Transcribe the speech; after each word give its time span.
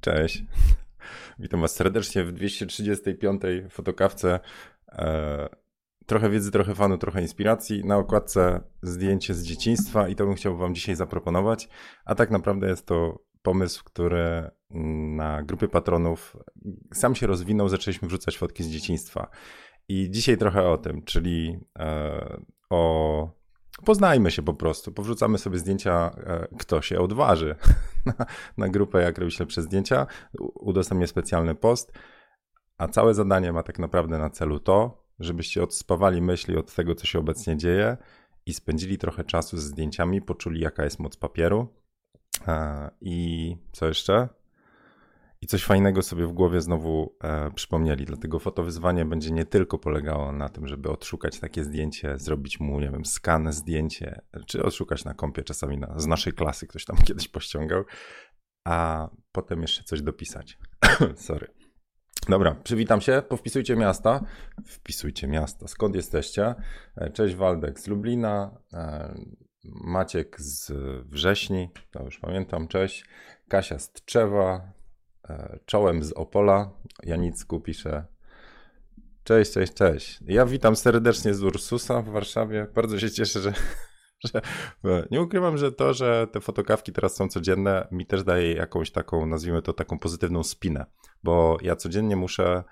Cześć. 0.00 0.44
Witam 1.38 1.60
Was 1.60 1.74
serdecznie 1.74 2.24
w 2.24 2.32
235. 2.32 3.42
fotokawce. 3.70 4.40
E, 4.88 5.48
trochę 6.06 6.30
wiedzy, 6.30 6.50
trochę 6.50 6.74
fanu, 6.74 6.98
trochę 6.98 7.22
inspiracji. 7.22 7.84
Na 7.84 7.96
okładce 7.96 8.60
zdjęcie 8.82 9.34
z 9.34 9.42
dzieciństwa 9.42 10.08
i 10.08 10.14
to 10.14 10.26
bym 10.26 10.34
chciał 10.34 10.56
Wam 10.56 10.74
dzisiaj 10.74 10.96
zaproponować. 10.96 11.68
A 12.04 12.14
tak 12.14 12.30
naprawdę 12.30 12.68
jest 12.68 12.86
to 12.86 13.22
pomysł, 13.42 13.84
który 13.84 14.50
na 15.16 15.42
grupy 15.42 15.68
patronów 15.68 16.36
sam 16.94 17.14
się 17.14 17.26
rozwinął. 17.26 17.68
Zaczęliśmy 17.68 18.08
wrzucać 18.08 18.38
fotki 18.38 18.64
z 18.64 18.68
dzieciństwa. 18.68 19.30
I 19.88 20.10
dzisiaj 20.10 20.38
trochę 20.38 20.68
o 20.68 20.78
tym, 20.78 21.02
czyli 21.02 21.58
e, 21.78 22.42
o 22.70 23.37
Poznajmy 23.84 24.30
się 24.30 24.42
po 24.42 24.54
prostu, 24.54 24.92
powrzucamy 24.92 25.38
sobie 25.38 25.58
zdjęcia, 25.58 26.10
e, 26.26 26.48
kto 26.58 26.82
się 26.82 27.00
odważy. 27.00 27.56
Na, 28.06 28.26
na 28.56 28.68
grupę, 28.68 29.02
jak 29.02 29.18
robić 29.18 29.40
lepsze 29.40 29.62
zdjęcia, 29.62 30.06
udostępnię 30.54 31.06
specjalny 31.06 31.54
post, 31.54 31.92
a 32.78 32.88
całe 32.88 33.14
zadanie 33.14 33.52
ma 33.52 33.62
tak 33.62 33.78
naprawdę 33.78 34.18
na 34.18 34.30
celu 34.30 34.60
to, 34.60 35.04
żebyście 35.18 35.62
odspawali 35.62 36.22
myśli 36.22 36.56
od 36.56 36.74
tego, 36.74 36.94
co 36.94 37.06
się 37.06 37.18
obecnie 37.18 37.56
dzieje 37.56 37.96
i 38.46 38.54
spędzili 38.54 38.98
trochę 38.98 39.24
czasu 39.24 39.58
z 39.58 39.62
zdjęciami, 39.62 40.22
poczuli 40.22 40.60
jaka 40.60 40.84
jest 40.84 40.98
moc 40.98 41.16
papieru. 41.16 41.68
E, 42.48 42.90
i 43.00 43.56
co 43.72 43.86
jeszcze? 43.86 44.28
I 45.40 45.46
coś 45.46 45.64
fajnego 45.64 46.02
sobie 46.02 46.26
w 46.26 46.32
głowie 46.32 46.60
znowu 46.60 47.16
e, 47.22 47.50
przypomnieli. 47.50 48.04
Dlatego 48.04 48.38
fotowyzwanie 48.38 49.04
będzie 49.04 49.30
nie 49.30 49.44
tylko 49.44 49.78
polegało 49.78 50.32
na 50.32 50.48
tym, 50.48 50.68
żeby 50.68 50.90
odszukać 50.90 51.40
takie 51.40 51.64
zdjęcie, 51.64 52.18
zrobić 52.18 52.60
mu, 52.60 52.80
nie 52.80 52.90
wiem, 52.90 53.04
skan 53.04 53.52
zdjęcie, 53.52 54.20
czy 54.46 54.62
odszukać 54.62 55.04
na 55.04 55.14
kompie 55.14 55.42
czasami 55.42 55.78
na, 55.78 55.98
z 55.98 56.06
naszej 56.06 56.32
klasy, 56.32 56.66
ktoś 56.66 56.84
tam 56.84 56.96
kiedyś 57.06 57.28
pościągał, 57.28 57.84
a 58.64 59.08
potem 59.32 59.62
jeszcze 59.62 59.82
coś 59.82 60.02
dopisać. 60.02 60.58
Sorry. 61.16 61.46
Dobra, 62.28 62.54
przywitam 62.54 63.00
się, 63.00 63.22
powpisujcie 63.28 63.76
miasta. 63.76 64.24
Wpisujcie 64.66 65.28
miasta. 65.28 65.68
Skąd 65.68 65.94
jesteście? 65.94 66.54
E, 66.96 67.10
cześć 67.10 67.34
Waldek 67.34 67.80
z 67.80 67.86
Lublina, 67.86 68.58
e, 68.72 69.14
Maciek 69.64 70.40
z 70.40 70.72
Wrześni, 71.06 71.70
to 71.90 72.04
już 72.04 72.18
pamiętam, 72.18 72.68
cześć. 72.68 73.04
Kasia 73.48 73.78
z 73.78 73.92
Tczewa, 73.92 74.60
E, 74.60 74.77
czołem 75.66 76.02
z 76.02 76.12
Opola. 76.12 76.70
Janicku 77.02 77.60
pisze. 77.60 78.04
Cześć, 79.24 79.52
cześć, 79.52 79.74
cześć. 79.74 80.18
Ja 80.26 80.46
witam 80.46 80.76
serdecznie 80.76 81.34
z 81.34 81.42
Ursusa 81.42 82.02
w 82.02 82.08
Warszawie. 82.08 82.66
Bardzo 82.74 82.98
się 82.98 83.10
cieszę, 83.10 83.40
że, 83.40 83.52
że 84.24 84.42
nie 85.10 85.22
ukrywam, 85.22 85.58
że 85.58 85.72
to, 85.72 85.94
że 85.94 86.26
te 86.32 86.40
fotokawki 86.40 86.92
teraz 86.92 87.16
są 87.16 87.28
codzienne, 87.28 87.88
mi 87.92 88.06
też 88.06 88.24
daje 88.24 88.52
jakąś 88.54 88.90
taką, 88.90 89.26
nazwijmy 89.26 89.62
to 89.62 89.72
taką 89.72 89.98
pozytywną 89.98 90.44
spinę, 90.44 90.86
bo 91.22 91.58
ja 91.62 91.76
codziennie 91.76 92.16
muszę 92.16 92.44
e, 92.54 92.64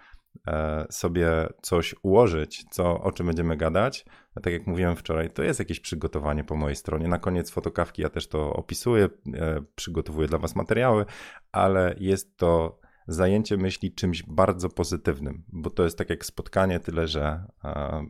sobie 0.91 1.29
coś 1.63 1.95
ułożyć, 2.03 2.65
co, 2.71 3.01
o 3.01 3.13
czym 3.13 3.27
będziemy 3.27 3.57
gadać. 3.57 4.05
A 4.35 4.41
tak 4.41 4.53
jak 4.53 4.67
mówiłem 4.67 4.97
wczoraj, 4.97 5.31
to 5.31 5.43
jest 5.43 5.59
jakieś 5.59 5.81
przygotowanie 5.81 6.45
po 6.45 6.57
mojej 6.57 6.77
stronie. 6.77 7.09
Na 7.09 7.19
koniec 7.19 7.51
fotokawki 7.51 8.03
ja 8.03 8.09
też 8.09 8.29
to 8.29 8.53
opisuję, 8.53 9.09
e, 9.35 9.63
przygotowuję 9.75 10.29
dla 10.29 10.39
Was 10.39 10.57
materiały, 10.57 11.05
ale 11.53 11.95
jest 11.99 12.37
to 12.37 12.81
zajęcie 13.09 13.57
myśli 13.57 13.95
czymś 13.95 14.23
bardzo 14.23 14.69
pozytywnym, 14.69 15.45
bo 15.49 15.71
to 15.71 15.85
jest 15.85 15.99
tak 15.99 16.11
jak 16.11 16.25
spotkanie, 16.25 16.81
tyle 16.81 17.09
że 17.09 17.45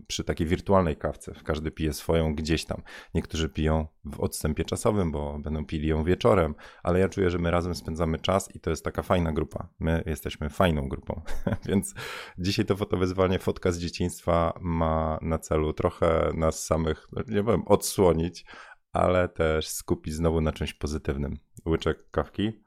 przy 0.06 0.25
takiej 0.25 0.47
wirtualnej 0.47 0.97
kawce 0.97 1.33
każdy 1.44 1.70
pije 1.70 1.92
swoją 1.92 2.34
gdzieś 2.34 2.64
tam. 2.64 2.83
Niektórzy 3.14 3.48
piją 3.48 3.86
w 4.05 4.20
odstępie 4.20 4.64
czasowym, 4.64 5.12
bo 5.12 5.39
będą 5.39 5.67
pili 5.67 5.89
ją 5.89 6.05
wieczorem, 6.05 6.55
ale 6.83 7.00
ja 7.00 7.08
czuję, 7.08 7.30
że 7.30 7.39
my 7.39 7.50
razem 7.50 7.74
spędzamy 7.74 8.19
czas 8.19 8.55
i 8.55 8.61
to 8.61 8.70
jest 8.70 8.84
taka 8.84 9.02
fajna 9.02 9.33
grupa. 9.33 9.69
My 9.78 10.02
jesteśmy 10.06 10.50
fajną 10.50 10.89
grupą, 10.89 11.22
więc 11.69 11.94
dzisiaj 12.39 12.64
to 12.64 12.77
fotowyzwanie 12.77 13.39
fotka 13.39 13.72
z 13.72 13.78
dzieciństwa 13.78 14.58
ma 14.61 15.19
na 15.22 15.39
celu 15.39 15.72
trochę 15.72 16.30
nas 16.35 16.64
samych, 16.64 17.08
nie 17.29 17.42
wiem, 17.42 17.62
odsłonić, 17.67 18.45
ale 18.92 19.29
też 19.29 19.68
skupić 19.68 20.14
znowu 20.14 20.40
na 20.40 20.52
czymś 20.52 20.74
pozytywnym. 20.74 21.39
Łyczek 21.67 22.11
kawki. 22.11 22.66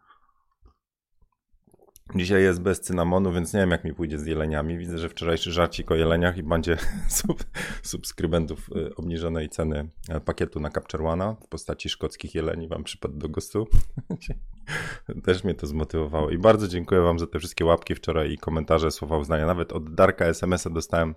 Dzisiaj 2.16 2.44
jest 2.44 2.62
bez 2.62 2.82
cynamonu, 2.82 3.32
więc 3.34 3.54
nie 3.54 3.60
wiem, 3.60 3.72
jak 3.72 3.84
mi 3.84 3.94
pójdzie 3.94 4.20
z 4.20 4.26
jeleniami. 4.26 4.78
Widzę, 4.78 4.98
że 4.98 5.10
wczorajszy 5.10 5.52
żarcik 5.52 5.92
o 5.92 5.96
jeleniach 5.96 6.38
i 6.38 6.44
bandzie 6.44 6.78
sub, 7.18 7.44
subskrybentów 7.84 8.70
y, 8.76 8.96
obniżonej 8.96 9.50
ceny 9.50 9.90
e, 10.10 10.20
pakietu 10.20 10.60
na 10.60 10.70
Capture 10.70 11.06
One 11.06 11.36
w 11.42 11.48
postaci 11.48 11.90
szkockich 11.90 12.36
jeleni 12.36 12.68
wam 12.68 12.84
przypadł 12.84 13.18
do 13.18 13.30
gustu. 13.30 13.68
Też 15.26 15.44
mnie 15.44 15.56
to 15.56 15.68
zmotywowało. 15.68 16.30
I 16.30 16.38
bardzo 16.38 16.68
dziękuję 16.68 17.02
wam 17.02 17.20
za 17.20 17.28
te 17.28 17.40
wszystkie 17.40 17.66
łapki 17.66 17.96
wczoraj 17.96 18.32
i 18.32 18.38
komentarze, 18.38 18.92
słowa 18.92 19.18
uznania. 19.18 19.46
Nawet 19.46 19.74
od 19.74 19.96
Darka 19.96 20.26
SMS-a 20.26 20.70
dostałem 20.70 21.16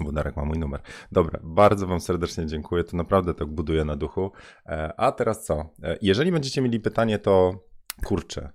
bo 0.00 0.12
Darek 0.12 0.36
ma 0.36 0.44
mój 0.44 0.58
numer. 0.58 0.80
Dobra, 1.12 1.40
bardzo 1.42 1.86
Wam 1.86 2.00
serdecznie 2.00 2.46
dziękuję. 2.46 2.84
To 2.84 2.96
naprawdę 2.96 3.34
tak 3.34 3.48
buduje 3.48 3.84
na 3.84 3.96
duchu. 3.96 4.32
E, 4.66 5.00
a 5.00 5.12
teraz 5.12 5.44
co? 5.44 5.70
E, 5.82 5.98
jeżeli 6.02 6.32
będziecie 6.32 6.62
mieli 6.62 6.80
pytanie, 6.80 7.18
to 7.18 7.64
kurczę 8.04 8.52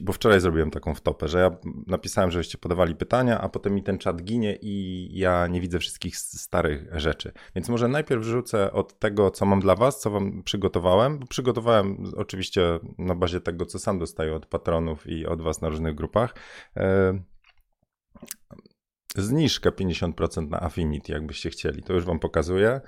bo 0.00 0.12
wczoraj 0.12 0.40
zrobiłem 0.40 0.70
taką 0.70 0.94
wtopę, 0.94 1.28
że 1.28 1.38
ja 1.38 1.50
napisałem, 1.86 2.30
żebyście 2.30 2.58
podawali 2.58 2.94
pytania, 2.94 3.40
a 3.40 3.48
potem 3.48 3.74
mi 3.74 3.82
ten 3.82 3.98
czat 3.98 4.22
ginie 4.22 4.58
i 4.62 5.08
ja 5.12 5.46
nie 5.46 5.60
widzę 5.60 5.78
wszystkich 5.78 6.16
starych 6.16 6.88
rzeczy. 6.92 7.32
Więc 7.54 7.68
może 7.68 7.88
najpierw 7.88 8.24
rzucę 8.24 8.72
od 8.72 8.98
tego, 8.98 9.30
co 9.30 9.46
mam 9.46 9.60
dla 9.60 9.74
was, 9.74 10.00
co 10.00 10.10
wam 10.10 10.42
przygotowałem. 10.42 11.20
Przygotowałem 11.28 12.04
oczywiście 12.16 12.78
na 12.98 13.14
bazie 13.14 13.40
tego, 13.40 13.66
co 13.66 13.78
sam 13.78 13.98
dostaję 13.98 14.34
od 14.34 14.46
patronów 14.46 15.06
i 15.06 15.26
od 15.26 15.42
was 15.42 15.60
na 15.60 15.68
różnych 15.68 15.94
grupach. 15.94 16.34
E, 16.76 17.18
zniżkę 19.16 19.70
50% 19.70 20.48
na 20.48 20.60
Affinity, 20.60 21.12
jakbyście 21.12 21.50
chcieli. 21.50 21.82
To 21.82 21.92
już 21.92 22.04
Wam 22.04 22.18
pokazuję. 22.18 22.80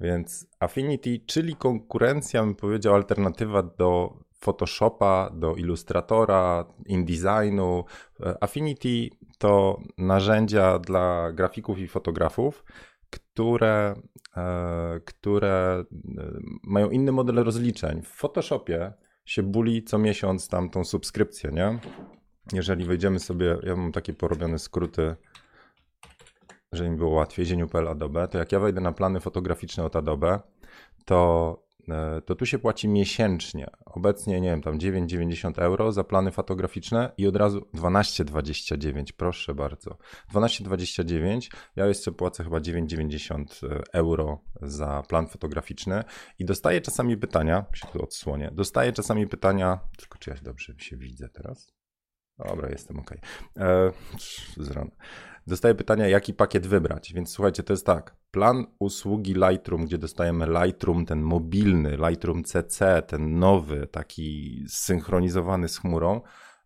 Więc 0.00 0.46
Affinity, 0.60 1.20
czyli 1.26 1.56
konkurencja, 1.56 2.42
bym 2.42 2.54
powiedział, 2.54 2.94
alternatywa 2.94 3.62
do 3.62 4.18
Photoshopa, 4.38 5.30
do 5.34 5.54
Illustratora, 5.56 6.64
InDesignu. 6.86 7.84
Affinity 8.40 9.10
to 9.38 9.80
narzędzia 9.98 10.78
dla 10.78 11.32
grafików 11.32 11.78
i 11.78 11.88
fotografów, 11.88 12.64
które, 13.10 13.94
e, 14.36 15.00
które 15.04 15.84
e, 16.18 16.30
mają 16.62 16.90
inny 16.90 17.12
model 17.12 17.44
rozliczeń. 17.44 18.02
W 18.02 18.08
Photoshopie 18.08 18.92
się 19.24 19.42
buli 19.42 19.82
co 19.82 19.98
miesiąc 19.98 20.48
tam 20.48 20.70
tą 20.70 20.84
subskrypcję, 20.84 21.50
nie? 21.50 21.78
Jeżeli 22.52 22.84
wejdziemy 22.84 23.18
sobie, 23.18 23.58
ja 23.62 23.76
mam 23.76 23.92
takie 23.92 24.12
porobione 24.12 24.58
skróty, 24.58 25.16
żeby 26.72 26.90
mi 26.90 26.96
było 26.96 27.10
łatwiej, 27.10 27.46
zieniu.pl 27.46 27.88
Adobe, 27.88 28.28
to 28.28 28.38
jak 28.38 28.52
ja 28.52 28.60
wejdę 28.60 28.80
na 28.80 28.92
plany 28.92 29.20
fotograficzne 29.20 29.84
od 29.84 29.96
Adobe, 29.96 30.40
to 31.04 31.67
E, 31.67 31.67
to 32.26 32.34
tu 32.34 32.46
się 32.46 32.58
płaci 32.58 32.88
miesięcznie. 32.88 33.70
Obecnie, 33.86 34.40
nie 34.40 34.50
wiem, 34.50 34.62
tam 34.62 34.78
9,90 34.78 35.62
euro 35.62 35.92
za 35.92 36.04
plany 36.04 36.30
fotograficzne 36.30 37.12
i 37.16 37.26
od 37.26 37.36
razu 37.36 37.68
12,29, 37.74 39.12
proszę 39.16 39.54
bardzo. 39.54 39.96
12,29, 40.34 41.50
ja 41.76 41.86
jeszcze 41.86 42.12
płacę 42.12 42.44
chyba 42.44 42.58
9,90 42.58 43.66
e, 43.66 43.82
euro 43.92 44.40
za 44.62 45.02
plan 45.08 45.26
fotograficzny 45.26 46.04
i 46.38 46.44
dostaję 46.44 46.80
czasami 46.80 47.16
pytania, 47.16 47.64
się 47.74 47.86
tu 47.92 48.02
odsłonię, 48.02 48.50
dostaję 48.52 48.92
czasami 48.92 49.26
pytania, 49.26 49.80
tylko 49.98 50.18
czy 50.18 50.30
ja 50.30 50.36
dobrze 50.42 50.74
się 50.78 50.96
widzę 50.96 51.28
teraz? 51.28 51.72
Dobra, 52.38 52.68
jestem 52.68 52.98
ok. 52.98 53.14
E, 53.56 53.92
rana. 54.74 54.90
Dostaję 55.48 55.74
pytania, 55.74 56.08
jaki 56.08 56.34
pakiet 56.34 56.66
wybrać. 56.66 57.12
Więc 57.12 57.30
słuchajcie, 57.30 57.62
to 57.62 57.72
jest 57.72 57.86
tak. 57.86 58.16
Plan 58.30 58.66
usługi 58.78 59.34
Lightroom, 59.34 59.84
gdzie 59.84 59.98
dostajemy 59.98 60.46
Lightroom, 60.46 61.06
ten 61.06 61.20
mobilny, 61.22 61.96
Lightroom 61.96 62.44
CC, 62.44 63.02
ten 63.02 63.38
nowy, 63.38 63.86
taki 63.86 64.64
zsynchronizowany 64.68 65.68
z 65.68 65.78
chmurą 65.78 66.20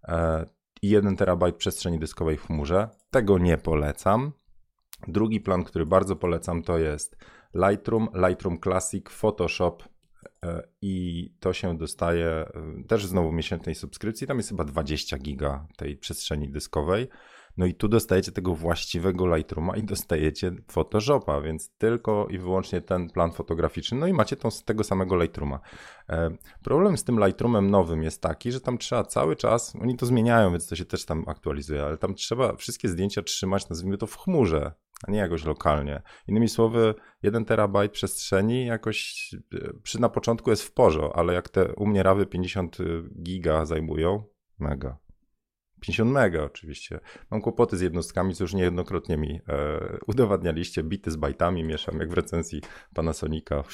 e, 0.04 0.46
i 0.82 0.88
1 0.88 1.16
terabajt 1.16 1.56
przestrzeni 1.56 1.98
dyskowej 1.98 2.36
w 2.36 2.46
chmurze. 2.46 2.88
Tego 3.10 3.38
nie 3.38 3.58
polecam. 3.58 4.32
Drugi 5.08 5.40
plan, 5.40 5.64
który 5.64 5.86
bardzo 5.86 6.16
polecam, 6.16 6.62
to 6.62 6.78
jest 6.78 7.16
Lightroom, 7.54 8.08
Lightroom 8.28 8.60
Classic, 8.60 9.08
Photoshop 9.08 9.82
e, 10.44 10.62
i 10.82 11.28
to 11.40 11.52
się 11.52 11.78
dostaje 11.78 12.26
e, 12.26 12.46
też 12.88 13.06
znowu 13.06 13.32
miesięcznej 13.32 13.74
subskrypcji. 13.74 14.26
Tam 14.26 14.36
jest 14.36 14.48
chyba 14.48 14.64
20 14.64 15.18
giga 15.18 15.66
tej 15.76 15.96
przestrzeni 15.96 16.48
dyskowej. 16.50 17.08
No 17.56 17.66
i 17.66 17.74
tu 17.74 17.88
dostajecie 17.88 18.32
tego 18.32 18.54
właściwego 18.54 19.36
Lightrooma 19.36 19.76
i 19.76 19.82
dostajecie 19.82 20.52
Photoshopa, 20.70 21.40
więc 21.40 21.70
tylko 21.78 22.26
i 22.30 22.38
wyłącznie 22.38 22.80
ten 22.80 23.10
plan 23.10 23.32
fotograficzny. 23.32 23.98
No 23.98 24.06
i 24.06 24.12
macie 24.12 24.36
tą, 24.36 24.48
tego 24.64 24.84
samego 24.84 25.22
Lightrooma. 25.22 25.60
E, 26.08 26.30
problem 26.62 26.98
z 26.98 27.04
tym 27.04 27.24
Lightroomem 27.24 27.70
nowym 27.70 28.02
jest 28.02 28.22
taki, 28.22 28.52
że 28.52 28.60
tam 28.60 28.78
trzeba 28.78 29.04
cały 29.04 29.36
czas, 29.36 29.76
oni 29.82 29.96
to 29.96 30.06
zmieniają, 30.06 30.50
więc 30.50 30.68
to 30.68 30.76
się 30.76 30.84
też 30.84 31.04
tam 31.04 31.24
aktualizuje, 31.26 31.84
ale 31.84 31.98
tam 31.98 32.14
trzeba 32.14 32.56
wszystkie 32.56 32.88
zdjęcia 32.88 33.22
trzymać, 33.22 33.68
nazwijmy 33.68 33.98
to 33.98 34.06
w 34.06 34.16
chmurze, 34.16 34.72
a 35.06 35.10
nie 35.10 35.18
jakoś 35.18 35.44
lokalnie. 35.44 36.02
Innymi 36.28 36.48
słowy, 36.48 36.94
1 37.22 37.44
terabajt 37.44 37.92
przestrzeni 37.92 38.66
jakoś 38.66 39.30
e, 39.54 39.72
przy 39.82 40.00
na 40.00 40.08
początku 40.08 40.50
jest 40.50 40.62
w 40.62 40.72
porze, 40.72 41.10
ale 41.14 41.34
jak 41.34 41.48
te 41.48 41.74
u 41.74 41.86
mnie 41.86 42.02
rawy 42.02 42.26
50 42.26 42.78
giga 43.22 43.64
zajmują, 43.64 44.24
mega. 44.58 45.01
50 45.82 46.10
mega 46.10 46.42
oczywiście. 46.42 47.00
Mam 47.30 47.40
kłopoty 47.40 47.76
z 47.76 47.80
jednostkami, 47.80 48.34
co 48.34 48.44
już 48.44 48.54
niejednokrotnie 48.54 49.16
mi 49.16 49.40
e, 49.48 49.98
udowadnialiście. 50.06 50.82
Bity 50.82 51.10
z 51.10 51.16
bajtami 51.16 51.64
mieszam, 51.64 52.00
jak 52.00 52.10
w 52.10 52.12
recenzji 52.12 52.60
Panasonica. 52.94 53.64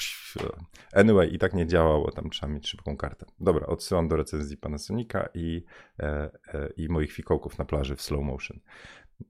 Anyway, 0.93 1.27
i 1.27 1.37
tak 1.37 1.53
nie 1.53 1.67
działało, 1.67 2.11
tam 2.11 2.29
trzeba 2.29 2.53
mieć 2.53 2.67
szybką 2.67 2.97
kartę. 2.97 3.25
Dobra, 3.39 3.67
odsyłam 3.67 4.07
do 4.07 4.15
recenzji 4.15 4.57
Panasonica 4.57 5.29
i, 5.33 5.63
e, 5.99 6.29
e, 6.53 6.69
i 6.77 6.89
moich 6.89 7.11
fikołków 7.11 7.57
na 7.57 7.65
plaży 7.65 7.95
w 7.95 8.01
slow 8.01 8.23
motion. 8.23 8.59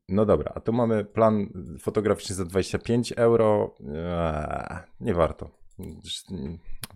No 0.09 0.25
dobra, 0.25 0.51
a 0.55 0.59
tu 0.59 0.73
mamy 0.73 1.05
plan 1.05 1.47
fotograficzny 1.79 2.35
za 2.35 2.45
25 2.45 3.11
euro. 3.11 3.75
Eee, 3.79 4.79
nie 4.99 5.13
warto. 5.13 5.49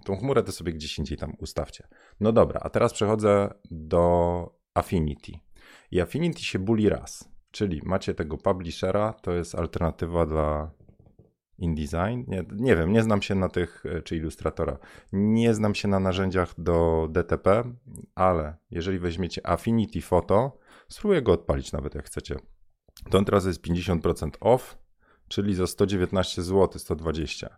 Tą 0.05 0.15
chmurę 0.15 0.43
to 0.43 0.51
sobie 0.51 0.73
gdzieś 0.73 0.99
indziej 0.99 1.17
tam 1.17 1.33
ustawcie. 1.39 1.87
No 2.19 2.31
dobra, 2.31 2.59
a 2.63 2.69
teraz 2.69 2.93
przechodzę 2.93 3.53
do 3.71 4.55
Affinity. 4.73 5.31
I 5.93 6.01
Affinity 6.01 6.43
się 6.43 6.59
buli 6.59 6.89
raz, 6.89 7.29
czyli 7.51 7.81
macie 7.85 8.13
tego 8.13 8.37
publishera, 8.37 9.13
to 9.13 9.31
jest 9.31 9.55
alternatywa 9.55 10.25
dla 10.25 10.71
InDesign. 11.57 12.23
Nie, 12.27 12.43
nie 12.55 12.75
wiem, 12.75 12.91
nie 12.93 13.03
znam 13.03 13.21
się 13.21 13.35
na 13.35 13.49
tych, 13.49 13.85
e, 13.85 14.01
czy 14.01 14.17
ilustratora. 14.17 14.77
Nie 15.11 15.53
znam 15.53 15.75
się 15.75 15.87
na 15.87 15.99
narzędziach 15.99 16.53
do 16.57 17.07
DTP, 17.11 17.63
ale 18.15 18.55
jeżeli 18.71 18.99
weźmiecie 18.99 19.47
Affinity 19.47 20.01
Photo, 20.01 20.57
spróbuję 20.87 21.21
go 21.21 21.31
odpalić 21.31 21.71
nawet 21.71 21.95
jak 21.95 22.05
chcecie. 22.05 22.35
To 23.09 23.17
on 23.17 23.25
teraz 23.25 23.45
jest 23.45 23.61
50% 23.61 24.29
off, 24.39 24.77
czyli 25.27 25.55
za 25.55 25.67
119 25.67 26.41
zł, 26.41 26.79
120. 26.79 27.57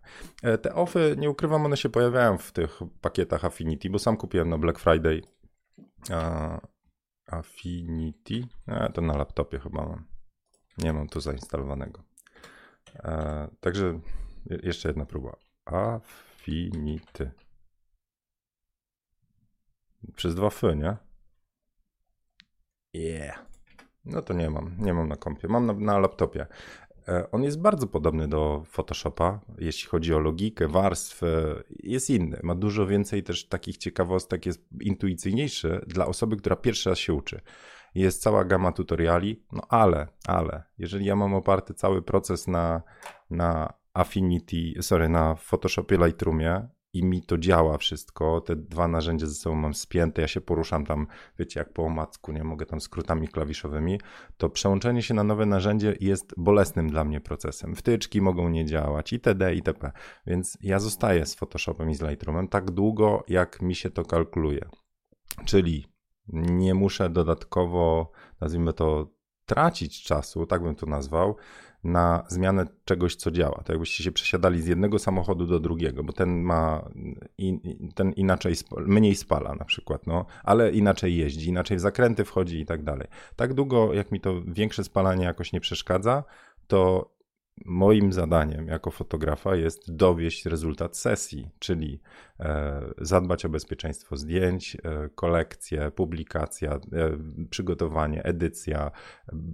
Te 0.61 0.73
offy, 0.73 1.15
nie 1.19 1.29
ukrywam, 1.29 1.65
one 1.65 1.77
się 1.77 1.89
pojawiają 1.89 2.37
w 2.37 2.51
tych 2.51 2.79
pakietach 3.01 3.45
Affinity, 3.45 3.89
bo 3.89 3.99
sam 3.99 4.17
kupiłem 4.17 4.49
na 4.49 4.57
Black 4.57 4.79
Friday 4.79 5.21
Affinity. 7.27 8.47
E, 8.67 8.91
to 8.93 9.01
na 9.01 9.17
laptopie 9.17 9.59
chyba 9.59 9.85
mam. 9.85 10.05
Nie 10.77 10.93
mam 10.93 11.09
tu 11.09 11.21
zainstalowanego. 11.21 12.03
E, 12.95 13.47
także 13.59 13.99
jeszcze 14.49 14.89
jedna 14.89 15.05
próba. 15.05 15.35
Affinity. 15.65 17.31
Przez 20.15 20.35
dwa 20.35 20.49
fy, 20.49 20.75
nie? 20.75 20.97
Yeah. 22.93 23.45
No 24.05 24.21
to 24.21 24.33
nie 24.33 24.49
mam, 24.49 24.75
nie 24.79 24.93
mam 24.93 25.07
na 25.07 25.15
kompie. 25.15 25.47
Mam 25.47 25.65
na, 25.65 25.73
na 25.73 25.99
laptopie. 25.99 26.47
E, 27.07 27.31
on 27.31 27.43
jest 27.43 27.61
bardzo 27.61 27.87
podobny 27.87 28.27
do 28.27 28.63
Photoshopa, 28.65 29.39
jeśli 29.57 29.89
chodzi 29.89 30.13
o 30.13 30.19
logikę, 30.19 30.67
warstwę. 30.67 31.55
Jest 31.83 32.09
inny. 32.09 32.39
Ma 32.43 32.55
dużo 32.55 32.87
więcej 32.87 33.23
też 33.23 33.47
takich 33.47 33.77
ciekawostek, 33.77 34.45
jest 34.45 34.65
intuicyjniejszy 34.81 35.81
dla 35.87 36.05
osoby, 36.05 36.37
która 36.37 36.55
pierwszy 36.55 36.89
raz 36.89 36.99
się 36.99 37.13
uczy. 37.13 37.41
Jest 37.95 38.21
cała 38.21 38.45
gama 38.45 38.71
tutoriali, 38.71 39.43
no 39.51 39.61
ale, 39.69 40.07
ale, 40.27 40.63
jeżeli 40.77 41.05
ja 41.05 41.15
mam 41.15 41.33
oparty 41.33 41.73
cały 41.73 42.01
proces 42.01 42.47
na, 42.47 42.81
na 43.29 43.73
Affinity, 43.93 44.81
sorry, 44.81 45.09
na 45.09 45.35
Photoshopie 45.35 45.97
Lightroomie, 45.97 46.67
i 46.95 47.03
mi 47.03 47.21
to 47.21 47.37
działa 47.37 47.77
wszystko. 47.77 48.41
Te 48.41 48.55
dwa 48.55 48.87
narzędzia 48.87 49.27
ze 49.27 49.33
sobą 49.33 49.55
mam 49.55 49.73
spięte, 49.73 50.21
ja 50.21 50.27
się 50.27 50.41
poruszam 50.41 50.85
tam, 50.85 51.07
wiecie, 51.39 51.59
jak 51.59 51.73
po 51.73 51.83
omacku, 51.83 52.31
nie 52.31 52.43
mogę 52.43 52.65
tam 52.65 52.81
skrótami 52.81 53.27
klawiszowymi, 53.27 53.99
to 54.37 54.49
przełączenie 54.49 55.01
się 55.01 55.13
na 55.13 55.23
nowe 55.23 55.45
narzędzie 55.45 55.95
jest 55.99 56.33
bolesnym 56.37 56.89
dla 56.89 57.03
mnie 57.03 57.21
procesem. 57.21 57.75
Wtyczki 57.75 58.21
mogą 58.21 58.49
nie 58.49 58.65
działać 58.65 59.13
itd. 59.13 59.55
itp. 59.55 59.91
Więc 60.27 60.57
ja 60.61 60.79
zostaję 60.79 61.25
z 61.25 61.35
Photoshopem 61.35 61.89
i 61.89 61.95
z 61.95 62.01
Lightroomem 62.01 62.47
tak 62.47 62.71
długo, 62.71 63.23
jak 63.27 63.61
mi 63.61 63.75
się 63.75 63.89
to 63.89 64.05
kalkuluje. 64.05 64.69
Czyli 65.45 65.85
nie 66.33 66.73
muszę 66.73 67.09
dodatkowo, 67.09 68.11
nazwijmy 68.41 68.73
to, 68.73 69.15
tracić 69.45 70.03
czasu, 70.03 70.45
tak 70.45 70.63
bym 70.63 70.75
to 70.75 70.85
nazwał, 70.85 71.35
na 71.85 72.23
zmianę 72.27 72.65
czegoś, 72.85 73.15
co 73.15 73.31
działa. 73.31 73.63
To 73.65 73.73
jakbyście 73.73 74.03
się 74.03 74.11
przesiadali 74.11 74.61
z 74.61 74.67
jednego 74.67 74.99
samochodu 74.99 75.45
do 75.45 75.59
drugiego, 75.59 76.03
bo 76.03 76.13
ten 76.13 76.41
ma 76.41 76.89
in, 77.37 77.59
ten 77.95 78.11
inaczej, 78.11 78.55
mniej 78.77 79.15
spala 79.15 79.55
na 79.55 79.65
przykład, 79.65 80.07
no, 80.07 80.25
ale 80.43 80.71
inaczej 80.71 81.17
jeździ, 81.17 81.49
inaczej 81.49 81.77
w 81.77 81.79
zakręty 81.79 82.25
wchodzi 82.25 82.59
i 82.59 82.65
tak 82.65 82.83
dalej. 82.83 83.07
Tak 83.35 83.53
długo, 83.53 83.93
jak 83.93 84.11
mi 84.11 84.21
to 84.21 84.41
większe 84.47 84.83
spalanie 84.83 85.25
jakoś 85.25 85.53
nie 85.53 85.59
przeszkadza, 85.59 86.23
to 86.67 87.09
moim 87.65 88.13
zadaniem 88.13 88.67
jako 88.67 88.91
fotografa 88.91 89.55
jest 89.55 89.95
dowieść 89.95 90.45
rezultat 90.45 90.97
sesji, 90.97 91.49
czyli 91.59 92.01
e, 92.39 92.81
zadbać 92.97 93.45
o 93.45 93.49
bezpieczeństwo 93.49 94.17
zdjęć, 94.17 94.77
e, 94.83 95.09
kolekcję, 95.09 95.91
publikacja, 95.91 96.71
e, 96.73 96.79
przygotowanie, 97.49 98.23
edycja, 98.23 98.91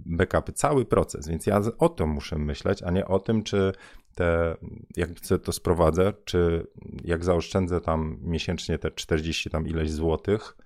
backupy, 0.06 0.52
cały 0.52 0.84
proces. 0.84 1.28
Więc 1.28 1.46
ja 1.46 1.60
o 1.78 1.88
tym 1.88 2.08
muszę 2.08 2.38
myśleć, 2.38 2.82
a 2.82 2.90
nie 2.90 3.06
o 3.06 3.18
tym, 3.18 3.42
czy 3.42 3.72
te, 4.14 4.56
jak 4.96 5.08
to 5.42 5.52
sprowadzę, 5.52 6.12
czy 6.24 6.66
jak 7.04 7.24
zaoszczędzę 7.24 7.80
tam 7.80 8.18
miesięcznie 8.22 8.78
te 8.78 8.90
40 8.90 9.50
tam 9.50 9.66
ileś 9.66 9.90
złotych, 9.90 10.56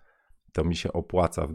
to 0.53 0.65
mi 0.65 0.77
się 0.77 0.93
opłaca 0.93 1.47
w 1.47 1.53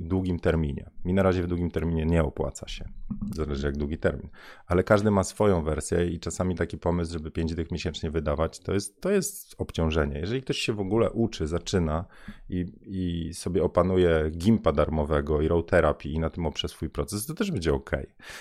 długim 0.00 0.38
terminie. 0.38 0.90
Mi 1.04 1.14
na 1.14 1.22
razie 1.22 1.42
w 1.42 1.46
długim 1.46 1.70
terminie 1.70 2.06
nie 2.06 2.24
opłaca 2.24 2.68
się. 2.68 2.88
Zależy 3.34 3.66
jak 3.66 3.76
długi 3.76 3.98
termin. 3.98 4.28
Ale 4.66 4.84
każdy 4.84 5.10
ma 5.10 5.24
swoją 5.24 5.62
wersję 5.62 6.06
i 6.06 6.20
czasami 6.20 6.54
taki 6.54 6.78
pomysł, 6.78 7.12
żeby 7.12 7.30
5 7.30 7.54
dych 7.54 7.70
miesięcznie 7.70 8.10
wydawać, 8.10 8.58
to 8.60 8.74
jest, 8.74 9.00
to 9.00 9.10
jest 9.10 9.54
obciążenie. 9.58 10.18
Jeżeli 10.18 10.42
ktoś 10.42 10.58
się 10.58 10.72
w 10.72 10.80
ogóle 10.80 11.10
uczy, 11.10 11.46
zaczyna 11.46 12.04
i, 12.48 12.66
i 12.82 13.34
sobie 13.34 13.62
opanuje 13.62 14.30
gimpa 14.30 14.72
darmowego 14.72 15.42
i 15.42 15.48
row 15.48 15.66
therapy 15.66 16.08
i 16.08 16.18
na 16.18 16.30
tym 16.30 16.46
oprze 16.46 16.68
swój 16.68 16.90
proces, 16.90 17.26
to 17.26 17.34
też 17.34 17.50
będzie 17.50 17.74
ok. 17.74 17.90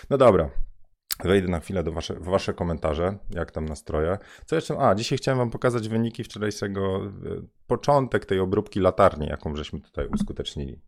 No 0.09 0.17
dobra, 0.17 0.49
Wejdę 1.23 1.47
na 1.47 1.59
chwilę 1.59 1.83
do 1.83 1.91
wasze, 1.91 2.13
w 2.13 2.23
wasze 2.23 2.53
komentarze, 2.53 3.17
jak 3.29 3.51
tam 3.51 3.65
nastroje. 3.65 4.17
Co 4.45 4.55
jeszcze? 4.55 4.77
A, 4.79 4.95
dzisiaj 4.95 5.17
chciałem 5.17 5.37
wam 5.37 5.49
pokazać 5.49 5.89
wyniki 5.89 6.23
wczorajszego, 6.23 7.05
e, 7.05 7.09
początek 7.67 8.25
tej 8.25 8.39
obróbki 8.39 8.79
latarni, 8.79 9.27
jaką 9.27 9.55
żeśmy 9.55 9.81
tutaj 9.81 10.07
uskutecznili. 10.07 10.79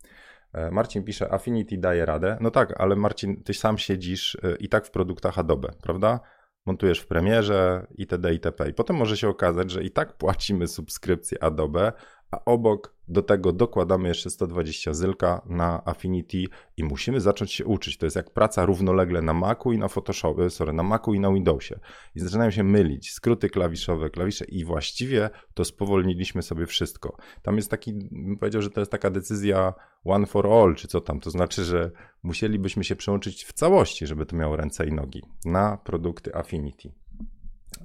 E, 0.53 0.71
Marcin 0.71 1.03
pisze, 1.03 1.33
Affinity 1.33 1.77
daje 1.77 2.05
radę. 2.05 2.37
No 2.41 2.51
tak, 2.51 2.81
ale 2.81 2.95
Marcin, 2.95 3.43
ty 3.43 3.53
sam 3.53 3.77
siedzisz 3.77 4.37
e, 4.43 4.55
i 4.55 4.69
tak 4.69 4.85
w 4.85 4.91
produktach 4.91 5.39
Adobe, 5.39 5.69
prawda? 5.81 6.19
Montujesz 6.65 6.99
w 6.99 7.07
Premierze 7.07 7.87
itd. 7.97 8.33
itp. 8.33 8.69
I 8.69 8.73
potem 8.73 8.95
może 8.95 9.17
się 9.17 9.29
okazać, 9.29 9.71
że 9.71 9.83
i 9.83 9.91
tak 9.91 10.17
płacimy 10.17 10.67
subskrypcję 10.67 11.43
Adobe, 11.43 11.91
a 12.31 12.45
obok 12.45 12.95
do 13.09 13.21
tego 13.21 13.53
dokładamy 13.53 14.07
jeszcze 14.07 14.29
120 14.29 14.94
zylka 14.94 15.41
na 15.45 15.85
Affinity 15.85 16.44
i 16.78 16.83
musimy 16.83 17.21
zacząć 17.21 17.54
się 17.54 17.66
uczyć. 17.66 17.97
To 17.97 18.06
jest 18.06 18.16
jak 18.16 18.30
praca 18.30 18.66
równolegle 18.66 19.21
na 19.21 19.33
Macu 19.33 19.71
i 19.71 19.78
na 19.78 19.87
Photoshopie, 19.87 20.49
sorry, 20.49 20.73
na 20.73 20.83
Macu 20.83 21.13
i 21.13 21.19
na 21.19 21.33
Windowsie. 21.33 21.80
I 22.16 22.19
zaczynają 22.19 22.51
się 22.51 22.63
mylić 22.63 23.11
skróty 23.11 23.49
klawiszowe, 23.49 24.09
klawisze 24.09 24.45
i 24.45 24.66
właściwie 24.66 25.30
to 25.54 25.66
spowolniliśmy 25.66 26.42
sobie 26.42 26.66
wszystko. 26.66 27.18
Tam 27.42 27.56
jest 27.56 27.71
taki, 27.71 27.94
bym 27.94 28.37
powiedział, 28.37 28.61
że 28.61 28.69
to 28.69 28.81
jest 28.81 28.92
taka 28.92 29.09
decyzja 29.09 29.73
one 30.04 30.25
for 30.25 30.47
all, 30.47 30.75
czy 30.75 30.87
co 30.87 31.01
tam. 31.01 31.19
To 31.19 31.30
znaczy, 31.30 31.63
że 31.63 31.92
musielibyśmy 32.23 32.83
się 32.83 32.95
przełączyć 32.95 33.45
w 33.45 33.54
całości, 33.54 34.07
żeby 34.07 34.25
to 34.25 34.35
miało 34.35 34.56
ręce 34.56 34.87
i 34.87 34.92
nogi 34.92 35.21
na 35.45 35.78
produkty 35.78 36.35
Affinity. 36.35 36.92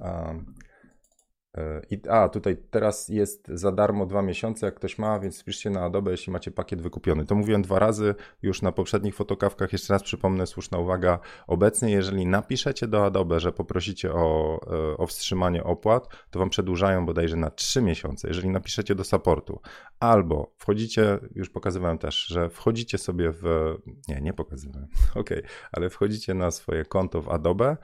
Um, 0.01 0.53
I, 1.89 2.01
a, 2.09 2.29
tutaj 2.29 2.57
teraz 2.71 3.09
jest 3.09 3.47
za 3.47 3.71
darmo 3.71 4.05
dwa 4.05 4.21
miesiące, 4.21 4.65
jak 4.65 4.75
ktoś 4.75 4.97
ma, 4.97 5.19
więc 5.19 5.41
wpiszcie 5.41 5.69
na 5.69 5.81
Adobe, 5.81 6.11
jeśli 6.11 6.33
macie 6.33 6.51
pakiet 6.51 6.81
wykupiony. 6.81 7.25
To 7.25 7.35
mówiłem 7.35 7.61
dwa 7.61 7.79
razy 7.79 8.15
już 8.41 8.61
na 8.61 8.71
poprzednich 8.71 9.15
fotokawkach. 9.15 9.73
Jeszcze 9.73 9.93
raz 9.93 10.03
przypomnę, 10.03 10.47
słuszna 10.47 10.77
uwaga. 10.77 11.19
Obecnie, 11.47 11.91
jeżeli 11.91 12.25
napiszecie 12.25 12.87
do 12.87 13.05
Adobe, 13.05 13.39
że 13.39 13.51
poprosicie 13.51 14.13
o, 14.13 14.59
e, 14.93 14.97
o 14.97 15.07
wstrzymanie 15.07 15.63
opłat, 15.63 16.07
to 16.29 16.39
wam 16.39 16.49
przedłużają 16.49 17.05
bodajże 17.05 17.35
na 17.35 17.49
trzy 17.49 17.81
miesiące. 17.81 18.27
Jeżeli 18.27 18.49
napiszecie 18.49 18.95
do 18.95 19.03
supportu 19.03 19.61
albo 19.99 20.53
wchodzicie, 20.57 21.19
już 21.35 21.49
pokazywałem 21.49 21.97
też, 21.97 22.25
że 22.25 22.49
wchodzicie 22.49 22.97
sobie 22.97 23.31
w. 23.31 23.75
Nie, 24.07 24.21
nie 24.21 24.33
pokazywałem. 24.33 24.87
ok, 25.15 25.29
ale 25.71 25.89
wchodzicie 25.89 26.33
na 26.33 26.51
swoje 26.51 26.85
konto 26.85 27.21
w 27.21 27.29
Adobe 27.29 27.77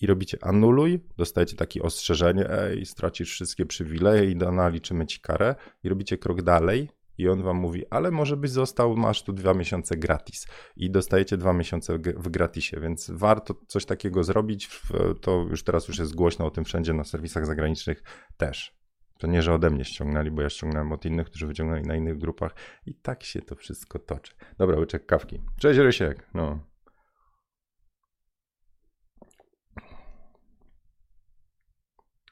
i 0.00 0.06
robicie 0.06 0.38
anuluj, 0.40 1.00
dostajecie 1.16 1.56
takie 1.56 1.82
ostrzeżenie, 1.82 2.50
ej, 2.50 2.86
stracisz 2.86 3.30
wszystkie 3.30 3.66
przywileje 3.66 4.30
i 4.30 4.36
naliczymy 4.36 5.06
ci 5.06 5.20
karę 5.20 5.54
i 5.84 5.88
robicie 5.88 6.18
krok 6.18 6.42
dalej 6.42 6.88
i 7.18 7.28
on 7.28 7.42
wam 7.42 7.56
mówi, 7.56 7.84
ale 7.90 8.10
może 8.10 8.36
byś 8.36 8.50
został, 8.50 8.96
masz 8.96 9.22
tu 9.22 9.32
dwa 9.32 9.54
miesiące 9.54 9.96
gratis 9.96 10.46
i 10.76 10.90
dostajecie 10.90 11.36
dwa 11.36 11.52
miesiące 11.52 11.98
w 11.98 12.28
gratisie, 12.28 12.80
więc 12.80 13.10
warto 13.14 13.54
coś 13.66 13.84
takiego 13.84 14.24
zrobić, 14.24 14.80
to 15.20 15.46
już 15.50 15.64
teraz 15.64 15.88
już 15.88 15.98
jest 15.98 16.14
głośno 16.14 16.46
o 16.46 16.50
tym 16.50 16.64
wszędzie 16.64 16.92
na 16.92 17.04
serwisach 17.04 17.46
zagranicznych 17.46 18.02
też. 18.36 18.76
To 19.18 19.26
nie, 19.26 19.42
że 19.42 19.54
ode 19.54 19.70
mnie 19.70 19.84
ściągnęli, 19.84 20.30
bo 20.30 20.42
ja 20.42 20.50
ściągnąłem 20.50 20.92
od 20.92 21.04
innych, 21.04 21.26
którzy 21.26 21.46
wyciągnęli 21.46 21.82
na 21.82 21.96
innych 21.96 22.18
grupach 22.18 22.54
i 22.86 22.94
tak 22.94 23.24
się 23.24 23.42
to 23.42 23.54
wszystko 23.54 23.98
toczy. 23.98 24.34
Dobra, 24.58 24.78
łyczek 24.78 25.06
kawki. 25.06 25.40
Cześć 25.60 25.78
Rysiek, 25.78 26.26
no. 26.34 26.75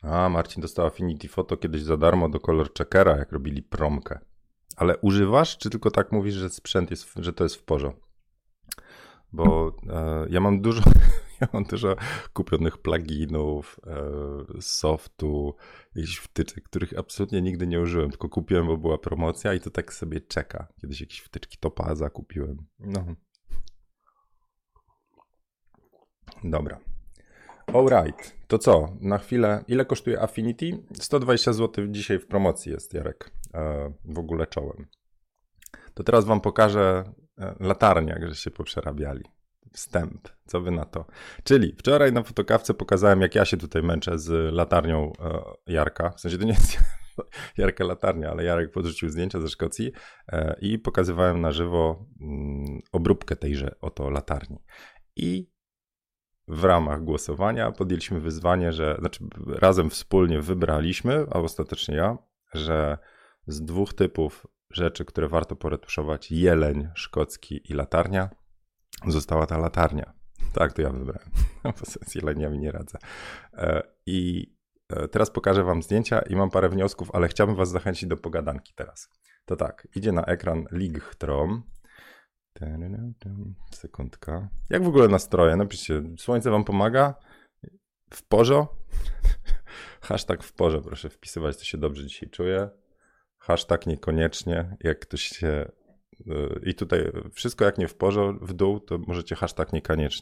A, 0.04 0.28
Marcin 0.28 0.62
dostał 0.62 0.87
Affinity 0.87 1.28
Photo 1.28 1.56
kiedyś 1.56 1.82
za 1.82 1.96
darmo 1.96 2.28
do 2.28 2.40
Color 2.40 2.75
Checkera, 2.78 3.16
jak 3.16 3.32
robili 3.32 3.62
promkę. 3.62 4.18
Ale 4.76 4.99
używasz, 4.99 5.58
czy 5.58 5.70
tylko 5.70 5.90
tak 5.90 6.12
mówisz, 6.12 6.34
że 6.34 6.50
sprzęt 6.50 6.90
jest, 6.90 7.14
że 7.16 7.32
to 7.32 7.44
jest 7.44 7.56
w 7.56 7.64
porządku? 7.64 8.08
Bo 9.32 9.76
e, 9.88 10.26
ja 10.30 10.40
mam 10.40 10.61
dużo, 10.61 10.82
ja 11.40 11.49
mam 11.52 11.64
dużo 11.64 11.96
kupionych 12.32 12.78
pluginów, 12.78 13.80
e, 13.87 14.62
softu, 14.62 15.54
jakichś 15.94 16.16
wtyczek, 16.16 16.64
których 16.64 16.99
absolutnie 16.99 17.42
nigdy 17.42 17.66
nie 17.66 17.80
użyłem, 17.80 18.11
tylko 18.11 18.28
kupiłem, 18.28 18.66
bo 18.66 18.76
była 18.76 18.99
promocja 18.99 19.54
i 19.54 19.61
to 19.61 19.70
tak 19.70 19.94
sobie 19.94 20.20
czeka. 20.20 20.68
Kiedyś 20.80 21.00
jakieś 21.00 21.20
wtyczki 21.20 21.58
Topaza 21.58 22.11
kupiłem. 22.11 22.66
No. 22.78 23.06
Dobra. 26.44 26.93
Alright, 27.66 28.37
to 28.47 28.59
co? 28.59 28.88
Na 29.00 29.18
chwilę. 29.18 29.64
Ile 29.68 29.85
kosztuje 29.85 30.23
Affinity? 30.23 30.78
120 31.00 31.52
zł 31.52 31.87
dzisiaj 31.88 32.18
w 32.18 32.26
promocji 32.26 32.73
jest, 32.73 32.94
Jarek. 32.94 33.30
E, 33.54 33.92
w 34.04 34.18
ogóle 34.18 34.47
czołem. 34.47 34.87
To 35.94 36.04
teraz 36.04 36.25
Wam 36.25 36.40
pokażę 36.40 37.04
e, 37.38 37.54
latarnię, 37.61 38.16
jak 38.21 38.35
się 38.35 38.50
poprzerabiali. 38.50 39.25
Wstęp, 39.73 40.28
co 40.47 40.61
wy 40.61 40.71
na 40.71 40.85
to? 40.85 41.06
Czyli 41.44 41.75
wczoraj 41.78 42.12
na 42.12 42.23
fotokawce 42.23 42.75
pokazałem, 42.75 43.21
jak 43.21 43.35
ja 43.35 43.44
się 43.44 43.56
tutaj 43.56 43.83
męczę 43.83 44.18
z 44.18 44.54
latarnią 44.54 45.12
e, 45.21 45.42
Jarka. 45.73 46.11
W 46.11 46.21
sensie 46.21 46.38
to 46.38 46.44
nie 46.44 46.52
jest 46.52 46.78
Jarka 47.59 47.85
latarnia, 47.85 48.30
ale 48.30 48.44
Jarek 48.44 48.71
podrzucił 48.71 49.09
zdjęcia 49.09 49.40
ze 49.40 49.49
Szkocji 49.49 49.92
i 50.61 50.78
pokazywałem 50.78 51.40
na 51.40 51.52
żywo 51.52 52.06
mm, 52.21 52.80
obróbkę 52.92 53.37
tejże 53.37 53.75
oto 53.80 54.11
latarni. 54.11 54.59
I 55.16 55.53
w 56.48 56.64
ramach 56.64 57.04
głosowania 57.04 57.72
podjęliśmy 57.72 58.20
wyzwanie, 58.20 58.72
że 58.72 58.96
znaczy 58.98 59.24
razem 59.46 59.90
wspólnie 59.90 60.40
wybraliśmy, 60.40 61.26
a 61.30 61.38
ostatecznie 61.38 61.96
ja, 61.96 62.18
że 62.54 62.98
z 63.46 63.62
dwóch 63.62 63.94
typów 63.94 64.46
rzeczy, 64.70 65.04
które 65.04 65.28
warto 65.28 65.56
poretuszować, 65.56 66.32
jeleń 66.32 66.88
szkocki 66.94 67.60
i 67.70 67.74
latarnia, 67.74 68.30
została 69.06 69.46
ta 69.46 69.58
latarnia. 69.58 70.12
Tak, 70.52 70.72
to 70.72 70.82
ja 70.82 70.90
wybrałem, 70.90 71.30
bo 71.64 71.72
z 72.06 72.14
jeleniami 72.14 72.58
nie 72.58 72.72
radzę. 72.72 72.98
E, 73.52 73.82
I 74.06 74.50
e, 74.88 75.08
teraz 75.08 75.30
pokażę 75.30 75.64
wam 75.64 75.82
zdjęcia 75.82 76.20
i 76.20 76.36
mam 76.36 76.50
parę 76.50 76.68
wniosków, 76.68 77.10
ale 77.12 77.28
chciałbym 77.28 77.56
was 77.56 77.70
zachęcić 77.70 78.08
do 78.08 78.16
pogadanki 78.16 78.72
teraz. 78.76 79.08
To 79.44 79.56
tak, 79.56 79.88
idzie 79.94 80.12
na 80.12 80.24
ekran 80.24 80.64
Lightrom, 80.72 81.62
Sekundka. 83.71 84.49
Jak 84.71 84.85
w 84.85 84.88
ogóle 84.88 85.09
nastroje? 85.09 85.56
Napiszcie, 85.56 86.02
słońce 86.18 86.50
wam 86.50 86.64
pomaga? 86.64 87.14
W 88.11 88.23
porze? 88.23 88.66
Hashtag 90.00 90.42
w 90.42 90.52
porze, 90.52 90.80
proszę 90.80 91.11
wpisywać, 91.11 91.56
to 91.56 91.64
się 91.64 91.78
dobrze 91.78 92.06
dzisiaj 92.06 92.30
czuję. 92.30 92.68
Hashtag 93.38 93.87
niekoniecznie, 93.87 94.76
jak 94.80 94.99
ktoś 94.99 95.23
się... 95.23 95.71
Y, 96.26 96.61
I 96.62 96.75
tutaj 96.75 97.12
wszystko 97.33 97.64
jak 97.64 97.78
nie 97.78 97.88
w 97.88 97.94
porze, 97.94 98.35
w 98.40 98.52
dół, 98.52 98.80
to 98.80 98.99
możecie 98.99 99.35
hashtag 99.35 99.73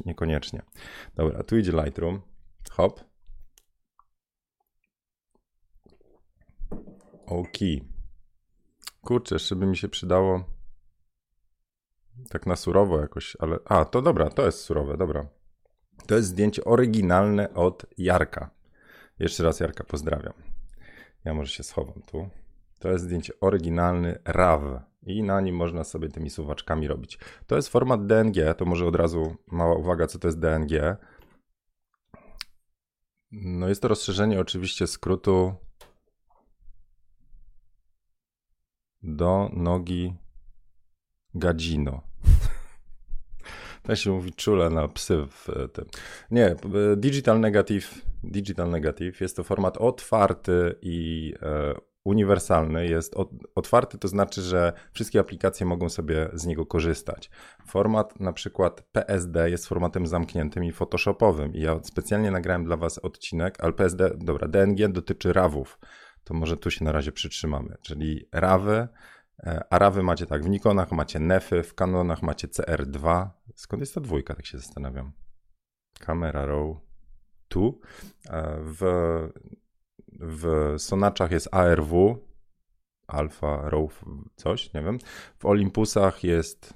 niekoniecznie. 0.06 0.62
Dobra, 1.14 1.42
tu 1.42 1.56
idzie 1.56 1.72
Lightroom. 1.72 2.20
Hop. 2.70 3.00
OK. 7.26 7.58
Kurczę, 9.00 9.34
jeszcze 9.34 9.56
by 9.56 9.66
mi 9.66 9.76
się 9.76 9.88
przydało 9.88 10.51
tak 12.30 12.46
na 12.46 12.56
surowo 12.56 13.00
jakoś, 13.00 13.36
ale. 13.38 13.58
A, 13.64 13.84
to 13.84 14.02
dobra, 14.02 14.30
to 14.30 14.46
jest 14.46 14.60
surowe, 14.60 14.96
dobra. 14.96 15.26
To 16.06 16.14
jest 16.14 16.28
zdjęcie 16.28 16.64
oryginalne 16.64 17.54
od 17.54 17.86
Jarka. 17.98 18.50
Jeszcze 19.18 19.42
raz 19.42 19.60
Jarka 19.60 19.84
pozdrawiam. 19.84 20.32
Ja 21.24 21.34
może 21.34 21.50
się 21.50 21.62
schowam 21.62 22.02
tu. 22.02 22.28
To 22.78 22.88
jest 22.88 23.04
zdjęcie 23.04 23.32
oryginalny 23.40 24.18
RAW 24.24 24.80
i 25.02 25.22
na 25.22 25.40
nim 25.40 25.56
można 25.56 25.84
sobie 25.84 26.08
tymi 26.08 26.30
suwaczkami 26.30 26.88
robić. 26.88 27.18
To 27.46 27.56
jest 27.56 27.68
format 27.68 28.06
DNG, 28.06 28.54
to 28.56 28.64
może 28.64 28.86
od 28.86 28.96
razu 28.96 29.36
mała 29.46 29.76
uwaga, 29.76 30.06
co 30.06 30.18
to 30.18 30.28
jest 30.28 30.38
DNG. 30.38 30.96
No 33.32 33.68
jest 33.68 33.82
to 33.82 33.88
rozszerzenie 33.88 34.40
oczywiście 34.40 34.86
skrótu 34.86 35.54
do 39.02 39.50
nogi 39.52 40.21
Gadzino. 41.34 42.02
To 43.82 43.96
się 43.96 44.10
mówi 44.10 44.32
czule 44.32 44.70
na 44.70 44.88
psy 44.88 45.26
w 45.30 45.48
tym. 45.72 45.84
Nie, 46.30 46.56
Digital 46.96 47.40
Negative, 47.40 48.00
Digital 48.24 48.70
Negative 48.70 49.20
jest 49.20 49.36
to 49.36 49.44
format 49.44 49.76
otwarty 49.76 50.74
i 50.82 51.34
e, 51.42 51.74
uniwersalny. 52.04 52.86
Jest 52.86 53.14
otwarty, 53.54 53.98
to 53.98 54.08
znaczy, 54.08 54.42
że 54.42 54.72
wszystkie 54.92 55.20
aplikacje 55.20 55.66
mogą 55.66 55.88
sobie 55.88 56.28
z 56.32 56.46
niego 56.46 56.66
korzystać. 56.66 57.30
Format 57.66 58.20
na 58.20 58.32
przykład 58.32 58.82
PSD 58.82 59.50
jest 59.50 59.66
formatem 59.66 60.06
zamkniętym 60.06 60.64
i 60.64 60.72
photoshopowym. 60.72 61.54
I 61.54 61.60
ja 61.60 61.80
specjalnie 61.82 62.30
nagrałem 62.30 62.64
dla 62.64 62.76
Was 62.76 62.98
odcinek, 62.98 63.56
ale 63.58 63.72
PSD, 63.72 64.10
dobra, 64.16 64.48
DNG 64.48 64.88
dotyczy 64.88 65.32
RAWów. 65.32 65.78
To 66.24 66.34
może 66.34 66.56
tu 66.56 66.70
się 66.70 66.84
na 66.84 66.92
razie 66.92 67.12
przytrzymamy. 67.12 67.76
Czyli 67.82 68.28
RAWy 68.32 68.88
Arawy 69.70 70.02
macie 70.02 70.26
tak, 70.26 70.44
w 70.44 70.48
Nikonach 70.48 70.92
macie 70.92 71.18
Nefy, 71.18 71.62
w 71.62 71.74
Canonach 71.74 72.22
macie 72.22 72.48
CR2. 72.48 73.28
Skąd 73.54 73.80
jest 73.80 73.94
ta 73.94 74.00
dwójka, 74.00 74.34
tak 74.34 74.46
się 74.46 74.58
zastanawiam. 74.58 75.12
Camera 76.00 76.46
Raw 76.46 76.76
tu. 77.48 77.80
E, 78.30 78.58
w, 78.60 78.82
w 80.20 80.74
Sonaczach 80.78 81.30
jest 81.30 81.54
ARW, 81.54 82.18
Alpha 83.06 83.70
Raw 83.70 84.04
coś, 84.36 84.74
nie 84.74 84.82
wiem. 84.82 84.98
W 85.38 85.46
Olympusach 85.46 86.24
jest 86.24 86.74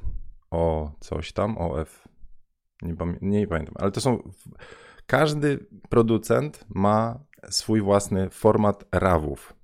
o 0.51 0.93
coś 1.01 1.33
tam, 1.33 1.59
OF, 1.59 2.09
nie, 2.83 2.95
nie 3.23 3.47
pamiętam, 3.47 3.75
ale 3.79 3.91
to 3.91 4.01
są, 4.01 4.31
każdy 5.07 5.67
producent 5.89 6.65
ma 6.69 7.21
swój 7.51 7.81
własny 7.81 8.31
format 8.31 8.85
RAWów. 8.93 9.56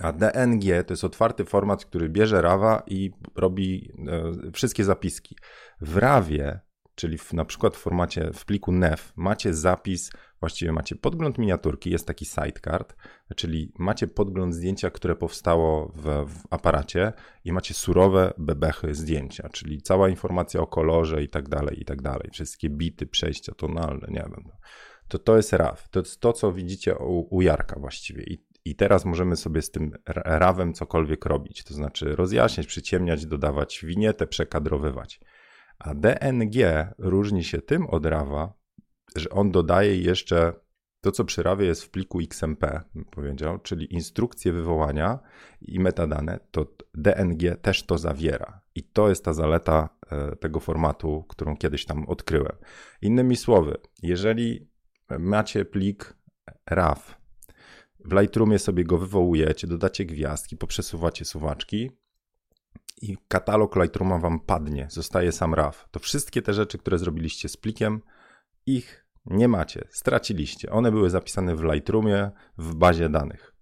A 0.00 0.12
DNG 0.12 0.84
to 0.86 0.92
jest 0.92 1.04
otwarty 1.04 1.44
format, 1.44 1.84
który 1.84 2.08
bierze 2.08 2.42
RAWa 2.42 2.82
i 2.86 3.10
robi 3.36 3.92
e, 4.08 4.52
wszystkie 4.52 4.84
zapiski. 4.84 5.36
W 5.80 5.96
RAWie, 5.96 6.60
czyli 6.94 7.18
w, 7.18 7.32
na 7.32 7.44
przykład 7.44 7.76
w 7.76 7.78
formacie, 7.78 8.30
w 8.34 8.44
pliku 8.44 8.72
NEF, 8.72 9.12
macie 9.16 9.54
zapis, 9.54 10.10
właściwie 10.40 10.72
macie 10.72 10.96
podgląd 10.96 11.38
miniaturki, 11.38 11.90
jest 11.90 12.06
taki 12.06 12.24
sidecard, 12.24 12.96
czyli 13.36 13.72
macie 13.78 14.06
podgląd 14.06 14.54
zdjęcia, 14.54 14.90
które 14.90 15.16
powstało 15.16 15.92
w, 15.96 16.02
w 16.32 16.46
aparacie 16.50 17.12
i 17.44 17.52
macie 17.52 17.74
surowe 17.74 18.32
bebechy 18.38 18.94
zdjęcia, 18.94 19.48
czyli 19.48 19.82
cała 19.82 20.08
informacja 20.08 20.60
o 20.60 20.66
kolorze 20.66 21.22
i 21.22 21.28
tak 21.28 21.48
dalej, 21.48 21.80
i 21.80 21.84
tak 21.84 22.02
dalej. 22.02 22.30
Wszystkie 22.32 22.70
bity, 22.70 23.06
przejścia 23.06 23.54
tonalne, 23.54 24.06
nie 24.10 24.24
wiem. 24.30 24.44
To 25.08 25.18
to 25.18 25.36
jest 25.36 25.52
RAW. 25.52 25.88
To 25.90 26.00
jest 26.00 26.20
to, 26.20 26.32
co 26.32 26.52
widzicie 26.52 26.98
u, 26.98 27.36
u 27.36 27.42
Jarka 27.42 27.80
właściwie. 27.80 28.22
I 28.22 28.47
i 28.64 28.76
teraz 28.76 29.04
możemy 29.04 29.36
sobie 29.36 29.62
z 29.62 29.70
tym 29.70 29.92
rawem 30.06 30.74
cokolwiek 30.74 31.26
robić, 31.26 31.64
to 31.64 31.74
znaczy 31.74 32.16
rozjaśniać, 32.16 32.66
przyciemniać, 32.66 33.26
dodawać 33.26 33.84
winietę, 33.84 34.26
przekadrowywać. 34.26 35.20
A 35.78 35.94
DNG 35.94 36.88
różni 36.98 37.44
się 37.44 37.62
tym 37.62 37.86
od 37.86 38.06
rawa, 38.06 38.52
że 39.16 39.30
on 39.30 39.50
dodaje 39.50 39.96
jeszcze 39.96 40.52
to, 41.00 41.12
co 41.12 41.24
przy 41.24 41.42
rawie 41.42 41.66
jest 41.66 41.84
w 41.84 41.90
pliku 41.90 42.20
XMP, 42.20 42.80
powiedział, 43.10 43.58
czyli 43.58 43.94
instrukcje 43.94 44.52
wywołania 44.52 45.18
i 45.60 45.80
metadane, 45.80 46.40
to 46.50 46.66
DNG 46.94 47.56
też 47.62 47.86
to 47.86 47.98
zawiera. 47.98 48.60
I 48.74 48.82
to 48.82 49.08
jest 49.08 49.24
ta 49.24 49.32
zaleta 49.32 49.88
e, 50.10 50.36
tego 50.36 50.60
formatu, 50.60 51.24
którą 51.28 51.56
kiedyś 51.56 51.84
tam 51.84 52.06
odkryłem. 52.06 52.56
Innymi 53.02 53.36
słowy, 53.36 53.76
jeżeli 54.02 54.70
macie 55.18 55.64
plik 55.64 56.16
RAW, 56.66 57.18
w 58.08 58.12
Lightroomie 58.12 58.58
sobie 58.58 58.84
go 58.84 58.98
wywołujecie, 58.98 59.66
dodacie 59.66 60.04
gwiazdki, 60.04 60.56
poprzesuwacie 60.56 61.24
suwaczki 61.24 61.90
i 63.02 63.16
katalog 63.28 63.76
Lightrooma 63.76 64.18
wam 64.18 64.40
padnie, 64.40 64.86
zostaje 64.90 65.32
sam 65.32 65.54
RAW. 65.54 65.88
To 65.90 66.00
wszystkie 66.00 66.42
te 66.42 66.54
rzeczy, 66.54 66.78
które 66.78 66.98
zrobiliście 66.98 67.48
z 67.48 67.56
plikiem, 67.56 68.00
ich 68.66 69.04
nie 69.26 69.48
macie, 69.48 69.88
straciliście. 69.90 70.70
One 70.70 70.92
były 70.92 71.10
zapisane 71.10 71.56
w 71.56 71.62
Lightroomie 71.62 72.30
w 72.58 72.74
bazie 72.74 73.08
danych. 73.08 73.54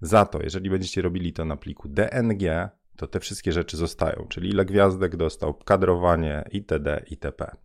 Za 0.00 0.26
to, 0.26 0.42
jeżeli 0.42 0.70
będziecie 0.70 1.02
robili 1.02 1.32
to 1.32 1.44
na 1.44 1.56
pliku 1.56 1.88
DNG, 1.88 2.70
to 2.96 3.06
te 3.06 3.20
wszystkie 3.20 3.52
rzeczy 3.52 3.76
zostają, 3.76 4.26
czyli 4.28 4.48
ile 4.48 4.64
gwiazdek 4.64 5.16
dostał, 5.16 5.54
kadrowanie 5.54 6.44
itd. 6.52 7.04
itp. 7.10 7.56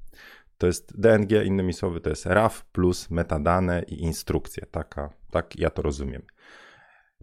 To 0.57 0.67
jest 0.67 1.01
DNG, 1.01 1.45
innymi 1.45 1.73
słowy, 1.73 2.01
to 2.01 2.09
jest 2.09 2.25
RAW 2.25 2.65
plus 2.71 3.09
metadane 3.09 3.83
i 3.83 4.03
instrukcje. 4.03 4.65
Taka, 4.71 5.09
tak 5.31 5.59
ja 5.59 5.69
to 5.69 5.81
rozumiem. 5.81 6.21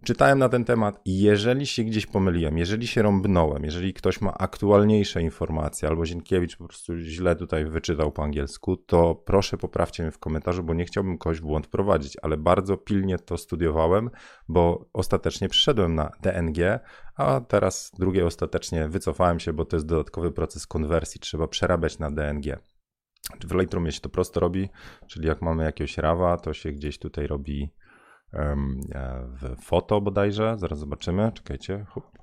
czytałem 0.03 0.39
na 0.39 0.49
ten 0.49 0.65
temat 0.65 1.01
jeżeli 1.05 1.65
się 1.65 1.83
gdzieś 1.83 2.05
pomyliłem, 2.05 2.57
jeżeli 2.57 2.87
się 2.87 3.01
rąbnąłem, 3.01 3.63
jeżeli 3.63 3.93
ktoś 3.93 4.21
ma 4.21 4.33
aktualniejsze 4.33 5.21
informacje, 5.21 5.89
albo 5.89 6.05
Zienkiewicz 6.05 6.57
po 6.57 6.67
prostu 6.67 6.97
źle 6.97 7.35
tutaj 7.35 7.65
wyczytał 7.65 8.11
po 8.11 8.23
angielsku, 8.23 8.77
to 8.77 9.15
proszę 9.15 9.57
poprawcie 9.57 10.03
mnie 10.03 10.11
w 10.11 10.19
komentarzu, 10.19 10.63
bo 10.63 10.73
nie 10.73 10.85
chciałbym 10.85 11.17
kogoś 11.17 11.39
w 11.39 11.43
błąd 11.43 11.67
prowadzić, 11.67 12.17
ale 12.21 12.37
bardzo 12.37 12.77
pilnie 12.77 13.19
to 13.19 13.37
studiowałem, 13.37 14.09
bo 14.47 14.89
ostatecznie 14.93 15.49
przyszedłem 15.49 15.95
na 15.95 16.11
DNG, 16.21 16.79
a 17.15 17.41
teraz 17.41 17.91
drugie 17.99 18.25
ostatecznie 18.25 18.87
wycofałem 18.87 19.39
się, 19.39 19.53
bo 19.53 19.65
to 19.65 19.75
jest 19.75 19.85
dodatkowy 19.85 20.31
proces 20.31 20.67
konwersji, 20.67 21.21
trzeba 21.21 21.47
przerabiać 21.47 21.99
na 21.99 22.11
DNG. 22.11 22.59
W 23.45 23.55
Lightroomie 23.55 23.91
się 23.91 24.01
to 24.01 24.09
prosto 24.09 24.39
robi, 24.39 24.69
czyli 25.07 25.27
jak 25.27 25.41
mamy 25.41 25.63
jakiegoś 25.63 25.97
rawa, 25.97 26.37
to 26.37 26.53
się 26.53 26.71
gdzieś 26.71 26.99
tutaj 26.99 27.27
robi 27.27 27.73
w 29.41 29.61
foto 29.61 30.01
bodajże. 30.01 30.55
Zaraz 30.57 30.79
zobaczymy. 30.79 31.31
Czekajcie. 31.31 31.85
Hop. 31.89 32.17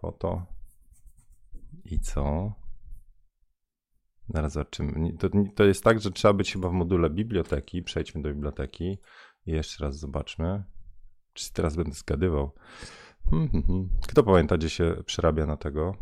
Foto. 0.00 0.46
I 1.84 2.00
co? 2.00 2.52
Zaraz 4.28 4.52
zobaczymy. 4.52 5.12
To, 5.12 5.28
to 5.54 5.64
jest 5.64 5.84
tak, 5.84 6.00
że 6.00 6.10
trzeba 6.10 6.34
być 6.34 6.52
chyba 6.52 6.68
w 6.68 6.72
module 6.72 7.10
biblioteki. 7.10 7.82
Przejdźmy 7.82 8.22
do 8.22 8.28
biblioteki 8.28 8.98
i 9.46 9.52
jeszcze 9.52 9.84
raz 9.84 9.98
zobaczmy. 9.98 10.64
Czy 11.32 11.52
teraz 11.52 11.76
będę 11.76 11.92
zgadywał? 11.92 12.54
Hmm, 13.30 13.48
hmm, 13.48 13.66
hmm. 13.66 13.90
Kto 14.08 14.22
pamięta, 14.22 14.56
gdzie 14.58 14.70
się 14.70 14.96
przerabia 15.06 15.46
na 15.46 15.56
tego? 15.56 15.94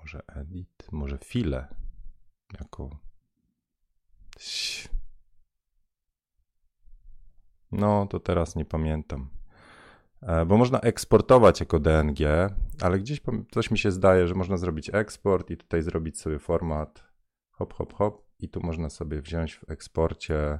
Może 0.00 0.22
edit, 0.28 0.88
może 0.92 1.18
file. 1.18 1.74
Jako. 2.60 3.11
No, 7.72 8.06
to 8.06 8.20
teraz 8.20 8.56
nie 8.56 8.64
pamiętam. 8.64 9.28
E, 10.22 10.46
bo 10.46 10.56
można 10.56 10.80
eksportować 10.80 11.60
jako 11.60 11.80
DNG, 11.80 12.18
ale 12.80 12.98
gdzieś 12.98 13.20
coś 13.50 13.70
mi 13.70 13.78
się 13.78 13.90
zdaje, 13.90 14.28
że 14.28 14.34
można 14.34 14.56
zrobić 14.56 14.90
eksport 14.92 15.50
i 15.50 15.56
tutaj 15.56 15.82
zrobić 15.82 16.20
sobie 16.20 16.38
format 16.38 17.12
hop, 17.50 17.74
hop, 17.74 17.92
hop 17.92 18.22
i 18.38 18.48
tu 18.48 18.60
można 18.60 18.90
sobie 18.90 19.20
wziąć 19.20 19.54
w 19.54 19.70
eksporcie 19.70 20.58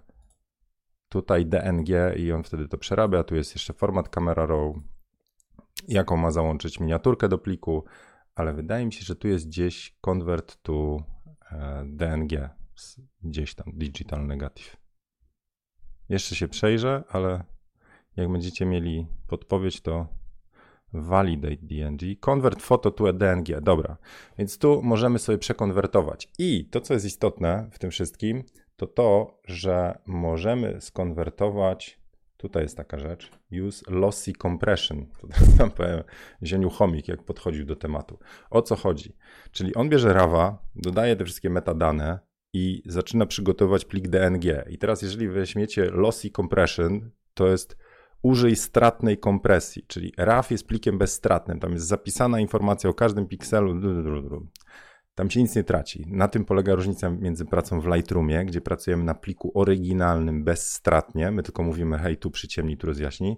tutaj 1.08 1.46
DNG 1.46 1.88
i 2.16 2.32
on 2.32 2.42
wtedy 2.42 2.68
to 2.68 2.78
przerabia. 2.78 3.24
Tu 3.24 3.34
jest 3.34 3.54
jeszcze 3.54 3.72
format 3.72 4.08
camera 4.08 4.46
raw, 4.46 4.74
jaką 5.88 6.16
ma 6.16 6.30
załączyć 6.30 6.80
miniaturkę 6.80 7.28
do 7.28 7.38
pliku, 7.38 7.84
ale 8.34 8.52
wydaje 8.52 8.86
mi 8.86 8.92
się, 8.92 9.04
że 9.04 9.16
tu 9.16 9.28
jest 9.28 9.46
gdzieś 9.46 9.96
convert 10.00 10.62
to 10.62 10.96
e, 11.52 11.84
DNG, 11.86 12.50
gdzieś 13.22 13.54
tam 13.54 13.72
digital 13.72 14.26
negative. 14.26 14.81
Jeszcze 16.12 16.36
się 16.36 16.48
przejrzę, 16.48 17.04
ale 17.08 17.44
jak 18.16 18.32
będziecie 18.32 18.66
mieli 18.66 19.06
podpowiedź, 19.28 19.80
to 19.80 20.06
validate 20.92 21.56
DNG. 21.56 22.20
Convert 22.20 22.62
photo 22.62 22.90
to 22.90 23.12
DNG. 23.12 23.60
Dobra, 23.60 23.96
więc 24.38 24.58
tu 24.58 24.82
możemy 24.82 25.18
sobie 25.18 25.38
przekonwertować. 25.38 26.28
I 26.38 26.68
to, 26.70 26.80
co 26.80 26.94
jest 26.94 27.06
istotne 27.06 27.68
w 27.72 27.78
tym 27.78 27.90
wszystkim, 27.90 28.44
to 28.76 28.86
to, 28.86 29.40
że 29.44 29.98
możemy 30.06 30.80
skonwertować. 30.80 32.02
Tutaj 32.36 32.62
jest 32.62 32.76
taka 32.76 32.98
rzecz. 32.98 33.30
Use 33.66 33.84
lossy 33.88 34.32
compression. 34.42 35.06
To 35.20 35.58
tam 35.58 35.70
powiem 35.70 36.02
Zieniu 36.42 36.70
Chomik, 36.70 37.08
jak 37.08 37.22
podchodził 37.22 37.64
do 37.64 37.76
tematu. 37.76 38.18
O 38.50 38.62
co 38.62 38.76
chodzi? 38.76 39.16
Czyli 39.52 39.74
on 39.74 39.88
bierze 39.88 40.12
rawa, 40.12 40.58
dodaje 40.74 41.16
te 41.16 41.24
wszystkie 41.24 41.50
metadane, 41.50 42.18
i 42.52 42.82
zaczyna 42.86 43.26
przygotować 43.26 43.84
plik 43.84 44.08
DNG. 44.08 44.44
I 44.70 44.78
teraz, 44.78 45.02
jeżeli 45.02 45.28
weźmiecie 45.28 45.90
lossy 45.90 46.30
compression, 46.30 47.10
to 47.34 47.48
jest 47.48 47.76
użyj 48.22 48.56
stratnej 48.56 49.18
kompresji, 49.18 49.84
czyli 49.86 50.12
RAW 50.16 50.50
jest 50.50 50.66
plikiem 50.66 50.98
bezstratnym. 50.98 51.60
Tam 51.60 51.72
jest 51.72 51.86
zapisana 51.86 52.40
informacja 52.40 52.90
o 52.90 52.94
każdym 52.94 53.26
pikselu. 53.26 53.80
Tam 55.14 55.30
się 55.30 55.42
nic 55.42 55.56
nie 55.56 55.64
traci. 55.64 56.04
Na 56.08 56.28
tym 56.28 56.44
polega 56.44 56.74
różnica 56.74 57.10
między 57.10 57.44
pracą 57.44 57.80
w 57.80 57.86
Lightroomie, 57.86 58.44
gdzie 58.44 58.60
pracujemy 58.60 59.04
na 59.04 59.14
pliku 59.14 59.52
oryginalnym 59.54 60.44
bezstratnie. 60.44 61.30
My 61.30 61.42
tylko 61.42 61.62
mówimy, 61.62 61.98
hej, 61.98 62.16
tu 62.16 62.30
przyciemnij, 62.30 62.76
tu 62.76 62.86
rozjaśnij, 62.86 63.36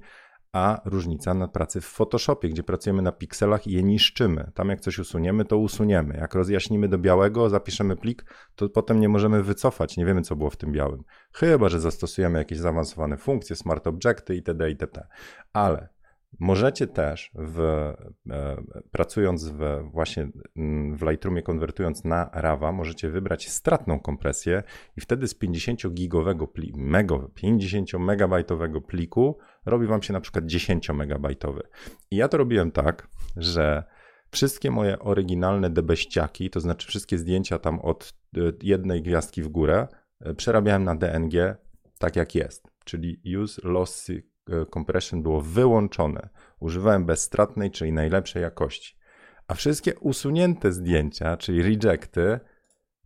a 0.54 0.80
różnica 0.84 1.34
na 1.34 1.48
pracy 1.48 1.80
w 1.80 1.84
Photoshopie, 1.84 2.48
gdzie 2.48 2.62
pracujemy 2.62 3.02
na 3.02 3.12
pikselach 3.12 3.66
i 3.66 3.72
je 3.72 3.82
niszczymy. 3.82 4.50
Tam 4.54 4.68
jak 4.68 4.80
coś 4.80 4.98
usuniemy, 4.98 5.44
to 5.44 5.58
usuniemy. 5.58 6.16
Jak 6.16 6.34
rozjaśnimy 6.34 6.88
do 6.88 6.98
białego, 6.98 7.48
zapiszemy 7.48 7.96
plik, 7.96 8.24
to 8.54 8.68
potem 8.68 9.00
nie 9.00 9.08
możemy 9.08 9.42
wycofać, 9.42 9.96
nie 9.96 10.06
wiemy 10.06 10.22
co 10.22 10.36
było 10.36 10.50
w 10.50 10.56
tym 10.56 10.72
białym. 10.72 11.04
Chyba, 11.32 11.68
że 11.68 11.80
zastosujemy 11.80 12.38
jakieś 12.38 12.58
zaawansowane 12.58 13.16
funkcje, 13.16 13.56
smart 13.56 13.86
objecty 13.86 14.34
itd. 14.34 14.70
itd. 14.70 15.06
Ale 15.52 15.93
Możecie 16.38 16.86
też, 16.86 17.30
w, 17.34 17.60
e, 18.30 18.56
pracując 18.90 19.48
w, 19.48 19.58
właśnie 19.92 20.28
mm, 20.56 20.96
w 20.96 21.02
Lightroomie, 21.02 21.42
konwertując 21.42 22.04
na 22.04 22.30
RAWa, 22.32 22.72
możecie 22.72 23.10
wybrać 23.10 23.48
stratną 23.48 24.00
kompresję 24.00 24.62
i 24.96 25.00
wtedy 25.00 25.28
z 25.28 25.34
50-gigowego, 25.38 26.48
mega, 26.76 27.18
50 27.34 27.92
megabajtowego 27.94 28.80
pliku 28.80 29.38
robi 29.66 29.86
wam 29.86 30.02
się 30.02 30.12
na 30.12 30.20
przykład 30.20 30.46
10 30.46 30.88
megabajtowy. 30.88 31.62
I 32.10 32.16
ja 32.16 32.28
to 32.28 32.36
robiłem 32.36 32.70
tak, 32.72 33.08
że 33.36 33.84
wszystkie 34.30 34.70
moje 34.70 34.98
oryginalne 34.98 35.70
debeściaki, 35.70 36.50
to 36.50 36.60
znaczy 36.60 36.88
wszystkie 36.88 37.18
zdjęcia 37.18 37.58
tam 37.58 37.80
od 37.80 38.14
e, 38.36 38.40
jednej 38.62 39.02
gwiazdki 39.02 39.42
w 39.42 39.48
górę, 39.48 39.88
e, 40.20 40.34
przerabiałem 40.34 40.84
na 40.84 40.94
DNG 40.94 41.56
tak 41.98 42.16
jak 42.16 42.34
jest, 42.34 42.70
czyli 42.84 43.20
use 43.38 43.60
lossy 43.64 44.22
compression 44.74 45.22
było 45.22 45.40
wyłączone. 45.40 46.28
Używałem 46.60 47.06
bezstratnej, 47.06 47.70
czyli 47.70 47.92
najlepszej 47.92 48.42
jakości. 48.42 48.96
A 49.48 49.54
wszystkie 49.54 49.94
usunięte 49.94 50.72
zdjęcia, 50.72 51.36
czyli 51.36 51.62
rejecty, 51.62 52.40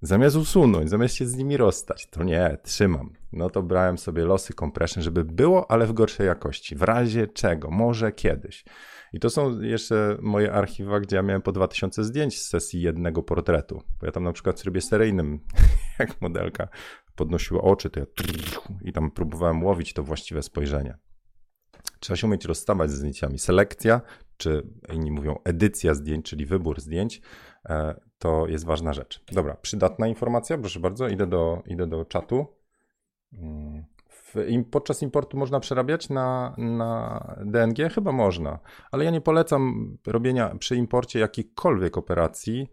zamiast 0.02 0.36
usunąć, 0.36 0.90
zamiast 0.90 1.14
się 1.14 1.26
z 1.26 1.36
nimi 1.36 1.56
rozstać, 1.56 2.06
to 2.10 2.24
nie, 2.24 2.58
trzymam. 2.62 3.12
No 3.32 3.50
to 3.50 3.62
brałem 3.62 3.98
sobie 3.98 4.24
losy 4.24 4.54
compression, 4.54 5.02
żeby 5.02 5.24
było, 5.24 5.70
ale 5.70 5.86
w 5.86 5.92
gorszej 5.92 6.26
jakości. 6.26 6.76
W 6.76 6.82
razie 6.82 7.26
czego, 7.26 7.70
może 7.70 8.12
kiedyś. 8.12 8.64
I 9.12 9.20
to 9.20 9.30
są 9.30 9.60
jeszcze 9.60 10.16
moje 10.20 10.52
archiwa, 10.52 11.00
gdzie 11.00 11.16
ja 11.16 11.22
miałem 11.22 11.42
po 11.42 11.52
2000 11.52 12.04
zdjęć 12.04 12.40
z 12.40 12.48
sesji 12.48 12.82
jednego 12.82 13.22
portretu. 13.22 13.82
Bo 14.00 14.06
ja 14.06 14.12
tam 14.12 14.24
na 14.24 14.32
przykład 14.32 14.58
w 14.58 14.62
trybie 14.62 14.80
seryjnym, 14.80 15.40
jak 15.98 16.20
modelka 16.20 16.68
podnosiła 17.16 17.62
oczy, 17.62 17.90
to 17.90 18.00
ja 18.00 18.06
i 18.84 18.92
tam 18.92 19.10
próbowałem 19.10 19.64
łowić 19.64 19.92
to 19.92 20.02
właściwe 20.02 20.42
spojrzenie. 20.42 20.98
Trzeba 22.00 22.16
się 22.16 22.26
umieć 22.26 22.44
rozstawać 22.44 22.90
z 22.90 22.94
zdjęciami. 22.94 23.38
Selekcja, 23.38 24.00
czy 24.36 24.66
inni 24.92 25.10
mówią 25.10 25.38
edycja 25.44 25.94
zdjęć, 25.94 26.26
czyli 26.26 26.46
wybór 26.46 26.80
zdjęć, 26.80 27.20
e, 27.64 28.00
to 28.18 28.46
jest 28.46 28.64
ważna 28.64 28.92
rzecz. 28.92 29.24
Dobra, 29.32 29.54
przydatna 29.54 30.06
informacja, 30.06 30.58
proszę 30.58 30.80
bardzo, 30.80 31.08
idę 31.08 31.26
do, 31.26 31.62
idę 31.66 31.86
do 31.86 32.04
czatu. 32.04 32.46
Mm, 33.32 33.84
w, 34.08 34.34
podczas 34.70 35.02
importu 35.02 35.36
można 35.36 35.60
przerabiać 35.60 36.08
na, 36.08 36.54
na 36.58 37.20
DNG? 37.44 37.92
Chyba 37.94 38.12
można, 38.12 38.58
ale 38.90 39.04
ja 39.04 39.10
nie 39.10 39.20
polecam 39.20 39.96
robienia 40.06 40.54
przy 40.58 40.76
imporcie 40.76 41.18
jakichkolwiek 41.18 41.96
operacji 41.96 42.68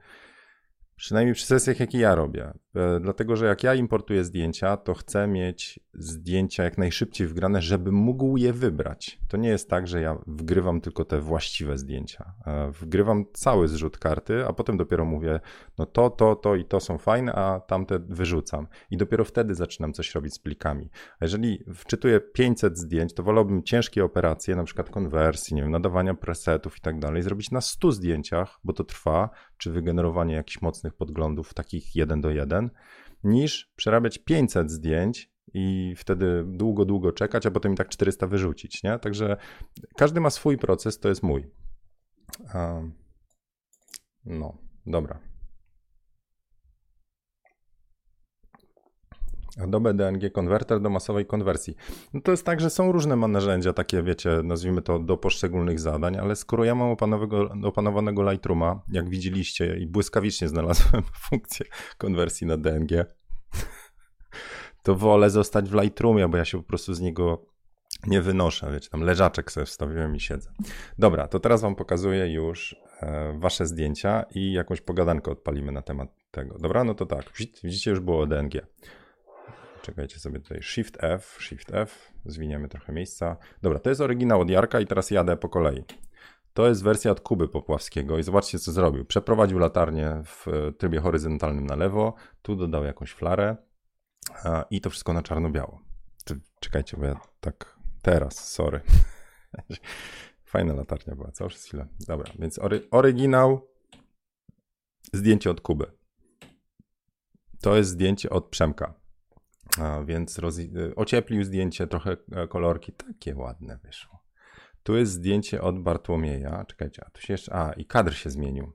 Przynajmniej 0.96 1.36
przy 1.36 1.46
sesjach, 1.46 1.80
jakie 1.80 2.00
ja 2.00 2.16
robię. 2.16 2.54
E, 2.76 3.00
dlatego, 3.00 3.36
że 3.36 3.46
jak 3.46 3.64
ja 3.64 3.74
importuję 3.74 4.24
zdjęcia, 4.24 4.78
to 4.78 4.94
chcę 4.94 5.28
mieć 5.28 5.80
zdjęcia 5.94 6.64
jak 6.64 6.78
najszybciej 6.78 7.28
wgrane, 7.28 7.62
żeby 7.62 7.92
mógł 7.92 8.38
je 8.38 8.54
wybrać. 8.54 9.20
To 9.28 9.38
nie 9.38 9.50
jest 9.50 9.70
tak, 9.70 9.88
że 9.88 10.02
ja 10.02 10.18
wgrywam 10.28 10.82
tylko 10.82 11.06
te 11.06 11.22
właściwe 11.22 11.78
zdjęcia. 11.78 12.34
E, 12.46 12.72
wgrywam 12.72 13.26
cały 13.34 13.68
zrzut 13.68 13.98
karty, 13.98 14.46
a 14.48 14.54
potem 14.54 14.78
dopiero 14.78 15.06
mówię, 15.06 15.40
no 15.78 15.86
to, 15.86 16.10
to, 16.10 16.36
to 16.36 16.56
i 16.56 16.66
to 16.66 16.80
są 16.80 16.98
fajne, 16.98 17.34
a 17.34 17.60
tamte 17.60 18.00
wyrzucam. 18.00 18.68
I 18.92 18.98
dopiero 18.98 19.26
wtedy 19.26 19.56
zaczynam 19.56 19.94
coś 19.94 20.16
robić 20.16 20.34
z 20.34 20.40
plikami. 20.40 20.90
A 21.20 21.26
jeżeli 21.26 21.64
wczytuję 21.76 22.20
500 22.20 22.78
zdjęć, 22.78 23.14
to 23.14 23.24
wolałbym 23.24 23.64
ciężkie 23.64 24.06
operacje, 24.06 24.56
na 24.56 24.64
przykład 24.64 24.90
konwersji, 24.90 25.56
nie 25.56 25.62
wiem, 25.62 25.72
nadawania 25.72 26.14
presetów 26.14 26.78
i 26.78 26.82
tak 26.82 27.00
dalej, 27.00 27.22
zrobić 27.24 27.52
na 27.52 27.62
100 27.62 27.92
zdjęciach, 27.92 28.60
bo 28.64 28.74
to 28.74 28.84
trwa, 28.84 29.30
czy 29.58 29.72
wygenerowanie 29.72 30.36
jakichś 30.36 30.62
mocnych 30.62 30.94
podglądów, 30.94 31.54
takich 31.54 31.96
jeden 31.96 32.22
do 32.22 32.30
jeden, 32.30 32.65
niż 33.24 33.74
przerabiać 33.76 34.18
500 34.18 34.72
zdjęć 34.72 35.32
i 35.54 35.94
wtedy 35.98 36.44
długo, 36.48 36.86
długo 36.86 37.12
czekać, 37.12 37.46
a 37.46 37.52
potem 37.52 37.74
i 37.74 37.76
tak 37.76 37.90
400 37.90 38.28
wyrzucić, 38.28 38.84
nie? 38.84 39.00
Także 39.00 39.38
każdy 39.98 40.20
ma 40.20 40.30
swój 40.30 40.58
proces, 40.58 41.00
to 41.00 41.10
jest 41.10 41.24
mój. 41.24 41.52
No, 44.26 44.58
dobra. 44.86 45.20
Adobe 49.64 49.94
DNG 49.94 50.32
Converter 50.32 50.82
do 50.82 50.90
masowej 50.90 51.26
konwersji. 51.26 51.76
No 52.14 52.22
to 52.22 52.32
jest 52.32 52.46
tak, 52.46 52.62
że 52.62 52.70
są 52.70 52.92
różne 52.92 53.16
narzędzia, 53.16 53.74
takie 53.74 54.04
wiecie, 54.04 54.30
nazwijmy 54.44 54.82
to 54.82 55.00
do 55.00 55.18
poszczególnych 55.18 55.80
zadań, 55.80 56.18
ale 56.18 56.36
skoro 56.36 56.64
ja 56.64 56.76
mam 56.76 56.96
opanowanego 57.64 58.32
Lightrooma, 58.32 58.82
jak 58.92 59.10
widzieliście 59.10 59.78
i 59.78 59.88
błyskawicznie 59.88 60.48
znalazłem 60.48 61.04
funkcję 61.30 61.66
konwersji 61.98 62.48
na 62.48 62.58
DNG, 62.58 63.06
to 64.84 64.96
wolę 64.96 65.30
zostać 65.30 65.70
w 65.70 65.82
Lightroomie, 65.82 66.28
bo 66.28 66.38
ja 66.38 66.46
się 66.46 66.58
po 66.58 66.64
prostu 66.64 66.94
z 66.94 67.02
niego 67.02 67.46
nie 68.08 68.22
wynoszę, 68.22 68.72
wiecie, 68.72 68.90
tam 68.90 69.02
leżaczek 69.02 69.52
sobie 69.52 69.66
wstawiłem 69.66 70.16
i 70.16 70.20
siedzę. 70.20 70.52
Dobra, 71.00 71.28
to 71.28 71.40
teraz 71.40 71.62
wam 71.62 71.76
pokazuję 71.76 72.34
już 72.34 72.76
e, 73.02 73.40
wasze 73.40 73.66
zdjęcia 73.66 74.26
i 74.36 74.54
jakąś 74.54 74.82
pogadankę 74.82 75.32
odpalimy 75.32 75.72
na 75.72 75.82
temat 75.82 76.10
tego. 76.32 76.58
Dobra, 76.60 76.84
no 76.84 76.94
to 76.94 77.06
tak, 77.06 77.26
widzicie, 77.64 77.92
już 77.92 78.00
było 78.00 78.28
DNG. 78.28 78.54
Czekajcie 79.86 80.20
sobie 80.20 80.40
tutaj, 80.40 80.62
Shift 80.62 80.98
F, 81.04 81.38
Shift 81.40 81.74
F, 81.74 82.14
zwiniemy 82.26 82.68
trochę 82.68 82.94
miejsca. 82.94 83.38
Dobra, 83.62 83.80
to 83.80 83.90
jest 83.90 84.02
oryginał 84.02 84.42
od 84.42 84.50
Jarka 84.50 84.80
i 84.80 84.86
teraz 84.86 85.12
jadę 85.12 85.38
po 85.38 85.50
kolei. 85.50 85.84
To 86.54 86.68
jest 86.68 86.84
wersja 86.84 87.12
od 87.12 87.22
Kuby 87.22 87.48
Popławskiego 87.48 88.18
i 88.18 88.24
zobaczcie 88.24 88.60
co 88.60 88.72
zrobił. 88.72 89.06
Przeprowadził 89.06 89.60
latarnię 89.60 90.22
w 90.26 90.46
trybie 90.78 91.00
horyzontalnym 91.00 91.66
na 91.66 91.76
lewo, 91.76 92.14
tu 92.42 92.56
dodał 92.56 92.84
jakąś 92.84 93.12
flarę 93.12 93.58
i 94.70 94.82
to 94.82 94.90
wszystko 94.90 95.14
na 95.14 95.22
czarno-biało. 95.22 95.82
Czekajcie, 96.60 96.98
bo 96.98 97.06
ja 97.06 97.20
tak 97.40 97.76
teraz, 98.02 98.52
sorry. 98.54 98.82
Fajna 100.46 100.74
latarnia 100.74 101.16
była, 101.16 101.32
co? 101.32 101.48
Przez 101.48 101.64
chwilę. 101.64 101.88
Dobra, 102.08 102.34
więc 102.40 102.60
ory, 102.60 102.88
oryginał, 102.92 103.68
zdjęcie 105.14 105.52
od 105.52 105.62
Kuby. 105.62 105.92
To 107.62 107.76
jest 107.76 107.90
zdjęcie 107.90 108.30
od 108.30 108.50
Przemka. 108.50 109.05
A 109.82 110.04
więc 110.04 110.40
roz... 110.40 110.58
ocieplił 110.96 111.44
zdjęcie, 111.44 111.88
trochę 111.88 112.18
e, 112.32 112.48
kolorki, 112.48 112.92
takie 112.92 113.36
ładne 113.36 113.78
wyszło. 113.78 114.20
Tu 114.84 114.98
jest 114.98 115.12
zdjęcie 115.12 115.62
od 115.62 115.80
Bartłomieja. 115.80 116.66
Czekajcie, 116.66 117.04
a 117.06 117.10
tu 117.10 117.22
się 117.22 117.34
jeszcze. 117.34 117.56
A, 117.56 117.74
i 117.74 117.86
kadr 117.86 118.14
się 118.14 118.30
zmienił. 118.30 118.72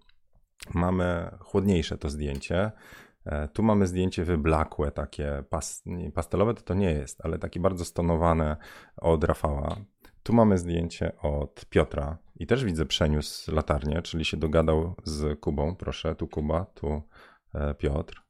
Mamy 0.74 1.30
chłodniejsze 1.40 1.98
to 1.98 2.10
zdjęcie. 2.10 2.72
E, 3.24 3.48
tu 3.48 3.62
mamy 3.62 3.86
zdjęcie 3.86 4.24
wyblakłe, 4.24 4.90
takie 4.90 5.44
pas, 5.50 5.84
pastelowe 6.14 6.54
to 6.54 6.62
to 6.62 6.74
nie 6.74 6.92
jest, 6.92 7.24
ale 7.24 7.38
takie 7.38 7.60
bardzo 7.60 7.84
stonowane 7.84 8.56
od 8.96 9.24
Rafała. 9.24 9.76
Tu 10.22 10.32
mamy 10.32 10.58
zdjęcie 10.58 11.12
od 11.18 11.66
Piotra 11.66 12.18
i 12.36 12.46
też 12.46 12.64
widzę 12.64 12.86
przeniósł 12.86 13.54
latarnię, 13.54 14.02
czyli 14.02 14.24
się 14.24 14.36
dogadał 14.36 14.94
z 15.04 15.40
Kubą. 15.40 15.76
Proszę, 15.76 16.14
tu 16.14 16.28
Kuba, 16.28 16.64
tu 16.64 17.02
e, 17.54 17.74
Piotr. 17.74 18.29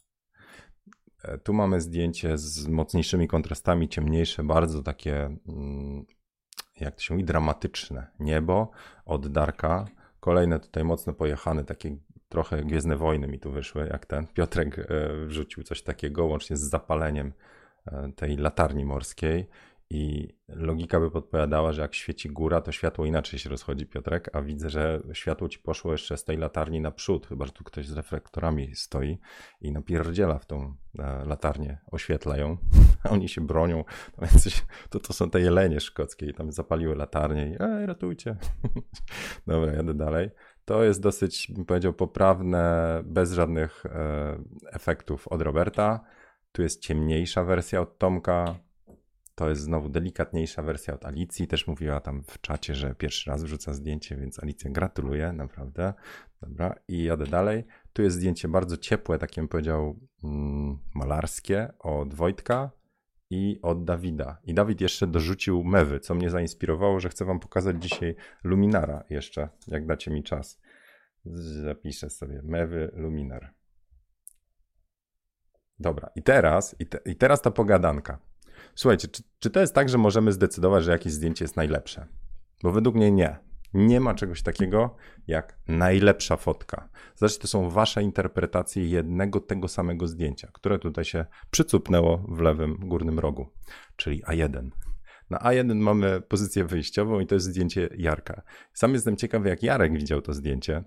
E, 1.22 1.38
tu 1.38 1.52
mamy 1.52 1.80
zdjęcie 1.80 2.38
z 2.38 2.66
mocniejszymi 2.66 3.28
kontrastami, 3.28 3.88
ciemniejsze, 3.88 4.44
bardzo 4.44 4.82
takie, 4.82 5.36
mm, 5.48 6.06
jak 6.80 6.94
to 6.94 7.02
się 7.02 7.14
mówi, 7.14 7.24
dramatyczne. 7.24 8.06
Niebo 8.20 8.70
od 9.04 9.28
Darka. 9.28 9.86
Kolejne 10.20 10.60
tutaj 10.60 10.84
mocno 10.84 11.12
pojechane, 11.12 11.64
takie 11.64 11.96
trochę 12.28 12.64
Gwiezdne 12.64 12.96
Wojny 12.96 13.28
mi 13.28 13.38
tu 13.38 13.52
wyszły, 13.52 13.88
jak 13.92 14.06
ten 14.06 14.26
Piotrek 14.26 14.78
e, 14.78 14.84
wrzucił 15.26 15.62
coś 15.62 15.82
takiego, 15.82 16.26
łącznie 16.26 16.56
z 16.56 16.60
zapaleniem 16.60 17.32
e, 17.86 18.12
tej 18.16 18.36
latarni 18.36 18.84
morskiej. 18.84 19.46
I 19.92 20.28
logika 20.48 21.00
by 21.00 21.10
podpowiadała, 21.10 21.72
że 21.72 21.82
jak 21.82 21.94
świeci 21.94 22.30
góra, 22.30 22.60
to 22.60 22.72
światło 22.72 23.06
inaczej 23.06 23.38
się 23.38 23.50
rozchodzi, 23.50 23.86
Piotrek, 23.86 24.30
a 24.32 24.42
widzę, 24.42 24.70
że 24.70 25.02
światło 25.12 25.48
ci 25.48 25.58
poszło 25.58 25.92
jeszcze 25.92 26.16
z 26.16 26.24
tej 26.24 26.36
latarni 26.36 26.80
na 26.80 26.90
przód, 26.90 27.26
chyba 27.26 27.46
że 27.46 27.52
tu 27.52 27.64
ktoś 27.64 27.86
z 27.86 27.92
reflektorami 27.92 28.76
stoi 28.76 29.18
i 29.60 29.72
napierdziela 29.72 30.38
w 30.38 30.46
tą 30.46 30.74
e, 30.98 31.24
latarnię, 31.24 31.78
oświetla 31.86 32.36
ją, 32.36 32.56
a 33.04 33.08
oni 33.14 33.28
się 33.28 33.40
bronią, 33.40 33.84
no 34.18 34.26
więc 34.26 34.64
to, 34.90 35.00
to 35.00 35.12
są 35.12 35.30
te 35.30 35.40
jelenie 35.40 35.80
szkockie 35.80 36.26
i 36.26 36.34
tam 36.34 36.52
zapaliły 36.52 36.96
latarnię 36.96 37.48
i 37.48 37.56
ej, 37.60 37.86
ratujcie. 37.86 38.36
Dobra, 39.46 39.72
jadę 39.72 39.94
dalej. 39.94 40.30
To 40.64 40.84
jest 40.84 41.02
dosyć, 41.02 41.52
bym 41.54 41.64
powiedział, 41.64 41.92
poprawne, 41.92 43.02
bez 43.04 43.32
żadnych 43.32 43.86
e, 43.86 44.38
efektów 44.72 45.28
od 45.28 45.42
Roberta. 45.42 46.00
Tu 46.52 46.62
jest 46.62 46.82
ciemniejsza 46.82 47.44
wersja 47.44 47.80
od 47.80 47.98
Tomka, 47.98 48.58
to 49.40 49.48
jest 49.48 49.62
znowu 49.62 49.88
delikatniejsza 49.88 50.62
wersja 50.62 50.94
od 50.94 51.04
Alicji. 51.04 51.46
Też 51.46 51.66
mówiła 51.66 52.00
tam 52.00 52.22
w 52.22 52.40
czacie, 52.40 52.74
że 52.74 52.94
pierwszy 52.94 53.30
raz 53.30 53.44
wrzuca 53.44 53.72
zdjęcie, 53.72 54.16
więc 54.16 54.42
Alicja 54.42 54.70
gratuluję, 54.70 55.32
naprawdę. 55.32 55.94
Dobra, 56.42 56.74
i 56.88 57.04
jadę 57.04 57.26
dalej. 57.26 57.64
Tu 57.92 58.02
jest 58.02 58.16
zdjęcie 58.16 58.48
bardzo 58.48 58.76
ciepłe, 58.76 59.18
takie 59.18 59.40
bym 59.40 59.48
powiedział 59.48 60.00
mm, 60.24 60.78
malarskie 60.94 61.72
od 61.78 62.14
Wojtka 62.14 62.70
i 63.30 63.58
od 63.62 63.84
Dawida. 63.84 64.38
I 64.44 64.54
Dawid 64.54 64.80
jeszcze 64.80 65.06
dorzucił 65.06 65.64
mewy, 65.64 66.00
co 66.00 66.14
mnie 66.14 66.30
zainspirowało, 66.30 67.00
że 67.00 67.08
chcę 67.08 67.24
wam 67.24 67.40
pokazać 67.40 67.82
dzisiaj 67.82 68.16
Luminara 68.44 69.04
jeszcze, 69.10 69.48
jak 69.66 69.86
dacie 69.86 70.10
mi 70.10 70.22
czas. 70.22 70.60
Zapiszę 71.64 72.10
sobie 72.10 72.42
mewy 72.42 72.90
Luminar. 72.94 73.54
Dobra, 75.78 76.10
i 76.16 76.22
teraz, 76.22 76.76
i, 76.78 76.86
te, 76.86 76.98
i 77.04 77.16
teraz 77.16 77.42
ta 77.42 77.50
pogadanka. 77.50 78.29
Słuchajcie, 78.74 79.08
czy, 79.08 79.22
czy 79.38 79.50
to 79.50 79.60
jest 79.60 79.74
tak, 79.74 79.88
że 79.88 79.98
możemy 79.98 80.32
zdecydować, 80.32 80.84
że 80.84 80.90
jakieś 80.92 81.12
zdjęcie 81.12 81.44
jest 81.44 81.56
najlepsze? 81.56 82.06
Bo 82.62 82.72
według 82.72 82.96
mnie 82.96 83.10
nie. 83.10 83.38
Nie 83.74 84.00
ma 84.00 84.14
czegoś 84.14 84.42
takiego 84.42 84.96
jak 85.26 85.58
najlepsza 85.68 86.36
fotka. 86.36 86.88
Znaczy, 87.16 87.38
to 87.38 87.48
są 87.48 87.70
wasze 87.70 88.02
interpretacje 88.02 88.84
jednego 88.84 89.40
tego 89.40 89.68
samego 89.68 90.06
zdjęcia, 90.06 90.48
które 90.52 90.78
tutaj 90.78 91.04
się 91.04 91.26
przycupnęło 91.50 92.24
w 92.28 92.40
lewym 92.40 92.76
górnym 92.80 93.18
rogu, 93.18 93.46
czyli 93.96 94.22
A1. 94.24 94.70
Na 95.30 95.38
A1 95.38 95.74
mamy 95.74 96.20
pozycję 96.20 96.64
wyjściową 96.64 97.20
i 97.20 97.26
to 97.26 97.34
jest 97.34 97.46
zdjęcie 97.46 97.88
Jarka. 97.96 98.42
Sam 98.72 98.94
jestem 98.94 99.16
ciekawy, 99.16 99.48
jak 99.48 99.62
Jarek 99.62 99.92
widział 99.92 100.22
to 100.22 100.32
zdjęcie. 100.32 100.84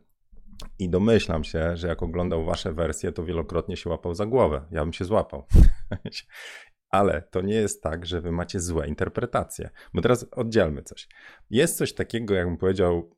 I 0.80 0.90
domyślam 0.90 1.44
się, 1.44 1.78
że 1.78 1.88
jak 1.88 2.04
oglądał 2.04 2.46
wasze 2.46 2.74
wersje, 2.74 3.12
to 3.12 3.24
wielokrotnie 3.24 3.78
się 3.78 3.90
łapał 3.90 4.16
za 4.16 4.26
głowę. 4.26 4.66
Ja 4.72 4.84
bym 4.84 4.94
się 4.94 5.06
złapał. 5.06 5.46
Ale 6.94 7.22
to 7.32 7.42
nie 7.42 7.56
jest 7.56 7.84
tak, 7.84 8.06
że 8.06 8.22
wy 8.22 8.32
macie 8.32 8.60
złe 8.60 8.88
interpretacje. 8.88 9.70
Bo 9.94 10.02
teraz 10.02 10.26
oddzielmy 10.32 10.84
coś. 10.84 11.08
Jest 11.50 11.78
coś 11.78 11.94
takiego, 11.94 12.34
jakbym 12.34 12.58
powiedział, 12.58 13.16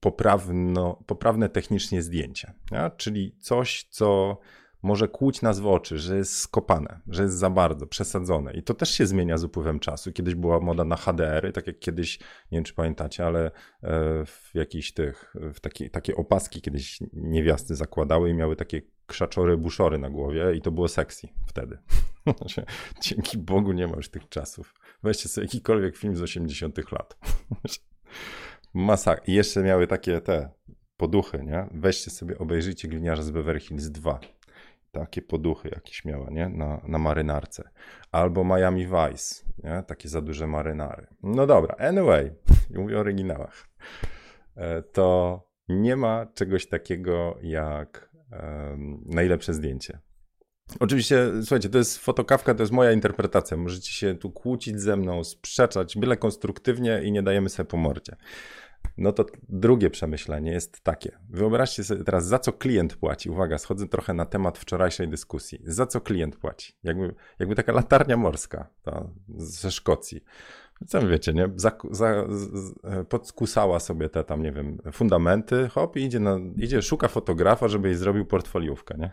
poprawno, 0.00 1.02
poprawne 1.06 1.48
technicznie 1.48 2.02
zdjęcie, 2.02 2.52
ja? 2.70 2.90
czyli 2.90 3.36
coś, 3.40 3.86
co 3.90 4.38
może 4.82 5.08
kłuć 5.08 5.42
nas 5.42 5.60
w 5.60 5.66
oczy, 5.66 5.98
że 5.98 6.16
jest 6.16 6.38
skopane, 6.38 7.00
że 7.06 7.22
jest 7.22 7.34
za 7.34 7.50
bardzo, 7.50 7.86
przesadzone. 7.86 8.52
I 8.52 8.62
to 8.62 8.74
też 8.74 8.90
się 8.90 9.06
zmienia 9.06 9.38
z 9.38 9.44
upływem 9.44 9.78
czasu. 9.78 10.12
Kiedyś 10.12 10.34
była 10.34 10.60
moda 10.60 10.84
na 10.84 10.96
HDR-y, 10.96 11.52
tak 11.52 11.66
jak 11.66 11.78
kiedyś, 11.78 12.18
nie 12.18 12.56
wiem 12.56 12.64
czy 12.64 12.74
pamiętacie, 12.74 13.26
ale 13.26 13.46
e, 13.46 13.50
w 14.26 14.50
jakichś 14.54 14.92
tych, 14.92 15.34
w 15.54 15.60
takie, 15.60 15.90
takie 15.90 16.16
opaski 16.16 16.62
kiedyś 16.62 16.98
niewiasty 17.12 17.74
zakładały 17.74 18.30
i 18.30 18.34
miały 18.34 18.56
takie 18.56 18.82
krzaczory, 19.08 19.56
buszory 19.56 19.98
na 19.98 20.10
głowie 20.10 20.54
i 20.54 20.60
to 20.60 20.70
było 20.70 20.88
sexy 20.88 21.28
wtedy. 21.46 21.78
Dzięki 23.02 23.38
Bogu 23.38 23.72
nie 23.72 23.86
ma 23.86 23.96
już 23.96 24.08
tych 24.08 24.28
czasów. 24.28 24.74
Weźcie 25.02 25.28
sobie 25.28 25.44
jakikolwiek 25.44 25.96
film 25.96 26.16
z 26.16 26.22
80 26.22 26.92
lat. 26.92 27.18
Masa. 28.74 29.14
I 29.14 29.34
jeszcze 29.34 29.62
miały 29.62 29.86
takie 29.86 30.20
te 30.20 30.50
poduchy, 30.96 31.44
nie? 31.44 31.66
Weźcie 31.70 32.10
sobie, 32.10 32.38
obejrzyjcie 32.38 32.88
Gliniarza 32.88 33.22
z 33.22 33.30
Beverly 33.30 33.60
Hills 33.60 33.90
2 33.90 34.20
takie 34.92 35.22
poduchy 35.22 35.68
jakieś 35.68 36.04
miała, 36.04 36.30
nie? 36.30 36.48
Na, 36.48 36.80
na 36.88 36.98
marynarce. 36.98 37.70
Albo 38.12 38.44
Miami 38.44 38.86
Vice, 38.86 39.44
nie? 39.64 39.82
Takie 39.86 40.08
za 40.08 40.20
duże 40.20 40.46
marynary. 40.46 41.06
No 41.22 41.46
dobra, 41.46 41.74
anyway, 41.78 42.34
mówię 42.74 42.96
o 42.96 43.00
oryginałach. 43.00 43.68
E, 44.56 44.82
to 44.82 45.40
nie 45.68 45.96
ma 45.96 46.26
czegoś 46.34 46.66
takiego 46.66 47.38
jak 47.42 48.07
najlepsze 49.06 49.54
zdjęcie. 49.54 49.98
Oczywiście, 50.80 51.30
słuchajcie, 51.40 51.68
to 51.68 51.78
jest 51.78 51.98
fotokawka, 51.98 52.54
to 52.54 52.62
jest 52.62 52.72
moja 52.72 52.92
interpretacja. 52.92 53.56
Możecie 53.56 53.92
się 53.92 54.14
tu 54.14 54.30
kłócić 54.30 54.80
ze 54.80 54.96
mną, 54.96 55.24
sprzeczać, 55.24 55.98
byle 55.98 56.16
konstruktywnie 56.16 57.02
i 57.04 57.12
nie 57.12 57.22
dajemy 57.22 57.48
sobie 57.48 57.66
po 57.66 57.76
mordzie. 57.76 58.16
No 58.98 59.12
to 59.12 59.26
drugie 59.48 59.90
przemyślenie 59.90 60.52
jest 60.52 60.80
takie. 60.80 61.18
Wyobraźcie 61.30 61.84
sobie 61.84 62.04
teraz, 62.04 62.26
za 62.26 62.38
co 62.38 62.52
klient 62.52 62.96
płaci. 62.96 63.30
Uwaga, 63.30 63.58
schodzę 63.58 63.88
trochę 63.88 64.14
na 64.14 64.26
temat 64.26 64.58
wczorajszej 64.58 65.08
dyskusji. 65.08 65.60
Za 65.64 65.86
co 65.86 66.00
klient 66.00 66.36
płaci? 66.36 66.72
Jakby, 66.82 67.14
jakby 67.38 67.54
taka 67.54 67.72
latarnia 67.72 68.16
morska 68.16 68.70
to, 68.82 69.10
ze 69.36 69.70
Szkocji. 69.70 70.24
Co 70.86 71.08
wiecie, 71.08 71.32
nie? 71.32 71.48
Za, 71.56 71.72
za, 71.90 72.24
podkusała 73.08 73.80
sobie 73.80 74.08
te 74.08 74.24
tam, 74.24 74.42
nie 74.42 74.52
wiem, 74.52 74.78
fundamenty, 74.92 75.68
hop, 75.68 75.96
i 75.96 76.02
idzie, 76.02 76.20
na, 76.20 76.38
idzie, 76.56 76.82
szuka 76.82 77.08
fotografa, 77.08 77.68
żeby 77.68 77.88
jej 77.88 77.96
zrobił 77.96 78.26
portfoliówkę, 78.26 78.94
nie? 78.98 79.10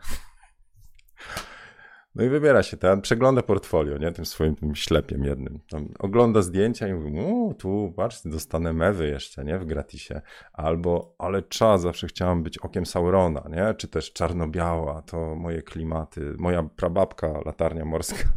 No 2.15 2.23
i 2.23 2.29
wybiera 2.29 2.63
się 2.63 2.77
ten, 2.77 3.01
przegląda 3.01 3.41
portfolio, 3.41 3.97
nie? 3.97 4.11
Tym 4.11 4.25
swoim 4.25 4.55
tym 4.55 4.75
ślepiem 4.75 5.23
jednym. 5.23 5.59
Tam 5.69 5.89
ogląda 5.99 6.41
zdjęcia 6.41 6.87
i 6.87 6.93
mówi, 6.93 7.19
o, 7.19 7.53
tu 7.53 7.93
patrz, 7.95 8.21
dostanę 8.25 8.73
mewy 8.73 9.07
jeszcze, 9.07 9.45
nie? 9.45 9.59
W 9.59 9.65
gratisie. 9.65 10.21
Albo, 10.53 11.15
ale 11.17 11.41
czas, 11.41 11.81
zawsze 11.81 12.07
chciałam 12.07 12.43
być 12.43 12.57
okiem 12.57 12.85
Saurona, 12.85 13.43
nie? 13.49 13.73
Czy 13.73 13.87
też 13.87 14.13
czarno-biała, 14.13 15.01
to 15.01 15.35
moje 15.35 15.61
klimaty. 15.61 16.33
Moja 16.37 16.63
prababka, 16.63 17.41
latarnia 17.45 17.85
morska 17.85 18.29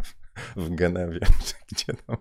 w 0.57 0.75
Genewie, 0.75 1.21
czy 1.47 1.55
gdzie 1.73 1.95
tam. 2.07 2.17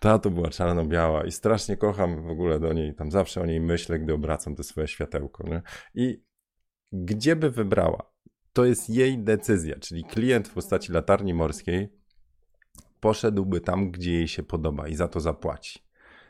Ta 0.00 0.18
to 0.18 0.30
była 0.30 0.48
czarno-biała 0.48 1.24
i 1.24 1.32
strasznie 1.32 1.76
kocham 1.76 2.22
w 2.22 2.30
ogóle 2.30 2.60
do 2.60 2.72
niej, 2.72 2.94
tam 2.94 3.10
zawsze 3.10 3.40
o 3.40 3.46
niej 3.46 3.60
myślę, 3.60 3.98
gdy 3.98 4.14
obracam 4.14 4.56
to 4.56 4.62
swoje 4.62 4.88
światełko, 4.88 5.48
nie? 5.48 5.62
I 5.94 6.22
gdzie 6.92 7.36
by 7.36 7.50
wybrała? 7.50 8.10
to 8.52 8.64
jest 8.64 8.90
jej 8.90 9.18
decyzja, 9.18 9.78
czyli 9.80 10.04
klient 10.04 10.48
w 10.48 10.54
postaci 10.54 10.92
latarni 10.92 11.34
morskiej 11.34 11.88
poszedłby 13.00 13.60
tam, 13.60 13.90
gdzie 13.90 14.12
jej 14.12 14.28
się 14.28 14.42
podoba 14.42 14.88
i 14.88 14.94
za 14.94 15.08
to 15.08 15.20
zapłaci. 15.20 15.80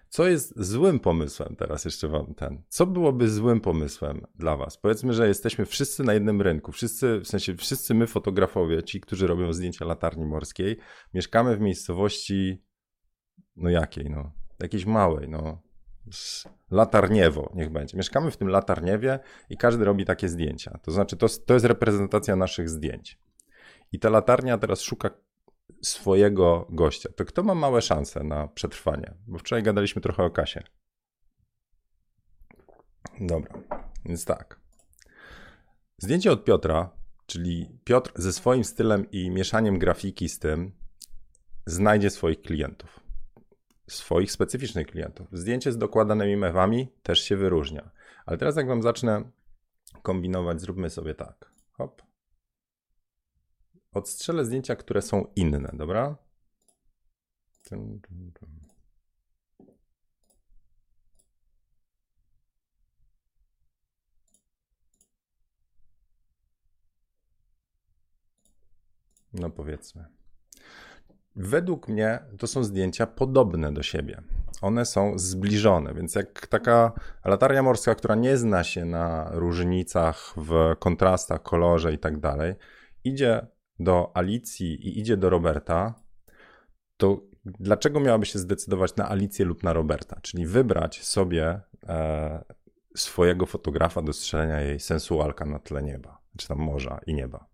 Co 0.09 0.26
jest 0.26 0.52
złym 0.56 1.00
pomysłem, 1.00 1.56
teraz 1.56 1.85
jeszcze 1.85 2.09
wam 2.09 2.35
ten. 2.35 2.62
Co 2.68 2.87
byłoby 2.87 3.30
złym 3.30 3.61
pomysłem 3.61 4.26
dla 4.35 4.56
was? 4.56 4.76
Powiedzmy, 4.76 5.12
że 5.12 5.28
jesteśmy 5.28 5.66
wszyscy 5.66 6.04
na 6.04 6.14
jednym 6.14 6.42
rynku. 6.42 6.72
Wszyscy, 6.72 7.20
w 7.20 7.28
sensie 7.28 7.56
wszyscy 7.56 7.94
my 7.94 8.06
fotografowie, 8.06 8.83
ci, 8.83 9.00
którzy 9.00 9.26
robią 9.26 9.52
zdjęcia 9.52 9.85
latarni 9.85 10.26
morskiej, 10.26 10.76
mieszkamy 11.14 11.56
w 11.56 11.61
miejscowości, 11.61 12.62
no 13.56 13.70
jakiej, 13.70 14.10
no, 14.10 14.32
jakiejś 14.60 14.86
małej, 14.86 15.28
no, 15.28 15.62
latarniewo 16.70 17.52
niech 17.54 17.70
będzie. 17.70 17.96
Mieszkamy 17.96 18.30
w 18.30 18.36
tym 18.36 18.48
latarniewie 18.48 19.18
i 19.50 19.56
każdy 19.56 19.84
robi 19.84 20.04
takie 20.04 20.28
zdjęcia. 20.28 20.78
To 20.82 20.90
znaczy, 20.90 21.16
to, 21.16 21.26
to 21.46 21.54
jest 21.54 21.66
reprezentacja 21.66 22.36
naszych 22.36 22.68
zdjęć. 22.68 23.18
I 23.92 23.98
ta 23.98 24.10
latarnia 24.10 24.58
teraz 24.58 24.80
szuka 24.80 25.10
swojego 25.82 26.66
gościa, 26.70 27.08
to 27.16 27.24
kto 27.24 27.42
ma 27.42 27.54
małe 27.54 27.82
szanse 27.82 28.24
na 28.24 28.48
przetrwanie? 28.48 29.14
Bo 29.26 29.38
wczoraj 29.38 29.62
gadaliśmy 29.62 30.02
trochę 30.02 30.24
o 30.24 30.30
kasie. 30.30 30.62
Dobra, 33.20 33.52
więc 34.04 34.24
tak. 34.24 34.60
Zdjęcie 35.98 36.32
od 36.32 36.44
Piotra, 36.44 36.90
czyli 37.26 37.68
Piotr 37.84 38.12
ze 38.16 38.32
swoim 38.32 38.64
stylem 38.64 39.10
i 39.10 39.30
mieszaniem 39.30 39.78
grafiki 39.78 40.28
z 40.28 40.38
tym, 40.38 40.72
znajdzie 41.66 42.10
swoich 42.10 42.42
klientów. 42.42 42.99
Swoich 43.90 44.33
specyficznych 44.33 44.87
klientów. 44.87 45.29
Zdjęcie 45.33 45.72
z 45.72 45.79
dokładanymi 45.79 46.37
mewami 46.37 46.88
też 47.03 47.20
się 47.20 47.37
wyróżnia. 47.37 47.90
Ale 48.26 48.38
teraz, 48.38 48.57
jak 48.57 48.68
wam 48.68 48.83
zacznę 48.83 49.31
kombinować, 50.03 50.61
zróbmy 50.61 50.90
sobie 50.90 51.14
tak. 51.14 51.53
Hop. 51.72 52.03
Odstrzelę 53.92 54.44
zdjęcia, 54.44 54.76
które 54.76 55.03
są 55.03 55.33
inne, 55.37 55.70
dobra? 55.72 56.16
No 69.33 69.50
powiedzmy. 69.50 70.19
Według 71.36 71.88
mnie 71.88 72.18
to 72.38 72.46
są 72.46 72.64
zdjęcia 72.64 73.06
podobne 73.06 73.72
do 73.72 73.82
siebie. 73.82 74.22
One 74.62 74.84
są 74.84 75.18
zbliżone, 75.18 75.94
więc 75.94 76.14
jak 76.14 76.46
taka 76.46 76.92
latarnia 77.24 77.62
morska, 77.62 77.94
która 77.94 78.14
nie 78.14 78.36
zna 78.36 78.64
się 78.64 78.84
na 78.84 79.30
różnicach 79.32 80.34
w 80.36 80.76
kontrastach, 80.78 81.42
kolorze 81.42 81.92
i 81.92 81.98
tak 81.98 82.20
dalej, 82.20 82.54
idzie 83.04 83.46
do 83.78 84.10
Alicji 84.14 84.74
i 84.88 85.00
idzie 85.00 85.16
do 85.16 85.30
Roberta, 85.30 85.94
to 86.96 87.20
dlaczego 87.44 88.00
miałaby 88.00 88.26
się 88.26 88.38
zdecydować 88.38 88.96
na 88.96 89.08
Alicję 89.08 89.44
lub 89.44 89.62
na 89.62 89.72
Roberta? 89.72 90.20
Czyli 90.22 90.46
wybrać 90.46 91.04
sobie 91.04 91.60
e, 91.88 92.44
swojego 92.96 93.46
fotografa 93.46 94.02
do 94.02 94.12
strzelenia 94.12 94.60
jej 94.60 94.80
sensualka 94.80 95.46
na 95.46 95.58
tle 95.58 95.82
nieba, 95.82 96.20
czy 96.38 96.48
tam 96.48 96.58
morza 96.58 97.00
i 97.06 97.14
nieba. 97.14 97.49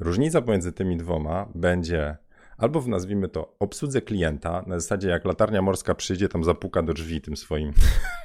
Różnica 0.00 0.42
pomiędzy 0.42 0.72
tymi 0.72 0.96
dwoma 0.96 1.48
będzie 1.54 2.16
albo 2.56 2.80
w 2.80 2.88
nazwijmy 2.88 3.28
to 3.28 3.56
obsłudze 3.58 4.02
klienta, 4.02 4.64
na 4.66 4.80
zasadzie 4.80 5.08
jak 5.08 5.24
latarnia 5.24 5.62
morska 5.62 5.94
przyjdzie, 5.94 6.28
tam 6.28 6.44
zapuka 6.44 6.82
do 6.82 6.94
drzwi 6.94 7.20
tym 7.20 7.36
swoim. 7.36 7.72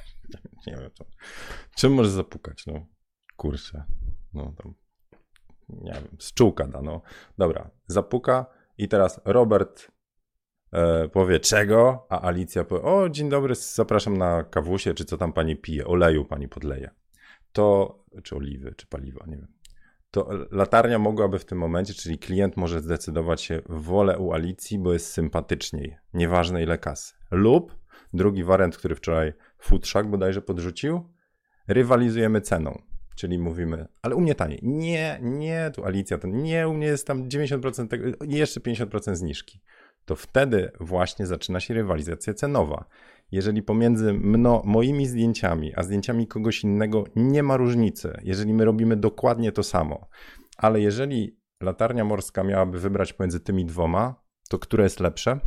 nie 0.66 0.76
wiem, 0.76 0.90
to... 0.98 1.04
czym 1.76 1.94
może 1.94 2.10
zapukać? 2.10 2.66
No, 2.66 2.86
kurczę. 3.36 3.84
No, 4.34 4.52
tam 4.62 4.74
nie 5.68 5.92
wiem, 5.92 6.16
szczółka 6.20 6.66
da, 6.66 6.82
no. 6.82 7.02
Dobra, 7.38 7.70
zapuka 7.86 8.46
i 8.78 8.88
teraz 8.88 9.20
Robert 9.24 9.90
e, 10.72 11.08
powie 11.08 11.40
czego, 11.40 12.06
a 12.10 12.26
Alicja 12.26 12.64
powie, 12.64 12.82
o 12.82 13.08
dzień 13.08 13.28
dobry, 13.28 13.54
zapraszam 13.54 14.16
na 14.16 14.44
kawusie, 14.44 14.94
czy 14.94 15.04
co 15.04 15.18
tam 15.18 15.32
pani 15.32 15.56
pije, 15.56 15.86
oleju 15.86 16.24
pani 16.24 16.48
podleje. 16.48 16.90
To, 17.52 17.98
czy 18.22 18.36
oliwy, 18.36 18.74
czy 18.76 18.86
paliwa, 18.86 19.24
nie 19.26 19.36
wiem. 19.36 19.48
To 20.14 20.28
latarnia 20.50 20.98
mogłaby 20.98 21.38
w 21.38 21.44
tym 21.44 21.58
momencie, 21.58 21.94
czyli 21.94 22.18
klient 22.18 22.56
może 22.56 22.80
zdecydować 22.80 23.42
się 23.42 23.62
wolę 23.68 24.18
u 24.18 24.32
Alicji, 24.32 24.78
bo 24.78 24.92
jest 24.92 25.12
sympatyczniej, 25.12 25.96
nieważne 26.12 26.62
ile 26.62 26.78
kasy. 26.78 27.14
Lub 27.30 27.76
drugi 28.12 28.44
wariant, 28.44 28.76
który 28.76 28.94
wczoraj 28.94 29.32
Futrzak 29.58 30.10
bodajże 30.10 30.42
podrzucił, 30.42 31.08
rywalizujemy 31.68 32.40
ceną 32.40 32.82
Czyli 33.14 33.38
mówimy, 33.38 33.86
ale 34.02 34.14
u 34.14 34.20
mnie 34.20 34.34
taniej. 34.34 34.60
Nie, 34.62 35.18
nie, 35.22 35.70
tu 35.74 35.84
Alicja, 35.84 36.18
to 36.18 36.28
nie, 36.28 36.68
u 36.68 36.74
mnie 36.74 36.86
jest 36.86 37.06
tam 37.06 37.28
90% 37.28 37.88
tego, 37.88 38.24
jeszcze 38.28 38.60
50% 38.60 39.14
zniżki. 39.14 39.60
To 40.04 40.16
wtedy 40.16 40.70
właśnie 40.80 41.26
zaczyna 41.26 41.60
się 41.60 41.74
rywalizacja 41.74 42.34
cenowa. 42.34 42.84
Jeżeli 43.32 43.62
pomiędzy 43.62 44.12
mno, 44.12 44.62
moimi 44.64 45.06
zdjęciami, 45.06 45.74
a 45.74 45.82
zdjęciami 45.82 46.26
kogoś 46.26 46.64
innego 46.64 47.04
nie 47.16 47.42
ma 47.42 47.56
różnicy, 47.56 48.20
jeżeli 48.22 48.54
my 48.54 48.64
robimy 48.64 48.96
dokładnie 48.96 49.52
to 49.52 49.62
samo, 49.62 50.08
ale 50.56 50.80
jeżeli 50.80 51.38
latarnia 51.62 52.04
morska 52.04 52.44
miałaby 52.44 52.78
wybrać 52.78 53.12
pomiędzy 53.12 53.40
tymi 53.40 53.64
dwoma, 53.64 54.24
to 54.48 54.58
które 54.58 54.84
jest 54.84 55.00
lepsze? 55.00 55.40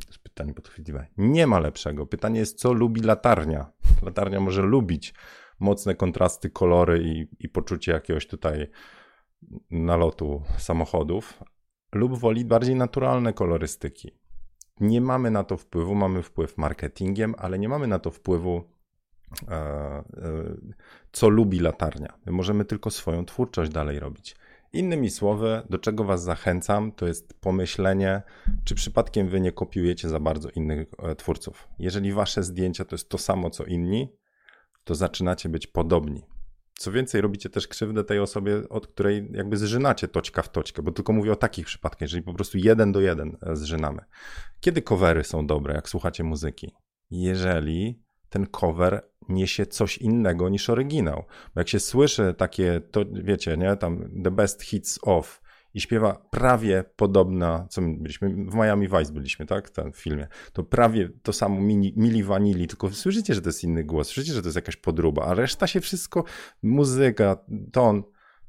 To 0.00 0.06
jest 0.08 0.22
pytanie 0.22 0.54
podchwytliwe. 0.54 1.06
Nie 1.16 1.46
ma 1.46 1.60
lepszego. 1.60 2.06
Pytanie 2.06 2.40
jest, 2.40 2.58
co 2.58 2.72
lubi 2.72 3.00
latarnia. 3.00 3.72
Latarnia 4.06 4.40
może 4.40 4.62
lubić 4.62 5.14
mocne 5.60 5.94
kontrasty, 5.94 6.50
kolory 6.50 7.02
i, 7.02 7.28
i 7.44 7.48
poczucie 7.48 7.92
jakiegoś 7.92 8.26
tutaj 8.26 8.66
nalotu 9.70 10.42
samochodów, 10.58 11.42
lub 11.92 12.18
woli 12.18 12.44
bardziej 12.44 12.74
naturalne 12.74 13.32
kolorystyki. 13.32 14.10
Nie 14.80 15.00
mamy 15.00 15.30
na 15.30 15.44
to 15.44 15.56
wpływu, 15.56 15.94
mamy 15.94 16.22
wpływ 16.22 16.58
marketingiem, 16.58 17.34
ale 17.38 17.58
nie 17.58 17.68
mamy 17.68 17.86
na 17.86 17.98
to 17.98 18.10
wpływu, 18.10 18.62
e, 19.48 19.54
e, 19.54 20.04
co 21.12 21.28
lubi 21.28 21.60
latarnia. 21.60 22.18
My 22.26 22.32
możemy 22.32 22.64
tylko 22.64 22.90
swoją 22.90 23.24
twórczość 23.24 23.72
dalej 23.72 24.00
robić. 24.00 24.36
Innymi 24.72 25.10
słowy, 25.10 25.62
do 25.70 25.78
czego 25.78 26.04
Was 26.04 26.22
zachęcam, 26.22 26.92
to 26.92 27.06
jest 27.06 27.34
pomyślenie, 27.40 28.22
czy 28.64 28.74
przypadkiem 28.74 29.28
Wy 29.28 29.40
nie 29.40 29.52
kopiujecie 29.52 30.08
za 30.08 30.20
bardzo 30.20 30.50
innych 30.50 30.88
e, 30.98 31.14
twórców. 31.14 31.68
Jeżeli 31.78 32.12
Wasze 32.12 32.42
zdjęcia 32.42 32.84
to 32.84 32.94
jest 32.94 33.08
to 33.08 33.18
samo 33.18 33.50
co 33.50 33.64
inni, 33.64 34.16
to 34.84 34.94
zaczynacie 34.94 35.48
być 35.48 35.66
podobni. 35.66 36.22
Co 36.78 36.92
więcej, 36.92 37.20
robicie 37.20 37.50
też 37.50 37.68
krzywdę 37.68 38.04
tej 38.04 38.18
osobie, 38.18 38.68
od 38.68 38.86
której 38.86 39.28
jakby 39.32 39.56
zżynacie 39.56 40.08
toczka 40.08 40.42
w 40.42 40.48
toczkę, 40.48 40.82
bo 40.82 40.92
tylko 40.92 41.12
mówię 41.12 41.32
o 41.32 41.36
takich 41.36 41.66
przypadkach, 41.66 42.00
jeżeli 42.00 42.22
po 42.22 42.34
prostu 42.34 42.58
jeden 42.58 42.92
do 42.92 43.00
jeden 43.00 43.36
e, 43.42 43.56
zżynamy. 43.56 44.04
Kiedy 44.60 44.82
covery 44.82 45.24
są 45.24 45.46
dobre, 45.46 45.74
jak 45.74 45.88
słuchacie 45.88 46.24
muzyki? 46.24 46.72
Jeżeli 47.10 48.02
ten 48.28 48.46
cover 48.46 49.08
niesie 49.28 49.66
coś 49.66 49.98
innego 49.98 50.48
niż 50.48 50.70
oryginał. 50.70 51.24
Bo 51.54 51.60
jak 51.60 51.68
się 51.68 51.80
słyszy 51.80 52.34
takie, 52.38 52.80
to 52.90 53.00
wiecie, 53.12 53.56
nie, 53.56 53.76
tam 53.76 54.22
the 54.24 54.30
best 54.30 54.62
hits 54.62 54.98
of, 55.02 55.42
i 55.74 55.80
śpiewa 55.80 56.28
prawie 56.30 56.84
podobna, 56.96 57.66
co 57.70 57.80
my 57.80 57.96
byliśmy, 57.96 58.28
w 58.28 58.54
Miami 58.54 58.88
Vice 58.88 59.12
byliśmy, 59.12 59.46
tak, 59.46 59.70
w 59.92 59.96
filmie, 59.96 60.28
to 60.52 60.62
prawie 60.62 61.08
to 61.22 61.32
samo 61.32 61.60
mini, 61.60 61.94
Mili 61.96 62.22
Vanilli, 62.22 62.66
tylko 62.66 62.90
słyszycie, 62.90 63.34
że 63.34 63.42
to 63.42 63.48
jest 63.48 63.64
inny 63.64 63.84
głos, 63.84 64.08
słyszycie, 64.08 64.32
że 64.32 64.42
to 64.42 64.48
jest 64.48 64.56
jakaś 64.56 64.76
podróba, 64.76 65.24
a 65.24 65.34
reszta 65.34 65.66
się 65.66 65.80
wszystko, 65.80 66.24
muzyka, 66.62 67.44
ton, 67.72 68.02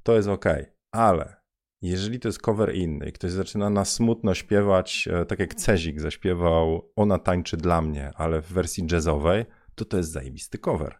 to 0.03 0.15
jest 0.15 0.27
ok, 0.27 0.45
ale 0.91 1.43
jeżeli 1.81 2.19
to 2.19 2.27
jest 2.27 2.41
cover 2.41 2.75
inny 2.75 3.09
i 3.09 3.11
ktoś 3.11 3.31
zaczyna 3.31 3.69
na 3.69 3.85
smutno 3.85 4.33
śpiewać, 4.33 5.07
e, 5.11 5.25
tak 5.25 5.39
jak 5.39 5.55
Cezik 5.55 6.01
zaśpiewał 6.01 6.91
Ona 6.95 7.19
tańczy 7.19 7.57
dla 7.57 7.81
mnie, 7.81 8.11
ale 8.15 8.41
w 8.41 8.47
wersji 8.47 8.87
jazzowej, 8.91 9.45
to 9.75 9.85
to 9.85 9.97
jest 9.97 10.11
zajebisty 10.11 10.57
cover. 10.57 10.95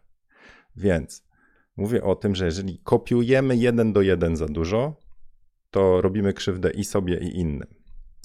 Więc 0.76 1.26
mówię 1.76 2.04
o 2.04 2.14
tym, 2.14 2.34
że 2.34 2.44
jeżeli 2.44 2.78
kopiujemy 2.78 3.56
jeden 3.56 3.92
do 3.92 4.02
jeden 4.02 4.36
za 4.36 4.46
dużo, 4.46 4.96
to 5.74 6.00
robimy 6.00 6.32
krzywdę 6.32 6.70
i 6.70 6.84
sobie, 6.84 7.18
i 7.18 7.38
innym. 7.38 7.74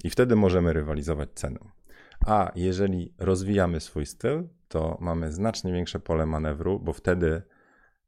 I 0.03 0.09
wtedy 0.09 0.35
możemy 0.35 0.73
rywalizować 0.73 1.29
ceną. 1.33 1.69
A 2.25 2.51
jeżeli 2.55 3.13
rozwijamy 3.17 3.79
swój 3.79 4.05
styl, 4.05 4.49
to 4.67 4.97
mamy 5.01 5.31
znacznie 5.31 5.73
większe 5.73 5.99
pole 5.99 6.25
manewru, 6.25 6.79
bo 6.79 6.93
wtedy 6.93 7.41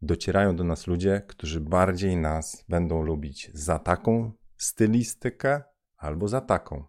docierają 0.02 0.56
do 0.56 0.64
nas 0.64 0.88
ludzie, 0.88 1.22
którzy 1.28 1.62
bardziej 1.62 2.18
nas 2.18 2.66
będą 2.70 3.02
lubić 3.02 3.52
za 3.54 3.80
taką 3.80 4.32
stylistykę 4.58 5.64
albo 5.98 6.28
za 6.28 6.42
taką. 6.42 6.84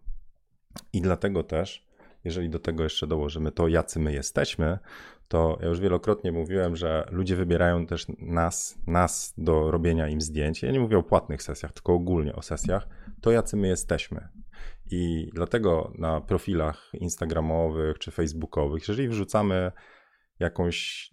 I 0.93 1.01
dlatego 1.01 1.43
też, 1.43 1.89
jeżeli 2.25 2.51
do 2.51 2.59
tego 2.59 2.83
jeszcze 2.83 3.07
dołożymy 3.07 3.53
to, 3.53 3.69
jacy 3.69 3.99
my 3.99 4.13
jesteśmy, 4.13 4.79
to 5.33 5.59
ja 5.61 5.69
już 5.69 5.81
wielokrotnie 5.81 6.33
mówiłem, 6.33 6.77
że 6.77 7.09
ludzie 7.11 7.37
wybierają 7.37 7.87
też 7.87 8.07
nas, 8.19 8.79
nas 8.87 9.35
do 9.39 9.71
robienia 9.71 10.09
im 10.09 10.21
zdjęć. 10.21 10.63
Ja 10.63 10.73
nie 10.73 10.81
mówię 10.81 10.99
o 10.99 11.03
płatnych 11.03 11.43
sesjach, 11.43 11.73
tylko 11.73 11.93
ogólnie 11.93 12.35
o 12.37 12.43
sesjach, 12.43 12.89
to 13.21 13.31
jacy 13.31 13.57
my 13.57 13.69
jesteśmy. 13.69 14.29
I 14.91 15.31
dlatego 15.35 15.93
na 15.99 16.21
profilach 16.21 16.91
instagramowych 16.95 17.99
czy 17.99 18.11
facebookowych, 18.11 18.89
jeżeli 18.89 19.09
wrzucamy 19.09 19.73
jakąś 20.39 21.11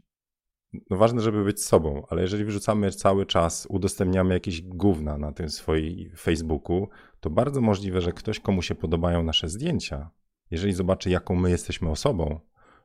no 0.89 0.97
ważne, 0.97 1.21
żeby 1.21 1.43
być 1.43 1.63
sobą, 1.63 2.05
ale 2.09 2.21
jeżeli 2.21 2.45
wyrzucamy 2.45 2.91
cały 2.91 3.25
czas, 3.25 3.67
udostępniamy 3.69 4.33
jakieś 4.33 4.61
gówna 4.61 5.17
na 5.17 5.31
tym 5.31 5.49
swoim 5.49 6.11
Facebooku, 6.17 6.89
to 7.19 7.29
bardzo 7.29 7.61
możliwe, 7.61 8.01
że 8.01 8.13
ktoś, 8.13 8.39
komu 8.39 8.61
się 8.61 8.75
podobają 8.75 9.23
nasze 9.23 9.49
zdjęcia, 9.49 10.09
jeżeli 10.51 10.73
zobaczy, 10.73 11.09
jaką 11.09 11.35
my 11.35 11.49
jesteśmy 11.49 11.89
osobą, 11.89 12.39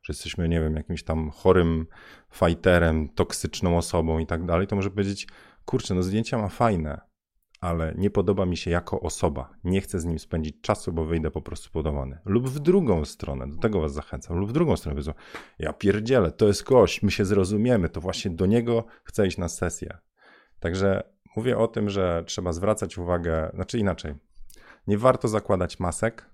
że 0.04 0.12
jesteśmy, 0.12 0.48
nie 0.48 0.60
wiem, 0.60 0.76
jakimś 0.76 1.02
tam 1.02 1.30
chorym 1.30 1.86
fighterem, 2.32 3.08
toksyczną 3.08 3.78
osobą 3.78 4.18
i 4.18 4.26
tak 4.26 4.46
dalej, 4.46 4.66
to 4.66 4.76
może 4.76 4.90
powiedzieć, 4.90 5.28
kurczę, 5.64 5.94
no 5.94 6.02
zdjęcia 6.02 6.38
ma 6.38 6.48
fajne, 6.48 7.00
ale 7.60 7.94
nie 7.96 8.10
podoba 8.10 8.46
mi 8.46 8.56
się 8.56 8.70
jako 8.70 9.00
osoba. 9.00 9.50
Nie 9.64 9.80
chcę 9.80 10.00
z 10.00 10.04
nim 10.04 10.18
spędzić 10.18 10.60
czasu, 10.60 10.92
bo 10.92 11.04
wyjdę 11.04 11.30
po 11.30 11.42
prostu 11.42 11.70
podawany. 11.70 12.18
Lub 12.24 12.48
w 12.48 12.58
drugą 12.58 13.04
stronę, 13.04 13.48
do 13.48 13.56
tego 13.56 13.80
was 13.80 13.92
zachęcam, 13.92 14.36
lub 14.36 14.50
w 14.50 14.52
drugą 14.52 14.76
stronę 14.76 14.94
powiedzą, 14.94 15.12
ja 15.58 15.72
pierdzielę, 15.72 16.32
to 16.32 16.46
jest 16.46 16.64
gość, 16.64 17.02
my 17.02 17.10
się 17.10 17.24
zrozumiemy, 17.24 17.88
to 17.88 18.00
właśnie 18.00 18.30
do 18.30 18.46
niego 18.46 18.84
chcę 19.04 19.26
iść 19.26 19.38
na 19.38 19.48
sesję. 19.48 19.98
Także 20.60 21.02
mówię 21.36 21.58
o 21.58 21.68
tym, 21.68 21.90
że 21.90 22.24
trzeba 22.26 22.52
zwracać 22.52 22.98
uwagę, 22.98 23.50
znaczy 23.54 23.78
inaczej, 23.78 24.14
nie 24.86 24.98
warto 24.98 25.28
zakładać 25.28 25.80
masek, 25.80 26.33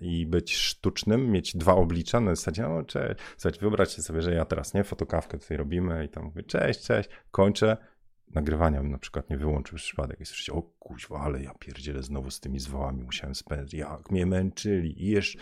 i 0.00 0.26
być 0.26 0.56
sztucznym, 0.56 1.30
mieć 1.30 1.56
dwa 1.56 1.74
oblicza 1.74 2.20
na 2.20 2.34
zasadzie, 2.34 2.62
no 2.62 2.82
cześć, 2.82 3.20
słuchajcie, 3.36 3.60
wyobraźcie 3.60 4.02
sobie, 4.02 4.22
że 4.22 4.34
ja 4.34 4.44
teraz, 4.44 4.74
nie, 4.74 4.84
fotokawkę 4.84 5.38
tutaj 5.38 5.56
robimy 5.56 6.04
i 6.04 6.08
tam 6.08 6.24
mówię, 6.24 6.42
cześć, 6.42 6.86
cześć, 6.86 7.10
kończę, 7.30 7.76
nagrywania 8.34 8.82
na 8.82 8.98
przykład 8.98 9.30
nie 9.30 9.36
wyłączył 9.36 9.76
przypadek 9.76 10.20
i 10.20 10.26
słyszycie, 10.26 10.52
o 10.52 10.62
kuźwa, 10.62 11.20
ale 11.20 11.42
ja 11.42 11.54
pierdzielę 11.58 12.02
znowu 12.02 12.30
z 12.30 12.40
tymi 12.40 12.60
zwałami 12.60 13.02
musiałem 13.02 13.34
spędzić, 13.34 13.74
jak 13.74 14.10
mnie 14.10 14.26
męczyli 14.26 15.04
i 15.04 15.10
jeszcze... 15.10 15.38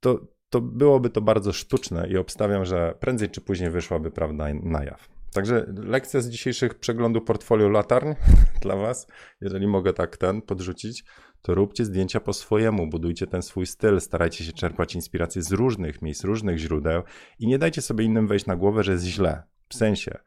To, 0.00 0.20
to 0.50 0.60
byłoby 0.60 1.10
to 1.10 1.20
bardzo 1.20 1.52
sztuczne 1.52 2.08
i 2.08 2.16
obstawiam, 2.16 2.64
że 2.64 2.94
prędzej 3.00 3.30
czy 3.30 3.40
później 3.40 3.70
wyszłaby 3.70 4.10
prawda 4.10 4.46
na 4.62 4.84
jaw. 4.84 5.08
Także 5.32 5.66
lekcja 5.76 6.20
z 6.20 6.28
dzisiejszych 6.28 6.74
przeglądu 6.74 7.20
portfolio 7.20 7.68
latarń 7.68 8.12
dla 8.62 8.76
Was. 8.76 9.06
Jeżeli 9.40 9.66
mogę 9.66 9.92
tak 9.92 10.16
ten 10.16 10.42
podrzucić, 10.42 11.04
to 11.42 11.54
róbcie 11.54 11.84
zdjęcia 11.84 12.20
po 12.20 12.32
swojemu, 12.32 12.86
budujcie 12.86 13.26
ten 13.26 13.42
swój 13.42 13.66
styl, 13.66 14.00
starajcie 14.00 14.44
się 14.44 14.52
czerpać 14.52 14.94
inspiracje 14.94 15.42
z 15.42 15.52
różnych 15.52 16.02
miejsc, 16.02 16.24
różnych 16.24 16.58
źródeł 16.58 17.02
i 17.38 17.46
nie 17.46 17.58
dajcie 17.58 17.82
sobie 17.82 18.04
innym 18.04 18.26
wejść 18.26 18.46
na 18.46 18.56
głowę, 18.56 18.84
że 18.84 18.92
jest 18.92 19.04
źle. 19.04 19.42
W 19.68 19.74
sensie, 19.74 20.18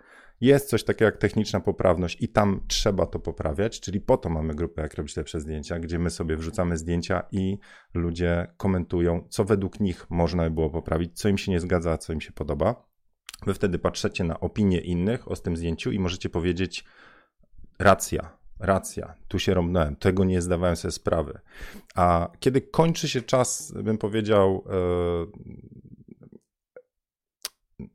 jest 0.41 0.69
coś 0.69 0.84
takiego 0.84 1.06
jak 1.06 1.17
techniczna 1.17 1.60
poprawność 1.60 2.17
i 2.21 2.30
tam 2.30 2.62
trzeba 2.67 3.06
to 3.06 3.19
poprawiać, 3.19 3.80
czyli 3.80 4.02
po 4.02 4.17
to 4.17 4.30
mamy 4.30 4.56
grupę 4.56 4.82
Jak 4.82 4.93
robić 4.93 5.17
lepsze 5.17 5.39
zdjęcia, 5.39 5.80
gdzie 5.80 6.00
my 6.00 6.10
sobie 6.10 6.38
wrzucamy 6.38 6.78
zdjęcia 6.78 7.24
i 7.32 7.58
ludzie 7.93 8.47
komentują, 8.58 9.28
co 9.30 9.45
według 9.45 9.80
nich 9.80 10.06
można 10.10 10.43
by 10.43 10.52
było 10.52 10.69
poprawić, 10.69 11.19
co 11.19 11.30
im 11.30 11.38
się 11.38 11.52
nie 11.52 11.60
zgadza, 11.60 11.97
co 11.97 12.13
im 12.13 12.21
się 12.21 12.32
podoba. 12.32 12.86
Wy 13.45 13.54
wtedy 13.54 13.80
patrzycie 13.80 14.24
na 14.24 14.39
opinie 14.39 14.80
innych 14.82 15.32
o 15.32 15.36
tym 15.36 15.58
zdjęciu 15.58 15.91
i 15.91 16.00
możecie 16.00 16.30
powiedzieć 16.30 16.86
racja, 17.80 18.38
racja, 18.62 19.13
tu 19.28 19.39
się 19.39 19.54
rąbnąłem, 19.54 19.95
tego 19.95 20.24
nie 20.24 20.41
zdawałem 20.41 20.76
sobie 20.76 20.91
sprawy. 20.91 21.39
A 21.95 22.30
kiedy 22.39 22.62
kończy 22.62 23.10
się 23.10 23.21
czas, 23.21 23.74
bym 23.84 23.97
powiedział, 23.97 24.63
yy, 27.80 27.88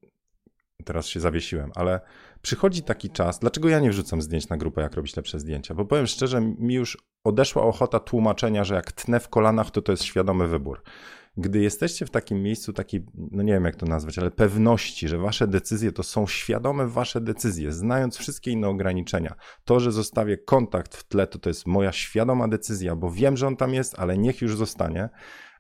teraz 0.85 1.07
się 1.07 1.21
zawiesiłem, 1.21 1.71
ale 1.75 2.01
przychodzi 2.43 2.83
taki 2.83 3.11
czas, 3.11 3.39
dlaczego 3.39 3.69
ja 3.69 3.81
nie 3.81 3.91
wrzucam 3.91 4.23
zdjęć 4.23 4.49
na 4.49 4.57
grupę, 4.57 4.83
jak 4.83 4.95
robić 4.95 5.17
lepsze 5.17 5.41
zdjęcia? 5.41 5.75
Bo 5.75 5.85
powiem 5.85 6.07
szczerze, 6.07 6.41
mi 6.41 6.75
już 6.75 6.99
odeszła 7.25 7.63
ochota 7.63 8.01
tłumaczenia, 8.01 8.65
że 8.65 8.75
jak 8.75 8.93
tnę 8.93 9.21
w 9.21 9.29
kolanach, 9.29 9.71
to 9.71 9.83
to 9.83 9.93
jest 9.93 10.05
świadomy 10.05 10.47
wybór. 10.49 10.83
Gdy 11.37 11.61
jesteście 11.61 12.07
w 12.07 12.11
takim 12.11 12.43
miejscu, 12.43 12.73
takiej, 12.73 13.05
no 13.15 13.43
nie 13.43 13.53
wiem 13.53 13.65
jak 13.65 13.77
to 13.77 13.87
nazwać, 13.87 14.19
ale 14.19 14.31
pewności, 14.31 15.09
że 15.09 15.19
wasze 15.19 15.47
decyzje 15.47 15.93
to 15.93 16.03
są 16.03 16.27
świadome 16.27 16.87
wasze 16.87 17.21
decyzje, 17.21 17.73
znając 17.73 18.17
wszystkie 18.17 18.51
inne 18.51 18.69
ograniczenia. 18.69 19.35
To, 19.65 19.81
że 19.81 19.93
zostawię 19.93 20.39
kontakt 20.39 20.97
w 20.97 21.09
tle, 21.09 21.27
to 21.27 21.39
to 21.39 21.51
jest 21.51 21.67
moja 21.67 21.93
świadoma 21.93 22.49
decyzja, 22.49 22.97
bo 22.97 23.11
wiem, 23.11 23.37
że 23.37 23.47
on 23.47 23.57
tam 23.57 23.75
jest, 23.75 23.99
ale 23.99 24.19
niech 24.19 24.41
już 24.43 24.57
zostanie. 24.57 25.09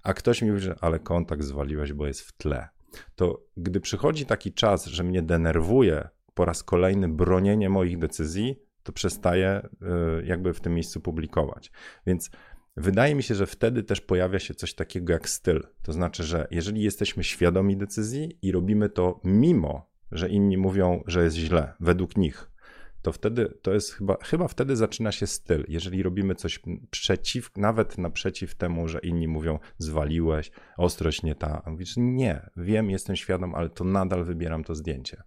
A 0.02 0.14
ktoś 0.14 0.42
mi 0.42 0.50
mówi, 0.50 0.62
że 0.62 0.76
ale 0.80 0.98
kontakt 0.98 1.42
zwaliłeś, 1.42 1.92
bo 1.92 2.06
jest 2.06 2.20
w 2.20 2.32
tle. 2.32 2.68
To 3.16 3.42
gdy 3.56 3.80
przychodzi 3.80 4.26
taki 4.26 4.52
czas, 4.52 4.86
że 4.86 5.04
mnie 5.04 5.22
denerwuje 5.22 6.08
po 6.34 6.44
raz 6.44 6.62
kolejny 6.62 7.08
bronienie 7.08 7.70
moich 7.70 7.98
decyzji, 7.98 8.60
to 8.82 8.92
przestaję 8.92 9.68
y, 10.22 10.26
jakby 10.26 10.54
w 10.54 10.60
tym 10.60 10.74
miejscu 10.74 11.00
publikować. 11.00 11.72
Więc 12.06 12.30
wydaje 12.76 13.14
mi 13.14 13.22
się, 13.22 13.34
że 13.34 13.46
wtedy 13.46 13.82
też 13.82 14.00
pojawia 14.00 14.38
się 14.38 14.54
coś 14.54 14.74
takiego 14.74 15.12
jak 15.12 15.28
styl. 15.28 15.66
To 15.82 15.92
znaczy, 15.92 16.24
że 16.24 16.48
jeżeli 16.50 16.82
jesteśmy 16.82 17.24
świadomi 17.24 17.76
decyzji 17.76 18.38
i 18.42 18.52
robimy 18.52 18.88
to 18.88 19.20
mimo, 19.24 19.90
że 20.12 20.28
inni 20.28 20.58
mówią, 20.58 21.02
że 21.06 21.24
jest 21.24 21.36
źle, 21.36 21.72
według 21.80 22.16
nich, 22.16 22.50
to 23.02 23.12
wtedy 23.12 23.58
to 23.62 23.74
jest 23.74 23.92
chyba, 23.92 24.16
chyba 24.22 24.48
wtedy 24.48 24.76
zaczyna 24.76 25.12
się 25.12 25.26
styl. 25.26 25.64
Jeżeli 25.68 26.02
robimy 26.02 26.34
coś 26.34 26.60
przeciw, 26.90 27.50
nawet 27.56 27.98
naprzeciw 27.98 28.54
temu, 28.54 28.88
że 28.88 28.98
inni 28.98 29.28
mówią, 29.28 29.58
zwaliłeś, 29.78 30.50
ostrość 30.76 31.22
nie 31.22 31.34
ta. 31.34 31.62
Mówisz, 31.66 31.94
nie, 31.96 32.50
wiem, 32.56 32.90
jestem 32.90 33.16
świadom, 33.16 33.54
ale 33.54 33.68
to 33.68 33.84
nadal 33.84 34.24
wybieram 34.24 34.64
to 34.64 34.74
zdjęcie 34.74 35.22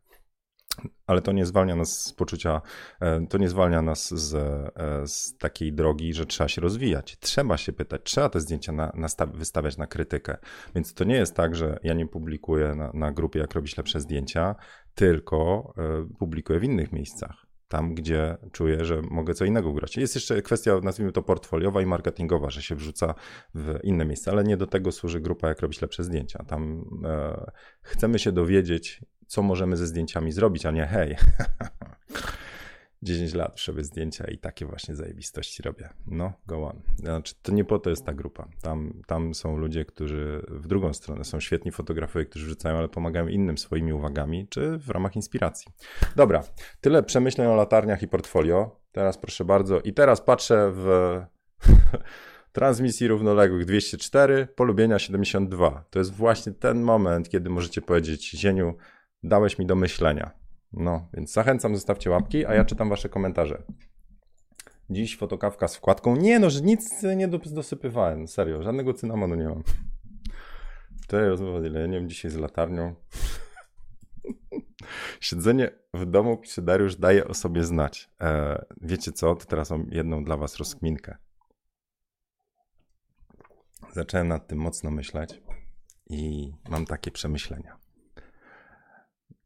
ale 1.07 1.21
to 1.21 1.31
nie 1.31 1.45
zwalnia 1.45 1.75
nas 1.75 2.03
z 2.05 2.13
poczucia, 2.13 2.61
e, 3.01 3.27
to 3.27 3.37
nie 3.37 3.49
zwalnia 3.49 3.81
nas 3.81 4.09
z, 4.09 4.35
e, 4.35 5.07
z 5.07 5.37
takiej 5.37 5.73
drogi, 5.73 6.13
że 6.13 6.25
trzeba 6.25 6.47
się 6.47 6.61
rozwijać. 6.61 7.17
Trzeba 7.19 7.57
się 7.57 7.73
pytać, 7.73 8.01
trzeba 8.03 8.29
te 8.29 8.39
zdjęcia 8.39 8.71
na, 8.71 8.91
na 8.95 9.07
wystawiać 9.33 9.77
na 9.77 9.87
krytykę. 9.87 10.37
Więc 10.75 10.93
to 10.93 11.03
nie 11.03 11.15
jest 11.15 11.35
tak, 11.35 11.55
że 11.55 11.79
ja 11.83 11.93
nie 11.93 12.07
publikuję 12.07 12.75
na, 12.75 12.91
na 12.93 13.11
grupie, 13.11 13.39
jak 13.39 13.53
robić 13.53 13.77
lepsze 13.77 13.99
zdjęcia, 13.99 14.55
tylko 14.95 15.73
e, 15.77 16.07
publikuję 16.19 16.59
w 16.59 16.63
innych 16.63 16.91
miejscach 16.91 17.49
tam, 17.69 17.95
gdzie 17.95 18.37
czuję, 18.51 18.85
że 18.85 19.01
mogę 19.01 19.33
co 19.33 19.45
innego 19.45 19.73
grać. 19.73 19.97
Jest 19.97 20.15
jeszcze 20.15 20.41
kwestia, 20.41 20.79
nazwijmy 20.83 21.11
to 21.11 21.23
portfoliowa 21.23 21.81
i 21.81 21.85
marketingowa, 21.85 22.49
że 22.49 22.61
się 22.61 22.75
wrzuca 22.75 23.13
w 23.55 23.79
inne 23.83 24.05
miejsca, 24.05 24.31
ale 24.31 24.43
nie 24.43 24.57
do 24.57 24.67
tego 24.67 24.91
służy 24.91 25.19
grupa, 25.19 25.47
jak 25.47 25.59
robić 25.59 25.81
lepsze 25.81 26.03
zdjęcia. 26.03 26.43
Tam 26.47 26.85
e, 27.05 27.51
chcemy 27.81 28.19
się 28.19 28.31
dowiedzieć, 28.31 29.01
co 29.29 29.41
możemy 29.41 29.77
ze 29.77 29.87
zdjęciami 29.87 30.31
zrobić, 30.31 30.65
a 30.65 30.71
nie 30.71 30.85
hej, 30.85 31.15
10 33.01 33.33
lat 33.33 33.59
sobie 33.59 33.83
zdjęcia 33.83 34.25
i 34.27 34.37
takie 34.37 34.65
właśnie 34.65 34.95
zajebistości 34.95 35.63
robię. 35.63 35.89
No, 36.07 36.33
go 36.47 36.67
on. 36.67 36.81
Znaczy, 36.97 37.33
to 37.41 37.51
nie 37.51 37.65
po 37.65 37.79
to 37.79 37.89
jest 37.89 38.05
ta 38.05 38.13
grupa. 38.13 38.47
Tam, 38.61 39.01
tam 39.07 39.33
są 39.33 39.57
ludzie, 39.57 39.85
którzy 39.85 40.45
w 40.47 40.67
drugą 40.67 40.93
stronę 40.93 41.23
są 41.23 41.39
świetni 41.39 41.71
fotografowie, 41.71 42.25
którzy 42.25 42.45
wrzucają, 42.45 42.77
ale 42.77 42.89
pomagają 42.89 43.27
innym 43.27 43.57
swoimi 43.57 43.93
uwagami, 43.93 44.47
czy 44.47 44.77
w 44.77 44.89
ramach 44.89 45.15
inspiracji. 45.15 45.71
Dobra, 46.15 46.43
tyle 46.81 47.03
przemyśleń 47.03 47.47
o 47.47 47.55
latarniach 47.55 48.01
i 48.01 48.07
portfolio. 48.07 48.79
Teraz 48.91 49.17
proszę 49.17 49.45
bardzo. 49.45 49.79
I 49.79 49.93
teraz 49.93 50.21
patrzę 50.21 50.71
w 50.73 50.89
transmisji 52.51 53.07
równoległych 53.07 53.65
204, 53.65 54.47
polubienia 54.55 54.99
72. 54.99 55.85
To 55.89 55.99
jest 55.99 56.13
właśnie 56.13 56.51
ten 56.53 56.81
moment, 56.81 57.29
kiedy 57.29 57.49
możecie 57.49 57.81
powiedzieć, 57.81 58.31
Zieniu, 58.31 58.75
dałeś 59.23 59.60
mi 59.60 59.65
do 59.65 59.75
myślenia. 59.75 60.32
No, 60.73 61.08
więc 61.13 61.34
zachęcam, 61.34 61.75
zostawcie 61.75 62.10
łapki, 62.10 62.45
a 62.45 62.53
ja 62.53 62.65
czytam 62.65 62.89
wasze 62.89 63.10
komentarze. 63.10 63.63
Dziś 64.89 65.17
fotokawka 65.17 65.67
z 65.67 65.75
wkładką. 65.75 66.15
Nie 66.15 66.39
no, 66.39 66.49
że 66.49 66.62
nic 66.62 67.03
nie 67.15 67.27
dosypywałem, 67.27 68.27
serio, 68.27 68.63
żadnego 68.63 68.93
cynamonu 68.93 69.36
nie 69.36 69.47
mam. 69.47 69.63
To 71.08 71.19
rozmowa, 71.19 71.60
nie 71.60 71.69
wiem 71.69 72.10
dzisiaj 72.10 72.32
z 72.32 72.36
latarnią. 72.36 72.95
Siedzenie 75.19 75.69
w 75.93 76.05
domu, 76.05 76.38
pisze 76.38 76.62
Dariusz, 76.62 76.95
daje 76.95 77.27
o 77.27 77.34
sobie 77.34 77.63
znać. 77.63 78.10
E, 78.21 78.65
wiecie 78.82 79.12
co, 79.12 79.36
to 79.36 79.45
teraz 79.45 79.71
mam 79.71 79.88
jedną 79.91 80.23
dla 80.23 80.38
was 80.38 80.58
rozkminkę. 80.58 81.17
Zacząłem 83.93 84.27
nad 84.27 84.47
tym 84.47 84.60
mocno 84.60 84.91
myśleć 84.91 85.41
i 86.10 86.51
mam 86.69 86.86
takie 86.86 87.12
przemyślenia 87.12 87.88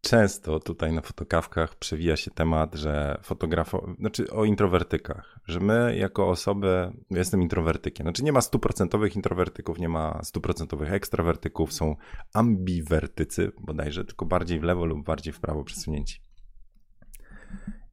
często 0.03 0.59
tutaj 0.59 0.93
na 0.93 1.01
fotokawkach 1.01 1.75
przewija 1.75 2.15
się 2.15 2.31
temat, 2.31 2.75
że 2.75 3.19
fotografo, 3.23 3.95
znaczy 3.99 4.31
o 4.31 4.45
introwertykach, 4.45 5.39
że 5.47 5.59
my 5.59 5.95
jako 5.97 6.29
osoby, 6.29 6.91
ja 7.09 7.17
jestem 7.17 7.41
introwertykiem, 7.41 8.05
znaczy 8.05 8.23
nie 8.23 8.31
ma 8.31 8.41
stuprocentowych 8.41 9.15
introwertyków, 9.15 9.79
nie 9.79 9.89
ma 9.89 10.23
stuprocentowych 10.23 10.93
ekstrawertyków, 10.93 11.73
są 11.73 11.95
ambiwertycy 12.33 13.51
bodajże, 13.61 14.05
tylko 14.05 14.25
bardziej 14.25 14.59
w 14.59 14.63
lewo 14.63 14.85
lub 14.85 15.05
bardziej 15.05 15.33
w 15.33 15.39
prawo 15.39 15.63
przesunięci. 15.63 16.21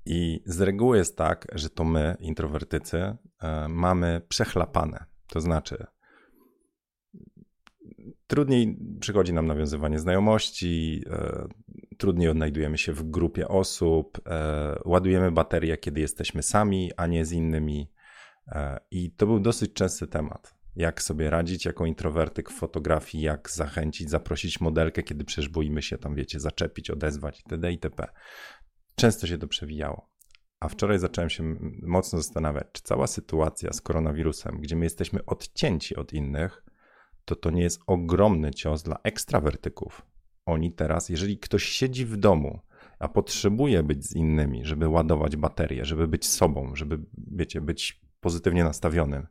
I 0.07 0.43
z 0.47 0.61
reguły 0.61 0.97
jest 0.97 1.17
tak, 1.17 1.47
że 1.53 1.71
to 1.71 1.85
my, 1.85 2.17
introwertycy, 2.21 3.17
e, 3.43 3.69
mamy 3.69 4.21
przechlapane. 4.29 5.05
To 5.27 5.41
znaczy, 5.41 5.87
trudniej 8.27 8.79
przychodzi 9.01 9.33
nam 9.33 9.47
nawiązywanie 9.47 9.99
znajomości, 9.99 11.05
e, 11.11 11.49
trudniej 12.01 12.29
odnajdujemy 12.29 12.79
się 12.79 12.93
w 12.93 13.03
grupie 13.11 13.49
osób, 13.49 14.21
e, 14.27 14.81
ładujemy 14.85 15.33
baterię, 15.33 15.77
kiedy 15.77 16.01
jesteśmy 16.01 16.43
sami, 16.43 16.91
a 16.97 17.07
nie 17.07 17.25
z 17.25 17.33
innymi. 17.33 17.93
E, 18.49 18.81
I 18.91 19.11
to 19.11 19.27
był 19.27 19.41
dosyć 19.41 19.73
częsty 19.73 20.07
temat. 20.07 20.55
Jak 20.77 21.03
sobie 21.03 21.31
radzić 21.31 21.65
jako 21.65 21.87
introwertyk 21.87 22.51
w 22.51 22.59
fotografii, 22.59 23.25
jak 23.25 23.51
zachęcić, 23.51 24.11
zaprosić 24.11 24.61
modelkę, 24.61 25.03
kiedy 25.03 25.25
przecież 25.25 25.49
boimy 25.49 25.83
się 25.83 25.99
tam, 25.99 26.15
wiecie, 26.15 26.41
zaczepić, 26.41 26.91
odezwać 26.91 27.39
itd. 27.39 27.73
itp. 27.73 28.07
Często 28.95 29.27
się 29.27 29.39
to 29.39 29.49
przewijało. 29.49 30.11
A 30.61 30.69
wczoraj 30.69 30.99
zacząłem 30.99 31.31
się 31.31 31.57
mocno 31.83 32.19
zastanawiać, 32.19 32.67
czy 32.73 32.83
cała 32.83 33.07
sytuacja 33.07 33.73
z 33.73 33.81
koronawirusem, 33.81 34.61
gdzie 34.61 34.77
my 34.77 34.85
jesteśmy 34.85 35.25
odcięci 35.25 35.97
od 35.97 36.13
innych, 36.13 36.65
to 37.25 37.37
to 37.37 37.51
nie 37.51 37.63
jest 37.63 37.81
ogromny 37.87 38.51
cios 38.51 38.83
dla 38.83 38.97
ekstrawertyków. 39.05 40.10
Oni 40.51 40.73
teraz, 40.73 41.09
jeżeli 41.09 41.39
ktoś 41.39 41.65
siedzi 41.65 42.07
w 42.07 42.17
domu, 42.17 42.61
a 42.99 43.09
potrzebuje 43.09 43.83
być 43.83 44.07
z 44.07 44.17
innymi, 44.17 44.65
żeby 44.65 44.89
ładować 44.89 45.37
baterię, 45.37 45.85
żeby 45.85 46.09
być 46.09 46.27
sobą, 46.27 46.75
żeby, 46.75 46.99
wiecie, 47.33 47.61
być 47.61 48.01
pozytywnie 48.21 48.65
nastawionym, 48.65 49.27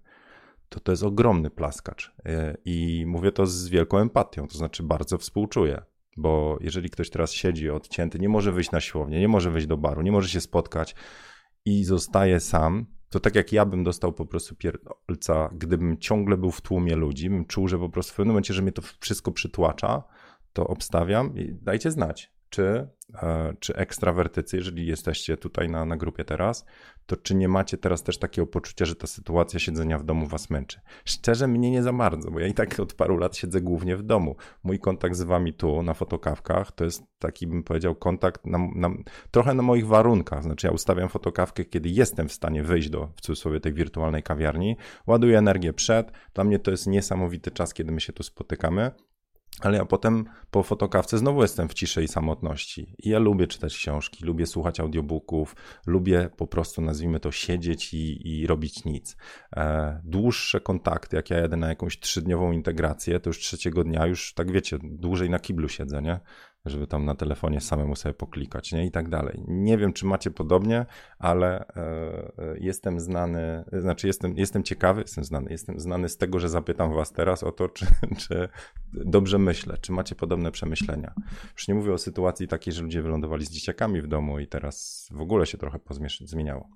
to 0.70 0.80
to 0.80 0.91
jest 0.91 1.03
ogromny 1.03 1.49
plaskacz. 1.49 2.13
E, 2.26 2.57
I 2.65 3.05
mówię 3.07 3.32
to 3.32 3.45
z 3.45 3.70
wielką 3.70 3.97
empatią, 3.97 4.47
to 4.47 4.57
znaczy 4.57 4.84
bardzo 4.84 5.17
współczuję. 5.17 5.82
Bo 6.17 6.57
jeżeli 6.61 6.89
ktoś 6.89 7.09
teraz 7.09 7.32
siedzi 7.32 7.70
odcięty, 7.70 8.20
nie 8.20 8.30
może 8.30 8.51
wyjść 8.51 8.72
na 8.72 8.80
siłownię, 8.80 9.20
nie 9.20 9.28
może 9.28 9.51
wyjść 9.51 9.67
do 9.67 9.78
baru, 9.78 10.01
nie 10.01 10.11
może 10.11 10.30
się 10.30 10.41
spotkać 10.41 10.95
i 11.65 11.84
zostaje 11.84 12.39
sam, 12.39 12.86
to 13.09 13.20
tak 13.20 13.36
jak 13.36 13.53
ja 13.53 13.65
bym 13.65 13.84
dostał 13.84 14.13
po 14.13 14.26
prostu 14.26 14.55
pierdolca, 14.55 15.49
gdybym 15.53 15.97
ciągle 15.97 16.38
był 16.38 16.51
w 16.51 16.61
tłumie 16.61 16.95
ludzi, 16.95 17.30
bym 17.30 17.45
czuł, 17.45 17.67
że 17.67 17.80
po 17.80 17.89
prostu 17.89 18.13
w 18.13 18.15
pewnym 18.15 18.34
momencie, 18.34 18.53
że 18.53 18.61
mnie 18.61 18.72
to 18.72 18.82
wszystko 18.99 19.32
przytłacza, 19.32 20.03
to 20.54 20.68
obstawiam 20.68 21.38
i 21.38 21.54
dajcie 21.54 21.91
znać, 21.91 22.32
czy, 22.50 22.88
e, 23.22 23.54
czy 23.60 23.76
ekstrawertycy, 23.76 24.58
jeżeli 24.58 24.88
jesteście 24.88 25.38
tutaj 25.38 25.70
na, 25.70 25.86
na 25.86 25.97
grupie 25.97 26.26
teraz, 26.26 26.66
to 27.06 27.18
czy 27.18 27.36
nie 27.36 27.47
macie 27.47 27.78
teraz 27.78 28.04
też 28.04 28.20
takiego 28.20 28.47
poczucia, 28.47 28.86
że 28.86 28.95
ta 28.95 29.08
sytuacja 29.08 29.60
siedzenia 29.60 30.00
w 30.00 30.04
domu 30.04 30.28
was 30.28 30.50
męczy? 30.50 30.80
Szczerze, 31.06 31.47
mnie 31.47 31.72
nie 31.72 31.84
za 31.84 31.93
bardzo, 31.93 32.32
bo 32.32 32.39
ja 32.39 32.47
i 32.47 32.54
tak 32.54 32.80
od 32.80 32.93
paru 32.93 33.18
lat 33.18 33.38
siedzę 33.38 33.62
głównie 33.62 33.97
w 33.97 34.04
domu. 34.04 34.36
Mój 34.64 34.80
kontakt 34.80 35.16
z 35.16 35.22
wami 35.22 35.54
tu 35.54 35.84
na 35.84 35.93
fotokawkach 35.93 36.72
to 36.72 36.84
jest 36.84 37.04
taki, 37.20 37.47
bym 37.47 37.64
powiedział, 37.64 37.95
kontakt 37.95 38.45
na, 38.45 38.58
na, 38.76 38.89
trochę 39.32 39.54
na 39.54 39.64
moich 39.64 39.88
warunkach. 39.88 40.43
Znaczy, 40.43 40.68
ja 40.68 40.74
ustawiam 40.74 41.10
fotokawkę, 41.10 41.66
kiedy 41.66 41.89
jestem 41.89 42.30
w 42.30 42.34
stanie 42.34 42.64
wyjść 42.64 42.89
do 42.89 43.10
w 43.16 43.22
cudzysłowie 43.22 43.60
tej 43.60 43.74
wirtualnej 43.74 44.24
kawiarni, 44.24 44.78
ładuję 45.08 45.38
energię 45.38 45.74
przed. 45.74 46.12
Dla 46.34 46.43
mnie 46.43 46.60
to 46.60 46.72
jest 46.72 46.88
niesamowity 46.88 47.52
czas, 47.52 47.74
kiedy 47.74 47.91
my 47.91 48.02
się 48.02 48.14
tu 48.14 48.24
spotykamy. 48.24 48.91
Ale 49.62 49.78
ja 49.78 49.86
potem 49.86 50.26
po 50.51 50.64
fotokawce 50.64 51.18
znowu 51.18 51.41
jestem 51.41 51.70
w 51.70 51.74
ciszy 51.74 52.03
i 52.03 52.07
samotności. 52.07 52.95
I 52.99 53.10
ja 53.10 53.20
lubię 53.20 53.47
czytać 53.47 53.76
książki, 53.78 54.26
lubię 54.26 54.45
słuchać 54.45 54.80
audiobooków, 54.80 55.55
lubię 55.86 56.30
po 56.38 56.47
prostu, 56.47 56.82
nazwijmy 56.82 57.20
to, 57.20 57.32
siedzieć 57.32 57.93
i, 57.93 58.28
i 58.28 58.47
robić 58.47 58.86
nic. 58.86 59.18
E, 59.55 60.01
dłuższe 60.03 60.60
kontakty, 60.60 61.16
jak 61.16 61.30
ja 61.30 61.38
jadę 61.38 61.57
na 61.57 61.68
jakąś 61.68 61.99
trzydniową 61.99 62.51
integrację, 62.51 63.20
to 63.20 63.30
już 63.30 63.39
trzeciego 63.39 63.84
dnia 63.84 64.05
już, 64.05 64.34
tak 64.34 64.51
wiecie, 64.51 64.78
dłużej 64.84 65.30
na 65.30 65.39
kiblu 65.39 65.70
siedzę, 65.70 66.01
nie? 66.01 66.20
Żeby 66.70 66.88
tam 66.88 67.05
na 67.05 67.15
telefonie 67.15 67.61
samemu 67.61 67.95
sobie 67.95 68.13
poklikać, 68.13 68.72
nie? 68.72 68.86
I 68.86 68.91
tak 68.91 69.09
dalej. 69.09 69.43
Nie 69.47 69.78
wiem, 69.78 69.93
czy 69.93 70.05
macie 70.05 70.32
podobnie, 70.32 70.86
ale 71.20 71.59
e, 71.59 71.74
e, 71.76 72.57
jestem 72.59 72.99
znany, 72.99 73.63
znaczy 73.74 74.07
jestem, 74.07 74.38
jestem 74.38 74.63
ciekawy, 74.63 75.01
jestem 75.01 75.24
znany, 75.24 75.51
jestem 75.51 75.80
znany 75.80 76.09
z 76.09 76.17
tego, 76.17 76.39
że 76.39 76.49
zapytam 76.49 76.93
was 76.93 77.11
teraz 77.11 77.43
o 77.43 77.51
to, 77.51 77.70
czy, 77.70 77.86
czy 78.28 78.49
dobrze 78.93 79.39
myślę, 79.39 79.78
czy 79.82 79.91
macie 79.91 80.15
podobne 80.15 80.51
przemyślenia. 80.51 81.13
Już 81.53 81.67
nie 81.67 81.76
mówię 81.76 81.93
o 81.93 81.97
sytuacji 81.97 82.47
takiej, 82.47 82.74
że 82.74 82.82
ludzie 82.82 83.01
wylądowali 83.01 83.45
z 83.45 83.51
dzieciakami 83.51 84.01
w 84.01 84.07
domu 84.07 84.39
i 84.39 84.47
teraz 84.47 85.07
w 85.11 85.22
ogóle 85.22 85.45
się 85.45 85.57
trochę 85.57 85.80
zmieniało. 86.26 86.70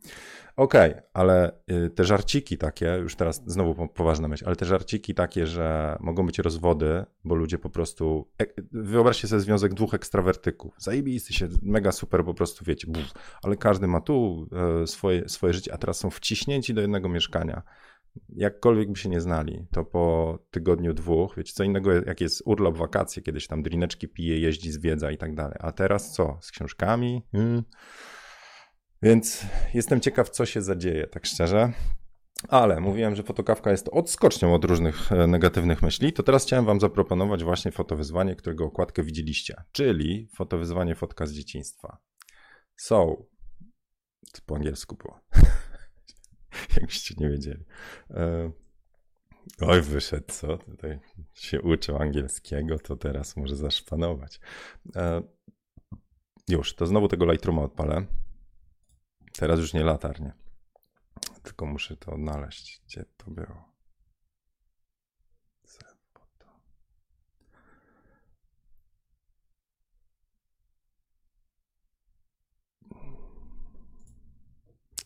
Okej, 0.55 0.91
okay, 0.91 1.03
ale 1.13 1.51
y, 1.71 1.89
te 1.89 2.03
żarciki 2.03 2.57
takie, 2.57 2.97
już 3.01 3.15
teraz 3.15 3.43
znowu 3.45 3.87
poważna 3.87 4.27
myśl, 4.27 4.45
ale 4.47 4.55
te 4.55 4.65
żarciki 4.65 5.13
takie, 5.13 5.47
że 5.47 5.97
mogą 5.99 6.25
być 6.25 6.39
rozwody, 6.39 7.05
bo 7.23 7.35
ludzie 7.35 7.57
po 7.57 7.69
prostu, 7.69 8.27
e, 8.41 8.45
wyobraźcie 8.71 9.27
sobie 9.27 9.39
związek 9.39 9.73
dwóch 9.73 9.93
ekstrawertyków, 9.93 10.73
zajebisty 10.77 11.33
się, 11.33 11.47
mega 11.61 11.91
super, 11.91 12.25
po 12.25 12.33
prostu 12.33 12.65
wiecie, 12.65 12.87
buf, 12.87 13.11
ale 13.43 13.57
każdy 13.57 13.87
ma 13.87 14.01
tu 14.01 14.47
e, 14.83 14.87
swoje, 14.87 15.29
swoje 15.29 15.53
życie, 15.53 15.73
a 15.73 15.77
teraz 15.77 15.97
są 15.97 16.09
wciśnięci 16.09 16.73
do 16.73 16.81
jednego 16.81 17.09
mieszkania. 17.09 17.61
Jakkolwiek 18.29 18.91
by 18.91 18.95
się 18.95 19.09
nie 19.09 19.21
znali, 19.21 19.65
to 19.71 19.85
po 19.85 20.37
tygodniu, 20.51 20.93
dwóch, 20.93 21.35
wiecie, 21.37 21.53
co 21.53 21.63
innego 21.63 21.93
jak 21.93 22.21
jest 22.21 22.41
urlop, 22.45 22.77
wakacje, 22.77 23.23
kiedyś 23.23 23.47
tam 23.47 23.63
drineczki 23.63 24.07
pije, 24.07 24.39
jeździ, 24.39 24.71
zwiedza 24.71 25.11
i 25.11 25.17
tak 25.17 25.35
dalej, 25.35 25.57
a 25.59 25.71
teraz 25.71 26.11
co, 26.11 26.37
z 26.41 26.51
książkami? 26.51 27.21
Hmm 27.31 27.63
więc 29.03 29.45
jestem 29.73 30.01
ciekaw, 30.01 30.29
co 30.29 30.45
się 30.45 30.61
zadzieje, 30.61 31.07
tak 31.07 31.25
szczerze. 31.25 31.73
Ale 32.49 32.79
mówiłem, 32.79 33.15
że 33.15 33.23
fotokawka 33.23 33.71
jest 33.71 33.89
odskocznią 33.91 34.53
od 34.53 34.65
różnych 34.65 35.11
e, 35.11 35.27
negatywnych 35.27 35.81
myśli, 35.81 36.13
to 36.13 36.23
teraz 36.23 36.45
chciałem 36.45 36.65
wam 36.65 36.79
zaproponować 36.79 37.43
właśnie 37.43 37.71
fotowyzwanie, 37.71 38.35
którego 38.35 38.65
okładkę 38.65 39.03
widzieliście, 39.03 39.63
czyli 39.71 40.27
fotowyzwanie 40.35 40.95
fotka 40.95 41.25
z 41.25 41.33
dzieciństwa. 41.33 41.97
So, 42.75 43.15
to 44.33 44.41
po 44.45 44.55
angielsku 44.55 44.95
było. 44.95 45.19
Jakbyście 46.77 47.15
nie 47.17 47.29
wiedzieli. 47.29 47.65
E, 48.09 48.51
oj, 49.61 49.81
wyszedł, 49.81 50.25
co? 50.27 50.57
Tutaj 50.57 50.99
się 51.33 51.61
uczył 51.61 51.97
angielskiego, 51.97 52.79
to 52.79 52.95
teraz 52.95 53.37
może 53.37 53.55
zaszpanować. 53.55 54.39
E, 54.95 55.21
już, 56.47 56.75
to 56.75 56.85
znowu 56.85 57.07
tego 57.07 57.31
Lightrooma 57.31 57.61
odpalę. 57.61 58.05
Teraz 59.37 59.59
już 59.59 59.73
nie 59.73 59.83
latarnie. 59.83 60.33
Tylko 61.43 61.65
muszę 61.65 61.97
to 61.97 62.11
odnaleźć. 62.11 62.81
Gdzie 62.85 63.05
to 63.17 63.31
było? 63.31 63.73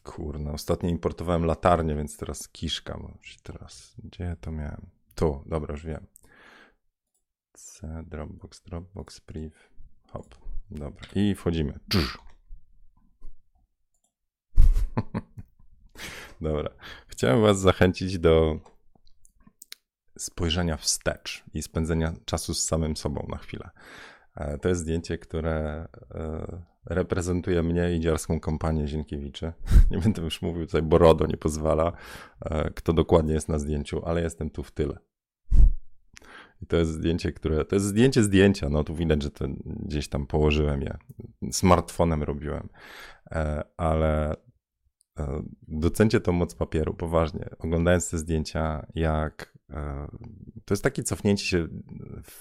Kurna, 0.03 0.51
ostatnio 0.51 0.89
importowałem 0.89 1.45
latarnię, 1.45 1.95
więc 1.95 2.17
teraz 2.17 2.49
kiszka. 2.49 2.99
Teraz, 3.43 3.95
gdzie 4.03 4.35
to 4.41 4.51
miałem? 4.51 4.89
Tu, 5.15 5.43
dobra, 5.45 5.71
już 5.73 5.85
wiem. 5.85 6.07
C, 7.53 8.03
Dropbox, 8.07 8.61
Dropbox, 8.61 9.21
Priv. 9.21 9.55
Hop, 10.07 10.35
dobra. 10.71 11.07
I 11.15 11.35
wchodzimy. 11.35 11.79
Dobra. 16.41 16.69
Chciałem 17.07 17.41
Was 17.41 17.59
zachęcić 17.59 18.19
do 18.19 18.59
spojrzenia 20.17 20.77
wstecz 20.77 21.43
i 21.53 21.61
spędzenia 21.61 22.13
czasu 22.25 22.53
z 22.53 22.65
samym 22.65 22.97
sobą 22.97 23.25
na 23.29 23.37
chwilę. 23.37 23.69
E, 24.35 24.57
to 24.57 24.69
jest 24.69 24.81
zdjęcie, 24.81 25.17
które 25.17 25.87
e, 26.11 26.61
reprezentuje 26.85 27.63
mnie 27.63 27.95
i 27.95 27.99
dziarską 27.99 28.39
kompanię 28.39 28.87
Zienkiewiczy. 28.87 29.53
Nie 29.91 29.97
będę 29.97 30.21
już 30.21 30.41
mówił 30.41 30.65
tutaj, 30.65 30.81
bo 30.81 30.97
RODO 30.97 31.25
nie 31.27 31.37
pozwala, 31.37 31.91
e, 32.41 32.69
kto 32.69 32.93
dokładnie 32.93 33.33
jest 33.33 33.49
na 33.49 33.59
zdjęciu, 33.59 34.05
ale 34.05 34.21
jestem 34.21 34.49
tu 34.49 34.63
w 34.63 34.71
tyle. 34.71 34.97
I 36.61 36.65
to 36.67 36.77
jest 36.77 36.91
zdjęcie, 36.91 37.31
które. 37.31 37.65
To 37.65 37.75
jest 37.75 37.85
zdjęcie 37.85 38.23
zdjęcia. 38.23 38.69
No 38.69 38.83
tu 38.83 38.95
widać, 38.95 39.23
że 39.23 39.31
to 39.31 39.45
gdzieś 39.65 40.07
tam 40.09 40.27
położyłem 40.27 40.81
je. 40.81 40.97
Smartfonem 41.51 42.23
robiłem. 42.23 42.69
Ale 43.77 44.35
docencie 45.67 46.19
tą 46.19 46.31
moc 46.31 46.55
papieru, 46.55 46.93
poważnie. 46.93 47.49
Oglądając 47.59 48.09
te 48.09 48.17
zdjęcia, 48.17 48.87
jak 48.95 49.53
e, 49.69 50.07
to 50.65 50.73
jest 50.73 50.83
takie 50.83 51.03
cofnięcie 51.03 51.45
się 51.45 51.67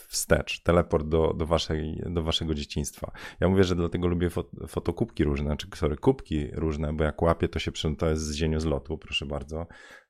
wstecz, 0.08 0.62
teleport 0.62 1.08
do, 1.08 1.34
do, 1.34 1.46
waszej, 1.46 2.02
do 2.10 2.22
waszego 2.22 2.54
dzieciństwa. 2.54 3.10
Ja 3.40 3.48
mówię, 3.48 3.64
że 3.64 3.76
dlatego 3.76 4.06
lubię 4.06 4.30
fotokubki 4.68 5.24
różne, 5.24 5.56
czy 5.56 5.66
sorry, 5.74 5.96
kubki 5.96 6.46
różne, 6.52 6.92
bo 6.92 7.04
jak 7.04 7.22
łapię, 7.22 7.48
to 7.48 7.58
się 7.58 7.72
to 7.98 8.10
jest 8.10 8.22
z 8.22 8.34
zieniu 8.34 8.60
z 8.60 8.64
lotu, 8.64 8.98
proszę 8.98 9.26
bardzo 9.26 9.66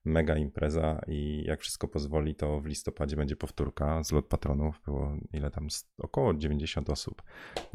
mega 0.07 0.37
impreza 0.37 1.01
i 1.09 1.45
jak 1.47 1.61
wszystko 1.61 1.89
pozwoli, 1.89 2.35
to 2.35 2.61
w 2.61 2.67
listopadzie 2.67 3.17
będzie 3.17 3.37
powtórka 3.37 4.05
z 4.05 4.13
lot 4.13 4.27
patronów. 4.27 4.81
Było 4.85 5.17
ile 5.33 5.51
tam? 5.51 5.69
Około 5.99 6.35
90 6.35 6.91
osób. 6.91 7.23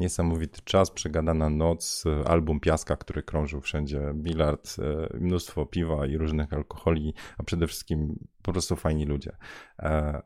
Niesamowity 0.00 0.60
czas, 0.64 0.90
przegadana 0.90 1.50
noc, 1.50 2.04
album 2.24 2.60
Piaska, 2.60 2.96
który 2.96 3.22
krążył 3.22 3.60
wszędzie, 3.60 4.12
bilard, 4.14 4.76
e, 4.78 5.16
mnóstwo 5.18 5.66
piwa 5.66 6.06
i 6.06 6.16
różnych 6.16 6.52
alkoholi, 6.52 7.14
a 7.38 7.42
przede 7.42 7.66
wszystkim 7.66 8.28
po 8.42 8.52
prostu 8.52 8.76
fajni 8.76 9.06
ludzie. 9.06 9.36
E, 9.78 10.22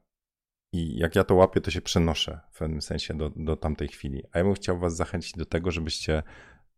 I 0.72 0.98
jak 0.98 1.16
ja 1.16 1.24
to 1.24 1.34
łapię, 1.34 1.60
to 1.60 1.70
się 1.70 1.80
przenoszę 1.80 2.40
w 2.52 2.58
pewnym 2.58 2.82
sensie 2.82 3.14
do, 3.14 3.30
do 3.36 3.56
tamtej 3.56 3.88
chwili. 3.88 4.22
A 4.32 4.38
ja 4.38 4.44
bym 4.44 4.54
chciał 4.54 4.78
Was 4.78 4.96
zachęcić 4.96 5.32
do 5.32 5.44
tego, 5.44 5.70
żebyście 5.70 6.22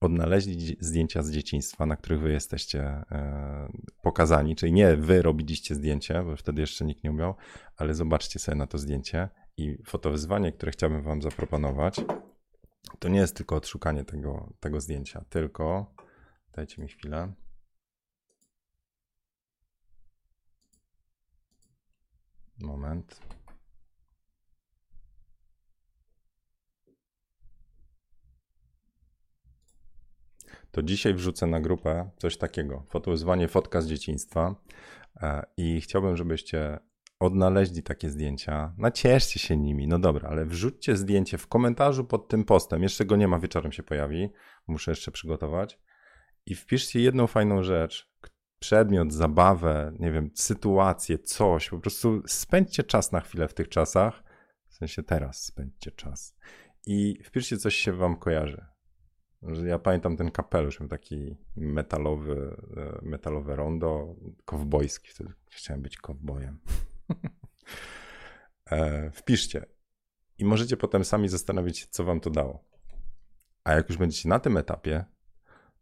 odnaleźli 0.00 0.76
zdjęcia 0.80 1.22
z 1.22 1.30
dzieciństwa, 1.30 1.86
na 1.86 1.96
których 1.96 2.20
wy 2.20 2.32
jesteście 2.32 2.80
e, 2.82 3.72
pokazani, 4.02 4.56
czyli 4.56 4.72
nie 4.72 4.96
wy 4.96 5.22
robiliście 5.22 5.74
zdjęcie, 5.74 6.22
bo 6.22 6.36
wtedy 6.36 6.60
jeszcze 6.60 6.84
nikt 6.84 7.04
nie 7.04 7.10
umiał, 7.10 7.34
ale 7.76 7.94
zobaczcie 7.94 8.38
sobie 8.38 8.56
na 8.58 8.66
to 8.66 8.78
zdjęcie 8.78 9.28
i 9.56 9.78
fotowyzwanie, 9.86 10.52
które 10.52 10.72
chciałbym 10.72 11.02
wam 11.02 11.22
zaproponować, 11.22 12.00
to 12.98 13.08
nie 13.08 13.18
jest 13.18 13.36
tylko 13.36 13.56
odszukanie 13.56 14.04
tego, 14.04 14.52
tego 14.60 14.80
zdjęcia, 14.80 15.24
tylko 15.28 15.94
dajcie 16.52 16.82
mi 16.82 16.88
chwilę. 16.88 17.32
Moment. 22.60 23.37
To 30.70 30.82
dzisiaj 30.82 31.14
wrzucę 31.14 31.46
na 31.46 31.60
grupę 31.60 32.10
coś 32.18 32.36
takiego. 32.36 32.84
Fotowyzwanie 32.88 33.48
fotka 33.48 33.80
z 33.80 33.88
dzieciństwa. 33.88 34.54
E, 35.22 35.42
I 35.56 35.80
chciałbym, 35.80 36.16
żebyście 36.16 36.78
odnaleźli 37.20 37.82
takie 37.82 38.10
zdjęcia. 38.10 38.74
Nacieszcie 38.78 39.40
się 39.40 39.56
nimi. 39.56 39.88
No 39.88 39.98
dobra, 39.98 40.28
ale 40.28 40.46
wrzućcie 40.46 40.96
zdjęcie 40.96 41.38
w 41.38 41.46
komentarzu 41.46 42.04
pod 42.04 42.28
tym 42.28 42.44
postem. 42.44 42.82
Jeszcze 42.82 43.04
go 43.04 43.16
nie 43.16 43.28
ma, 43.28 43.38
wieczorem 43.38 43.72
się 43.72 43.82
pojawi. 43.82 44.28
Muszę 44.66 44.90
jeszcze 44.90 45.10
przygotować. 45.10 45.78
I 46.46 46.54
wpiszcie 46.54 47.00
jedną 47.00 47.26
fajną 47.26 47.62
rzecz, 47.62 48.10
przedmiot, 48.58 49.12
zabawę, 49.12 49.92
nie 49.98 50.12
wiem, 50.12 50.30
sytuację, 50.34 51.18
coś. 51.18 51.70
Po 51.70 51.78
prostu 51.78 52.22
spędźcie 52.26 52.82
czas 52.82 53.12
na 53.12 53.20
chwilę 53.20 53.48
w 53.48 53.54
tych 53.54 53.68
czasach. 53.68 54.22
W 54.68 54.74
sensie 54.74 55.02
teraz 55.02 55.44
spędźcie 55.44 55.90
czas. 55.90 56.36
I 56.86 57.22
wpiszcie 57.24 57.56
coś 57.56 57.76
się 57.76 57.92
wam 57.92 58.16
kojarzy. 58.16 58.66
Ja 59.42 59.78
pamiętam 59.78 60.16
ten 60.16 60.30
kapelusz, 60.30 60.80
miał 60.80 60.88
taki 60.88 61.36
metalowy, 61.56 62.56
e, 62.76 62.98
metalowe 63.02 63.56
rondo, 63.56 64.16
kowbojski, 64.44 65.08
wtedy 65.08 65.32
chciałem 65.50 65.82
być 65.82 65.96
kowbojem. 65.96 66.58
E, 68.70 69.10
wpiszcie 69.10 69.66
i 70.38 70.44
możecie 70.44 70.76
potem 70.76 71.04
sami 71.04 71.28
zastanowić 71.28 71.78
się, 71.78 71.86
co 71.90 72.04
wam 72.04 72.20
to 72.20 72.30
dało. 72.30 72.64
A 73.64 73.72
jak 73.72 73.88
już 73.88 73.98
będziecie 73.98 74.28
na 74.28 74.38
tym 74.38 74.56
etapie, 74.56 75.04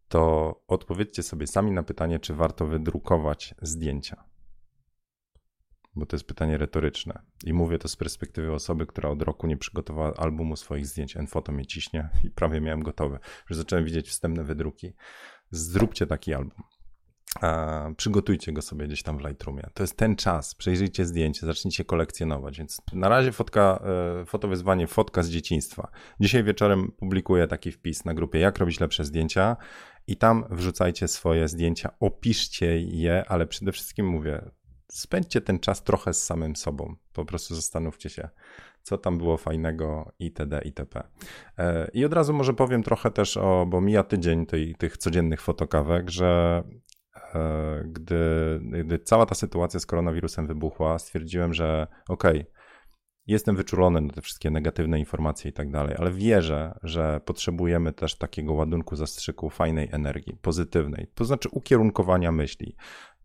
to 0.07 0.63
odpowiedzcie 0.67 1.23
sobie 1.23 1.47
sami 1.47 1.71
na 1.71 1.83
pytanie, 1.83 2.19
czy 2.19 2.33
warto 2.33 2.65
wydrukować 2.65 3.55
zdjęcia. 3.61 4.23
Bo 5.97 6.05
to 6.05 6.15
jest 6.15 6.27
pytanie 6.27 6.57
retoryczne. 6.57 7.21
I 7.45 7.53
mówię 7.53 7.77
to 7.77 7.87
z 7.87 7.95
perspektywy 7.95 8.53
osoby, 8.53 8.85
która 8.85 9.09
od 9.09 9.21
roku 9.21 9.47
nie 9.47 9.57
przygotowała 9.57 10.13
albumu 10.13 10.55
swoich 10.55 10.87
zdjęć. 10.87 11.17
Enfoto 11.17 11.51
mnie 11.51 11.65
ciśnie 11.65 12.09
i 12.23 12.29
prawie 12.29 12.61
miałem 12.61 12.83
gotowe. 12.83 13.19
Już 13.49 13.57
zacząłem 13.57 13.85
widzieć 13.85 14.09
wstępne 14.09 14.43
wydruki. 14.43 14.93
Zróbcie 15.51 16.07
taki 16.07 16.33
album. 16.33 16.63
A 17.41 17.89
przygotujcie 17.97 18.51
go 18.51 18.61
sobie 18.61 18.87
gdzieś 18.87 19.03
tam 19.03 19.17
w 19.17 19.27
Lightroomie. 19.27 19.63
To 19.73 19.83
jest 19.83 19.97
ten 19.97 20.15
czas. 20.15 20.55
Przejrzyjcie 20.55 21.05
zdjęcie, 21.05 21.45
zacznijcie 21.45 21.85
kolekcjonować. 21.85 22.57
Więc 22.57 22.81
na 22.93 23.09
razie 23.09 23.31
fotka, 23.31 23.83
e, 24.21 24.25
fotowyzwanie 24.25 24.87
fotka 24.87 25.23
z 25.23 25.29
dzieciństwa. 25.29 25.91
Dzisiaj 26.19 26.43
wieczorem 26.43 26.91
publikuję 26.91 27.47
taki 27.47 27.71
wpis 27.71 28.05
na 28.05 28.13
grupie 28.13 28.39
Jak 28.39 28.57
robić 28.57 28.79
lepsze 28.79 29.05
zdjęcia 29.05 29.57
i 30.07 30.17
tam 30.17 30.45
wrzucajcie 30.49 31.07
swoje 31.07 31.47
zdjęcia, 31.47 31.89
opiszcie 31.99 32.79
je, 32.79 33.25
ale 33.27 33.47
przede 33.47 33.71
wszystkim 33.71 34.07
mówię, 34.07 34.51
spędźcie 34.91 35.41
ten 35.41 35.59
czas 35.59 35.83
trochę 35.83 36.13
z 36.13 36.23
samym 36.23 36.55
sobą. 36.55 36.95
Po 37.13 37.25
prostu 37.25 37.55
zastanówcie 37.55 38.09
się, 38.09 38.29
co 38.81 38.97
tam 38.97 39.17
było 39.17 39.37
fajnego 39.37 40.11
itd. 40.19 40.61
itp. 40.65 41.03
E, 41.57 41.89
I 41.93 42.05
od 42.05 42.13
razu 42.13 42.33
może 42.33 42.53
powiem 42.53 42.83
trochę 42.83 43.11
też 43.11 43.37
o, 43.37 43.65
bo 43.69 43.81
mija 43.81 44.03
tydzień 44.03 44.45
tej, 44.45 44.75
tych 44.75 44.97
codziennych 44.97 45.41
fotokawek, 45.41 46.09
że 46.09 46.63
e, 47.35 47.83
gdy, 47.85 48.59
gdy 48.83 48.99
cała 48.99 49.25
ta 49.25 49.35
sytuacja 49.35 49.79
z 49.79 49.85
koronawirusem 49.85 50.47
wybuchła, 50.47 50.99
stwierdziłem, 50.99 51.53
że 51.53 51.87
okej, 52.09 52.41
okay, 52.41 52.57
jestem 53.27 53.55
wyczulony 53.55 54.01
na 54.01 54.13
te 54.13 54.21
wszystkie 54.21 54.49
negatywne 54.49 54.99
informacje 54.99 55.51
i 55.51 55.53
tak 55.53 55.71
dalej, 55.71 55.95
ale 55.99 56.11
wierzę, 56.11 56.79
że 56.83 57.21
potrzebujemy 57.25 57.93
też 57.93 58.15
takiego 58.15 58.53
ładunku 58.53 58.95
zastrzyku 58.95 59.49
fajnej 59.49 59.89
energii, 59.91 60.37
pozytywnej, 60.41 61.07
to 61.15 61.25
znaczy 61.25 61.49
ukierunkowania 61.51 62.31
myśli. 62.31 62.75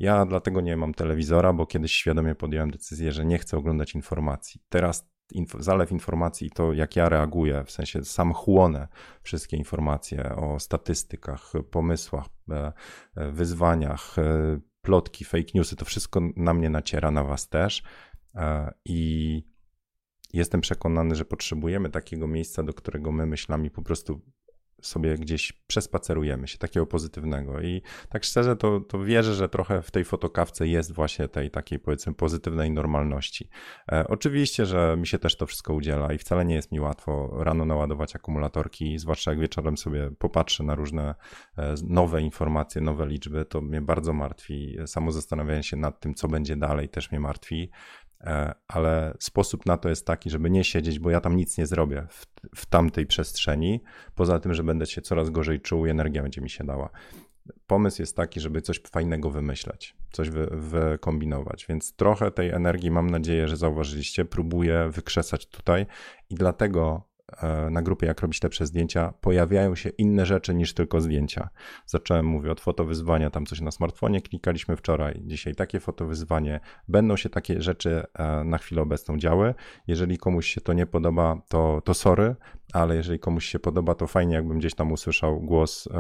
Ja 0.03 0.26
dlatego 0.26 0.61
nie 0.61 0.76
mam 0.76 0.94
telewizora, 0.94 1.53
bo 1.53 1.66
kiedyś 1.66 1.92
świadomie 1.92 2.34
podjąłem 2.34 2.70
decyzję, 2.70 3.12
że 3.12 3.24
nie 3.24 3.38
chcę 3.38 3.57
oglądać 3.57 3.94
informacji. 3.94 4.61
Teraz 4.68 5.11
zalew 5.59 5.92
informacji 5.92 6.46
i 6.46 6.50
to, 6.50 6.72
jak 6.72 6.96
ja 6.96 7.09
reaguję, 7.09 7.64
w 7.64 7.70
sensie 7.70 8.05
sam 8.05 8.32
chłonę 8.32 8.88
wszystkie 9.22 9.57
informacje 9.57 10.36
o 10.36 10.61
statystykach, 10.61 11.53
pomysłach, 11.70 12.26
e, 12.50 12.72
e, 13.16 13.30
wyzwaniach, 13.30 14.18
e, 14.18 14.61
plotki, 14.80 15.24
fake 15.24 15.50
newsy, 15.55 15.76
to 15.76 15.84
wszystko 15.84 16.20
na 16.36 16.55
mnie 16.55 16.70
naciera, 16.70 17.11
na 17.11 17.24
was 17.24 17.48
też. 17.48 17.82
I 18.84 19.42
jestem 20.32 20.61
przekonany, 20.61 21.14
że 21.14 21.24
potrzebujemy 21.24 21.90
takiego 21.90 22.28
miejsca, 22.28 22.62
do 22.62 22.74
którego 22.74 23.12
my 23.12 23.26
myślami 23.26 23.70
po 23.70 23.82
prostu 23.82 24.20
sobie 24.83 25.18
gdzieś 25.18 25.53
przespacerujemy 25.66 26.49
się, 26.49 26.59
takiego 26.59 26.87
pozytywnego. 26.87 27.61
I 27.61 27.83
tak 28.09 28.24
szczerze, 28.24 28.57
to, 28.57 28.80
to 28.80 29.05
wierzę, 29.05 29.35
że 29.35 29.49
trochę 29.49 29.83
w 29.83 29.91
tej 29.91 30.05
fotokawce 30.05 30.66
jest 30.66 30.93
właśnie 30.93 31.28
tej 31.28 31.51
takiej 31.51 31.78
powiedzmy 31.78 32.14
pozytywnej 32.14 32.70
normalności. 32.70 33.49
E, 33.93 34.05
oczywiście, 34.09 34.66
że 34.66 34.97
mi 34.99 35.07
się 35.07 35.18
też 35.18 35.37
to 35.37 35.47
wszystko 35.47 35.74
udziela 35.74 36.12
i 36.12 36.18
wcale 36.18 36.45
nie 36.45 36.55
jest 36.55 36.72
mi 36.72 36.80
łatwo 36.80 37.30
rano 37.45 37.64
naładować 37.64 38.16
akumulatorki, 38.16 38.99
zwłaszcza 38.99 39.30
jak 39.30 39.41
wieczorem 39.41 39.76
sobie 39.76 40.11
popatrzę 40.18 40.64
na 40.64 40.74
różne 40.74 41.14
e, 41.59 41.74
nowe 41.89 42.22
informacje, 42.22 42.80
nowe 42.80 43.07
liczby, 43.07 43.45
to 43.45 43.61
mnie 43.61 43.80
bardzo 43.80 44.12
martwi. 44.12 44.78
Samo 44.87 45.12
zastanawianie 45.12 45.62
się 45.62 45.76
nad 45.76 46.01
tym, 46.01 46.14
co 46.14 46.28
będzie 46.28 46.57
dalej, 46.57 46.89
też 46.89 47.11
mnie 47.11 47.20
martwi. 47.20 47.70
E, 48.23 48.55
ale 48.68 49.14
sposób 49.18 49.66
na 49.66 49.77
to 49.77 49.89
jest 49.89 50.07
taki, 50.07 50.31
żeby 50.31 50.51
nie 50.51 50.64
siedzieć, 50.64 50.99
bo 50.99 51.11
ja 51.11 51.20
tam 51.20 51.37
nic 51.37 51.59
nie 51.59 51.66
zrobię 51.66 52.07
w, 52.09 52.27
w 52.57 52.66
tamtej 52.66 53.07
przestrzeni, 53.07 53.83
poza 54.14 54.39
tym, 54.39 54.55
że 54.55 54.64
będę 54.64 54.87
się 54.87 55.03
coraz 55.03 55.31
gorzej 55.31 55.61
czuł 55.61 55.87
i 55.87 55.91
energia 55.91 56.23
będzie 56.23 56.41
mi 56.41 56.51
się 56.51 56.64
dała. 56.64 56.91
Pomysł 57.66 58.03
jest 58.03 58.16
taki, 58.16 58.41
żeby 58.41 58.62
coś 58.62 58.81
fajnego 58.91 59.31
wymyśleć, 59.31 59.97
coś 60.12 60.31
wy, 60.31 60.49
wykombinować, 60.53 61.66
więc 61.68 61.97
trochę 61.97 62.31
tej 62.31 62.51
energii, 62.51 62.91
mam 62.91 63.11
nadzieję, 63.11 63.49
że 63.49 63.57
zauważyliście, 63.57 64.25
próbuję 64.25 64.89
wykrzesać 64.91 65.47
tutaj 65.47 65.87
i 66.31 66.35
dlatego 66.35 67.12
na 67.70 67.83
grupie 67.83 68.07
Jak 68.07 68.20
robić 68.20 68.43
lepsze 68.43 68.66
zdjęcia, 68.66 69.12
pojawiają 69.20 69.74
się 69.74 69.89
inne 69.89 70.26
rzeczy 70.26 70.55
niż 70.55 70.74
tylko 70.74 71.01
zdjęcia. 71.01 71.49
Zacząłem, 71.87 72.26
mówię, 72.26 72.53
od 72.53 72.61
fotowyzwania, 72.61 73.30
tam 73.30 73.47
coś 73.47 73.61
na 73.61 73.70
smartfonie 73.70 74.20
klikaliśmy 74.20 74.76
wczoraj, 74.76 75.22
dzisiaj 75.24 75.55
takie 75.55 75.80
fotowyzwanie. 75.80 76.61
Będą 76.89 77.16
się 77.16 77.28
takie 77.30 77.62
rzeczy 77.62 78.03
e, 78.14 78.45
na 78.45 78.59
chwilę 78.59 78.83
obecną 78.83 79.18
działy. 79.18 79.55
Jeżeli 79.87 80.18
komuś 80.18 80.47
się 80.47 80.61
to 80.61 80.72
nie 80.72 80.87
podoba, 80.87 81.43
to, 81.49 81.83
to 81.85 81.95
sorry, 81.95 82.37
ale 82.72 82.97
jeżeli 82.97 83.18
komuś 83.18 83.47
się 83.47 83.59
podoba, 83.59 83.95
to 83.95 84.07
fajnie, 84.07 84.35
jakbym 84.35 84.59
gdzieś 84.59 84.74
tam 84.74 84.93
usłyszał 84.93 85.41
głos, 85.41 85.87
e, 85.87 85.99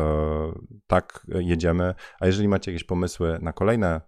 tak, 0.86 1.26
jedziemy. 1.28 1.94
A 2.20 2.26
jeżeli 2.26 2.48
macie 2.48 2.72
jakieś 2.72 2.84
pomysły 2.84 3.38
na 3.42 3.52
kolejne 3.52 4.00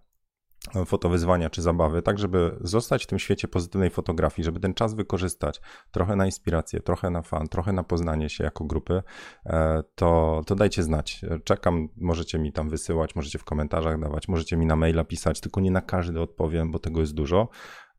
fotowyzwania 0.85 1.49
czy 1.49 1.61
zabawy, 1.61 2.01
tak 2.01 2.19
żeby 2.19 2.57
zostać 2.61 3.03
w 3.03 3.07
tym 3.07 3.19
świecie 3.19 3.47
pozytywnej 3.47 3.89
fotografii, 3.89 4.45
żeby 4.45 4.59
ten 4.59 4.73
czas 4.73 4.93
wykorzystać 4.93 5.61
trochę 5.91 6.15
na 6.15 6.25
inspirację, 6.25 6.79
trochę 6.79 7.09
na 7.09 7.21
fan, 7.21 7.47
trochę 7.47 7.73
na 7.73 7.83
poznanie 7.83 8.29
się 8.29 8.43
jako 8.43 8.63
grupy, 8.63 9.03
e, 9.45 9.83
to, 9.95 10.41
to 10.45 10.55
dajcie 10.55 10.83
znać. 10.83 11.21
Czekam, 11.43 11.89
możecie 11.97 12.39
mi 12.39 12.51
tam 12.51 12.69
wysyłać, 12.69 13.15
możecie 13.15 13.39
w 13.39 13.43
komentarzach 13.43 13.99
dawać, 13.99 14.27
możecie 14.27 14.57
mi 14.57 14.65
na 14.65 14.75
maila 14.75 15.03
pisać, 15.03 15.41
tylko 15.41 15.61
nie 15.61 15.71
na 15.71 15.81
każdy 15.81 16.21
odpowiem, 16.21 16.71
bo 16.71 16.79
tego 16.79 16.99
jest 16.99 17.13
dużo, 17.13 17.49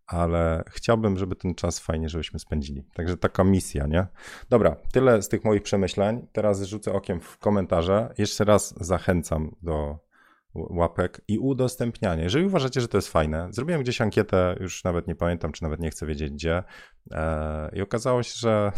ale 0.07 0.65
chciałbym, 0.69 1.19
żeby 1.19 1.37
ten 1.37 1.55
czas 1.55 1.79
fajnie, 1.79 2.09
żebyśmy 2.09 2.39
spędzili. 2.39 2.85
Także 2.95 3.17
taka 3.17 3.45
misja, 3.45 3.87
nie? 3.87 4.07
Dobra, 4.51 4.77
tyle 4.93 5.23
z 5.23 5.29
tych 5.29 5.45
moich 5.45 5.63
przemyśleń. 5.63 6.27
Teraz 6.33 6.63
rzucę 6.63 6.93
okiem 6.93 7.21
w 7.21 7.39
komentarze. 7.39 8.15
Jeszcze 8.19 8.45
raz 8.45 8.75
zachęcam 8.81 9.57
do 9.63 10.06
łapek 10.71 11.21
i 11.29 11.39
udostępnianie. 11.39 12.23
Jeżeli 12.23 12.47
uważacie, 12.47 12.81
że 12.81 12.89
to 12.89 12.99
jest 12.99 13.09
fajne, 13.09 13.49
zrobiłem 13.51 13.83
gdzieś 13.83 14.01
ankietę, 14.01 14.57
już 14.61 14.85
nawet 14.85 15.07
nie 15.07 15.15
pamiętam, 15.15 15.53
czy 15.53 15.63
nawet 15.63 15.81
nie 15.81 15.91
chcę 15.91 16.07
wiedzieć 16.07 16.33
gdzie, 16.33 16.63
e, 17.13 17.71
i 17.77 17.81
okazało 17.83 18.23
się, 18.23 18.35
że, 18.37 18.73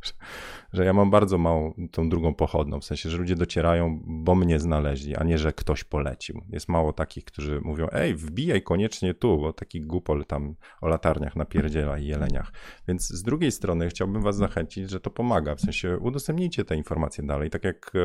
że 0.72 0.84
ja 0.84 0.92
mam 0.92 1.10
bardzo 1.10 1.38
małą 1.38 1.74
tą 1.90 2.08
drugą 2.08 2.34
pochodną, 2.34 2.80
w 2.80 2.84
sensie, 2.84 3.10
że 3.10 3.18
ludzie 3.18 3.36
docierają, 3.36 4.00
bo 4.04 4.34
mnie 4.34 4.60
znaleźli, 4.60 5.16
a 5.16 5.24
nie, 5.24 5.38
że 5.38 5.52
ktoś 5.52 5.84
polecił. 5.84 6.42
Jest 6.48 6.68
mało 6.68 6.92
takich, 6.92 7.24
którzy 7.24 7.60
mówią, 7.60 7.86
ej, 7.92 8.14
wbijaj 8.14 8.62
koniecznie 8.62 9.14
tu, 9.14 9.38
bo 9.38 9.52
taki 9.52 9.80
głupol 9.80 10.24
tam 10.24 10.54
o 10.80 10.88
latarniach 10.88 11.36
napierdziela 11.36 11.98
i 11.98 12.06
jeleniach. 12.06 12.52
Więc 12.88 13.08
z 13.08 13.22
drugiej 13.22 13.52
strony 13.52 13.88
chciałbym 13.88 14.22
was 14.22 14.36
zachęcić, 14.36 14.90
że 14.90 15.00
to 15.00 15.10
pomaga, 15.10 15.54
w 15.54 15.60
sensie 15.60 15.98
udostępnijcie 15.98 16.64
te 16.64 16.76
informacje 16.76 17.26
dalej, 17.26 17.50
tak 17.50 17.64
jak 17.64 17.92
e, 17.94 18.00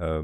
e, 0.00 0.22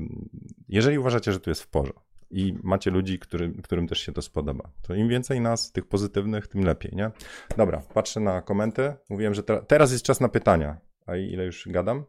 jeżeli 0.69 0.99
uważacie, 0.99 1.33
że 1.33 1.41
tu 1.41 1.51
jest 1.51 1.63
w 1.63 1.69
porządku, 1.69 2.13
i 2.33 2.55
macie 2.63 2.91
ludzi, 2.91 3.19
którym, 3.19 3.63
którym 3.63 3.89
też 3.89 4.01
się 4.01 4.13
to 4.13 4.23
spodoba. 4.23 4.71
To 4.83 4.95
im 4.95 5.09
więcej 5.09 5.41
nas, 5.41 5.73
tych 5.73 5.89
pozytywnych, 5.89 6.49
tym 6.49 6.65
lepiej, 6.65 6.93
nie? 6.97 7.11
Dobra, 7.57 7.83
patrzę 7.95 8.21
na 8.21 8.43
komenty. 8.43 8.95
Mówiłem, 9.11 9.35
że 9.35 9.43
te, 9.43 9.63
teraz 9.63 9.93
jest 9.93 10.05
czas 10.05 10.21
na 10.21 10.29
pytania. 10.29 10.92
A 11.07 11.17
ile 11.17 11.45
już 11.45 11.69
gadam? 11.69 12.05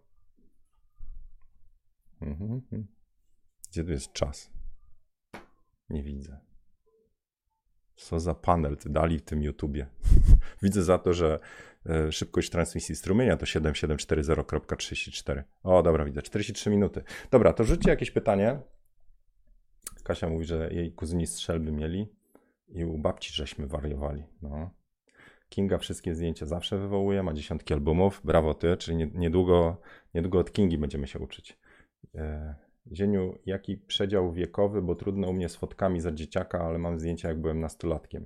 Mhm. 2.22 2.62
Gdzie 3.72 3.84
tu 3.84 3.92
jest 3.92 4.14
czas? 4.14 4.52
Nie 5.90 6.04
widzę. 6.04 6.40
Co 7.96 8.20
za 8.20 8.36
panel 8.36 8.78
ty 8.78 8.90
dali 8.90 9.20
w 9.20 9.22
tym 9.22 9.44
YouTubie? 9.44 9.88
widzę 10.64 10.84
za 10.84 10.98
to, 10.98 11.14
że 11.14 11.40
e, 11.86 12.12
szybkość 12.12 12.50
transmisji 12.50 12.96
strumienia 12.96 13.38
to 13.38 13.46
7740.34. 13.46 15.44
O, 15.64 15.84
dobra, 15.84 16.06
widzę, 16.06 16.22
43 16.22 16.70
minuty. 16.70 17.04
Dobra, 17.32 17.54
to 17.54 17.64
rzućcie 17.64 17.90
jakieś 17.90 18.12
pytanie. 18.12 18.60
Kasia 20.04 20.30
mówi, 20.30 20.46
że 20.46 20.74
jej 20.74 20.94
kuzyni 20.94 21.28
strzelby 21.28 21.72
mieli 21.72 22.08
i 22.70 22.86
u 22.86 22.98
babci 22.98 23.34
żeśmy 23.34 23.68
wariowali. 23.68 24.24
No. 24.42 24.83
Kinga 25.54 25.78
wszystkie 25.78 26.16
zdjęcia 26.16 26.46
zawsze 26.46 26.78
wywołuje, 26.78 27.24
ma 27.24 27.34
dziesiątki 27.34 27.74
albumów. 27.74 28.22
Brawo 28.24 28.54
ty, 28.54 28.78
czyli 28.78 29.12
niedługo, 29.14 29.78
niedługo 30.14 30.40
od 30.40 30.52
Kingi 30.52 30.78
będziemy 30.78 31.08
się 31.08 31.20
uczyć. 31.20 31.60
E, 32.16 32.56
Zieniu, 32.92 33.38
jaki 33.46 33.78
przedział 33.78 34.32
wiekowy, 34.32 34.82
bo 34.82 34.96
trudno 34.96 35.30
u 35.30 35.34
mnie 35.34 35.50
z 35.50 35.56
fotkami 35.56 36.02
za 36.02 36.12
dzieciaka, 36.12 36.60
ale 36.60 36.80
mam 36.80 37.00
zdjęcia 37.00 37.28
jak 37.28 37.42
byłem 37.42 37.60
nastolatkiem. 37.60 38.26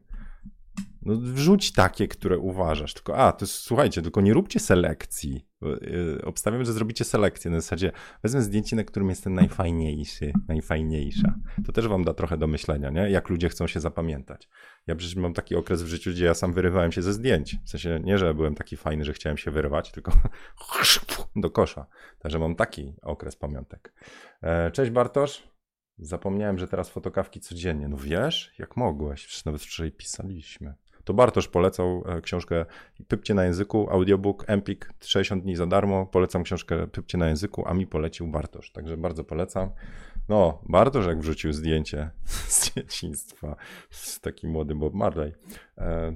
No 1.07 1.15
wrzuć 1.15 1.71
takie, 1.71 2.07
które 2.07 2.37
uważasz. 2.37 2.93
Tylko, 2.93 3.17
a, 3.17 3.31
to 3.31 3.47
słuchajcie, 3.47 4.01
tylko 4.01 4.21
nie 4.21 4.33
róbcie 4.33 4.59
selekcji. 4.59 5.47
Yy, 5.61 6.21
obstawiam, 6.25 6.65
że 6.65 6.73
zrobicie 6.73 7.05
selekcję. 7.05 7.51
Na 7.51 7.59
zasadzie 7.59 7.91
wezmę 8.23 8.41
zdjęcie, 8.41 8.75
na 8.75 8.83
którym 8.83 9.09
jestem 9.09 9.33
najfajniejszy, 9.33 10.33
najfajniejsza. 10.47 11.35
To 11.65 11.71
też 11.71 11.87
wam 11.87 12.03
da 12.03 12.13
trochę 12.13 12.37
do 12.37 12.47
myślenia, 12.47 12.89
nie? 12.89 13.09
Jak 13.09 13.29
ludzie 13.29 13.49
chcą 13.49 13.67
się 13.67 13.79
zapamiętać. 13.79 14.49
Ja 14.87 14.95
przecież 14.95 15.15
mam 15.15 15.33
taki 15.33 15.55
okres 15.55 15.83
w 15.83 15.87
życiu, 15.87 16.11
gdzie 16.11 16.25
ja 16.25 16.33
sam 16.33 16.53
wyrywałem 16.53 16.91
się 16.91 17.01
ze 17.01 17.13
zdjęć. 17.13 17.55
W 17.65 17.69
sensie 17.69 17.99
nie, 18.03 18.17
że 18.17 18.33
byłem 18.33 18.55
taki 18.55 18.77
fajny, 18.77 19.05
że 19.05 19.13
chciałem 19.13 19.37
się 19.37 19.51
wyrywać, 19.51 19.91
tylko 19.91 20.11
do 21.35 21.49
kosza. 21.49 21.85
Także 22.19 22.39
mam 22.39 22.55
taki 22.55 22.93
okres 23.01 23.35
pamiątek. 23.35 23.93
E, 24.41 24.71
cześć 24.71 24.91
Bartosz. 24.91 25.56
Zapomniałem, 25.99 26.57
że 26.57 26.67
teraz 26.67 26.89
fotokawki 26.89 27.39
codziennie. 27.39 27.87
No 27.87 27.97
wiesz, 27.97 28.53
jak 28.59 28.77
mogłeś? 28.77 29.25
Przecież 29.25 29.45
nawet 29.45 29.61
wczoraj 29.61 29.91
pisaliśmy 29.91 30.73
to 31.07 31.13
Bartosz 31.13 31.47
polecał 31.47 32.03
e, 32.05 32.21
książkę 32.21 32.65
Pypcie 33.07 33.33
na 33.33 33.45
języku, 33.45 33.89
audiobook 33.89 34.43
Empik 34.47 34.93
60 34.99 35.43
dni 35.43 35.55
za 35.55 35.65
darmo. 35.65 36.05
Polecam 36.05 36.43
książkę 36.43 36.87
Pypcie 36.87 37.17
na 37.17 37.27
języku, 37.27 37.67
a 37.67 37.73
mi 37.73 37.87
polecił 37.87 38.27
Bartosz, 38.27 38.71
także 38.71 38.97
bardzo 38.97 39.23
polecam. 39.23 39.69
No, 40.29 40.61
Bartosz 40.69 41.07
jak 41.07 41.19
wrzucił 41.19 41.53
zdjęcie 41.53 42.09
z 42.47 42.73
dzieciństwa, 42.73 43.55
z 43.89 44.19
taki 44.19 44.47
młody 44.47 44.75
Bob 44.75 44.93
Marley. 44.93 45.33
E, 45.77 46.15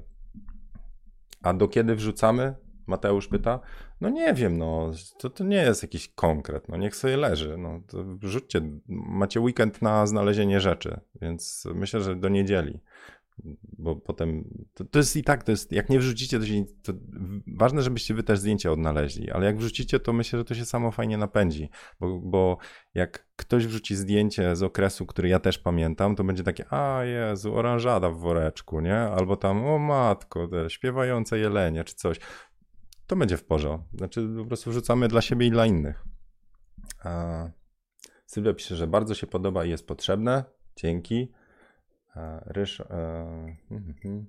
a 1.44 1.54
do 1.54 1.68
kiedy 1.68 1.96
wrzucamy? 1.96 2.56
Mateusz 2.88 3.28
pyta. 3.28 3.60
No 4.02 4.10
nie 4.10 4.34
wiem, 4.34 4.58
no, 4.58 4.92
to, 5.20 5.30
to 5.30 5.44
nie 5.44 5.58
jest 5.58 5.82
jakiś 5.82 6.08
konkret, 6.08 6.70
no 6.70 6.78
niech 6.78 6.96
sobie 6.96 7.18
leży, 7.18 7.58
no 7.58 7.82
to 7.88 8.04
wrzućcie, 8.04 8.62
macie 8.88 9.40
weekend 9.40 9.82
na 9.82 10.06
znalezienie 10.06 10.60
rzeczy, 10.60 11.00
więc 11.22 11.68
myślę, 11.76 12.02
że 12.02 12.16
do 12.16 12.30
niedzieli 12.30 12.80
bo 13.78 13.96
potem 13.96 14.44
to, 14.74 14.86
to, 14.86 15.00
jest 15.00 15.16
i 15.16 15.24
tak, 15.24 15.44
to 15.44 15.52
jest, 15.52 15.72
jak 15.72 15.90
nie 15.90 16.00
wrzucicie, 16.00 16.40
to, 16.40 16.46
się, 16.46 16.66
to 16.84 16.94
ważne, 17.48 17.82
żebyście 17.82 18.14
wy 18.14 18.24
też 18.24 18.40
zdjęcie 18.40 18.72
odnaleźli, 18.72 19.32
ale 19.32 19.46
jak 19.46 19.58
wrzucicie, 19.58 20.00
to 20.00 20.14
myślę, 20.14 20.40
że 20.40 20.46
to 20.46 20.56
się 20.56 20.66
samo 20.66 20.92
fajnie 20.92 21.18
napędzi, 21.18 21.70
bo, 22.00 22.20
bo 22.20 22.58
jak 22.94 23.28
ktoś 23.36 23.68
wrzuci 23.68 23.96
zdjęcie 23.96 24.56
z 24.56 24.64
okresu, 24.64 25.06
który 25.06 25.30
ja 25.30 25.40
też 25.40 25.58
pamiętam, 25.58 26.16
to 26.16 26.24
będzie 26.24 26.44
takie, 26.44 26.74
a 26.74 27.04
Jezu, 27.04 27.56
oranżada 27.56 28.10
w 28.10 28.18
woreczku, 28.18 28.80
nie? 28.80 28.98
Albo 28.98 29.38
tam, 29.38 29.66
o 29.66 29.80
matko, 29.80 30.48
te 30.48 30.70
śpiewające 30.70 31.40
jelenie, 31.40 31.84
czy 31.84 31.96
coś. 31.96 32.20
To 33.12 33.16
będzie 33.16 33.38
w 33.38 33.44
porządku. 33.44 33.98
Znaczy, 33.98 34.30
po 34.38 34.46
prostu 34.46 34.70
wrzucamy 34.70 35.08
dla 35.08 35.22
siebie 35.22 35.48
i 35.48 35.52
dla 35.52 35.66
innych. 35.66 36.06
A... 37.04 37.50
Sylwia 38.26 38.54
pisze, 38.54 38.76
że 38.76 38.88
bardzo 38.88 39.16
się 39.16 39.28
podoba 39.28 39.66
i 39.66 39.70
jest 39.70 39.88
potrzebne. 39.88 40.44
Dzięki. 40.76 41.32
Ryż. 42.46 42.80
E, 42.80 42.86
hmm, 43.70 43.94
hmm. 44.02 44.26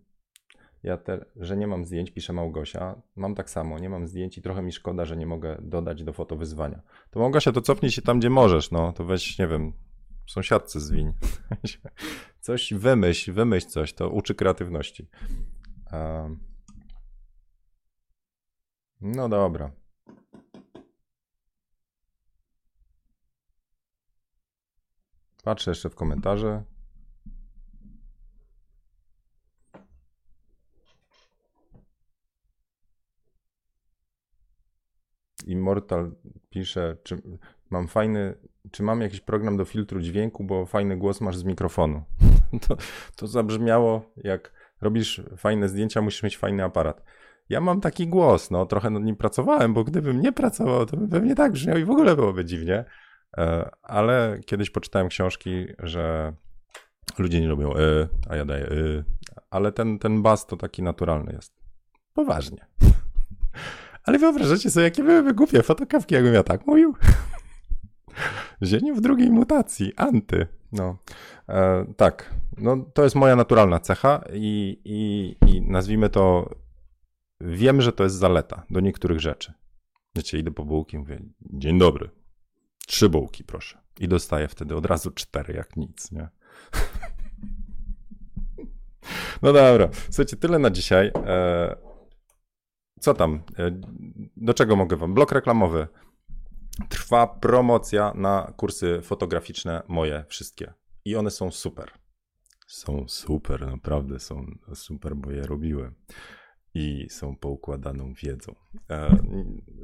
Ja 0.82 0.96
te, 0.96 1.24
że 1.36 1.56
nie 1.56 1.66
mam 1.66 1.84
zdjęć, 1.84 2.10
pisze 2.10 2.32
Małgosia. 2.32 3.02
Mam 3.16 3.34
tak 3.34 3.50
samo, 3.50 3.78
nie 3.78 3.88
mam 3.88 4.06
zdjęć 4.06 4.38
i 4.38 4.42
trochę 4.42 4.62
mi 4.62 4.72
szkoda, 4.72 5.04
że 5.04 5.16
nie 5.16 5.26
mogę 5.26 5.58
dodać 5.60 6.04
do 6.04 6.12
foto 6.12 6.36
wyzwania. 6.36 6.82
To 7.10 7.20
Małgosia, 7.20 7.52
to 7.52 7.60
cofnij 7.60 7.90
się 7.90 8.02
tam, 8.02 8.18
gdzie 8.18 8.30
możesz, 8.30 8.70
no. 8.70 8.92
To 8.92 9.04
weź, 9.04 9.38
nie 9.38 9.46
wiem, 9.46 9.72
sąsiadce 10.26 10.80
zwiń. 10.80 11.12
coś 12.40 12.74
wymyśl, 12.74 13.32
wymyśl 13.32 13.66
coś, 13.66 13.92
to 13.92 14.10
uczy 14.10 14.34
kreatywności. 14.34 15.08
No 19.02 19.28
dobra. 19.28 19.70
Patrzę 25.44 25.70
jeszcze 25.70 25.90
w 25.90 25.94
komentarze. 25.94 26.64
Immortal 35.46 36.14
pisze, 36.50 36.96
czy 37.02 37.22
mam 37.70 37.88
fajny, 37.88 38.34
czy 38.70 38.82
mam 38.82 39.00
jakiś 39.00 39.20
program 39.20 39.56
do 39.56 39.64
filtru 39.64 40.00
dźwięku, 40.00 40.44
bo 40.44 40.66
fajny 40.66 40.96
głos 40.96 41.20
masz 41.20 41.36
z 41.36 41.44
mikrofonu. 41.44 42.02
To, 42.68 42.76
to 43.16 43.26
zabrzmiało, 43.26 44.12
jak 44.16 44.52
robisz 44.80 45.22
fajne 45.36 45.68
zdjęcia, 45.68 46.02
musisz 46.02 46.22
mieć 46.22 46.38
fajny 46.38 46.64
aparat. 46.64 47.04
Ja 47.48 47.60
mam 47.60 47.80
taki 47.80 48.06
głos, 48.06 48.50
no 48.50 48.66
trochę 48.66 48.90
nad 48.90 49.02
nim 49.02 49.16
pracowałem, 49.16 49.74
bo 49.74 49.84
gdybym 49.84 50.20
nie 50.20 50.32
pracował, 50.32 50.86
to 50.86 50.96
by 50.96 51.08
pewnie 51.08 51.34
tak 51.34 51.52
brzmiał 51.52 51.76
i 51.78 51.84
w 51.84 51.90
ogóle 51.90 52.16
byłoby 52.16 52.44
dziwnie. 52.44 52.84
E, 53.38 53.70
ale 53.82 54.40
kiedyś 54.46 54.70
poczytałem 54.70 55.08
książki, 55.08 55.66
że 55.78 56.32
ludzie 57.18 57.40
nie 57.40 57.48
lubią 57.48 57.76
y, 57.76 58.08
a 58.28 58.36
ja 58.36 58.44
daję 58.44 58.66
y, 58.70 59.04
ale 59.50 59.72
ten, 59.72 59.98
ten 59.98 60.22
bas 60.22 60.46
to 60.46 60.56
taki 60.56 60.82
naturalny 60.82 61.32
jest. 61.32 61.54
Poważnie. 62.14 62.66
Ale 64.04 64.18
wyobrażacie 64.18 64.70
sobie, 64.70 64.84
jakie 64.84 65.02
byłyby 65.02 65.34
głupie 65.34 65.62
fotokawki, 65.62 66.14
jakbym 66.14 66.34
ja 66.34 66.42
tak 66.42 66.66
mówił? 66.66 66.94
Zieniu 68.62 68.94
w 68.94 69.00
drugiej 69.00 69.30
mutacji, 69.30 69.92
anty. 69.96 70.46
No, 70.72 70.98
e, 71.48 71.86
tak. 71.96 72.34
No, 72.58 72.76
to 72.94 73.04
jest 73.04 73.16
moja 73.16 73.36
naturalna 73.36 73.80
cecha 73.80 74.24
i, 74.32 74.78
i, 74.84 75.36
i 75.48 75.62
nazwijmy 75.62 76.08
to, 76.08 76.54
wiem, 77.42 77.82
że 77.82 77.92
to 77.92 78.04
jest 78.04 78.16
zaleta 78.16 78.66
do 78.70 78.80
niektórych 78.80 79.20
rzeczy. 79.20 79.52
Wiecie, 80.16 80.38
idę 80.38 80.50
po 80.50 80.64
bułki, 80.64 80.98
mówię, 80.98 81.22
dzień 81.40 81.78
dobry, 81.78 82.10
trzy 82.86 83.08
bułki 83.08 83.44
proszę. 83.44 83.78
I 84.00 84.08
dostaję 84.08 84.48
wtedy 84.48 84.76
od 84.76 84.86
razu 84.86 85.10
cztery, 85.10 85.54
jak 85.54 85.76
nic, 85.76 86.12
nie? 86.12 86.28
No 89.42 89.52
dobra, 89.52 89.88
słuchajcie, 90.04 90.36
tyle 90.36 90.58
na 90.58 90.70
dzisiaj. 90.70 91.12
E, 91.26 91.76
co 93.00 93.14
tam? 93.14 93.42
E, 93.58 93.80
do 94.36 94.54
czego 94.54 94.76
mogę 94.76 94.96
wam? 94.96 95.14
Blok 95.14 95.32
reklamowy. 95.32 95.88
Trwa 96.88 97.26
promocja 97.26 98.12
na 98.14 98.52
kursy 98.56 99.00
fotograficzne 99.02 99.82
moje 99.88 100.24
wszystkie. 100.28 100.72
I 101.04 101.16
one 101.16 101.30
są 101.30 101.50
super. 101.50 101.90
Są 102.66 103.08
super, 103.08 103.66
naprawdę 103.66 104.20
są 104.20 104.46
super, 104.74 105.16
bo 105.16 105.30
je 105.30 105.42
robiłem. 105.42 105.94
I 106.74 107.06
są 107.10 107.36
poukładaną 107.36 108.12
wiedzą. 108.22 108.54
E, 108.90 109.16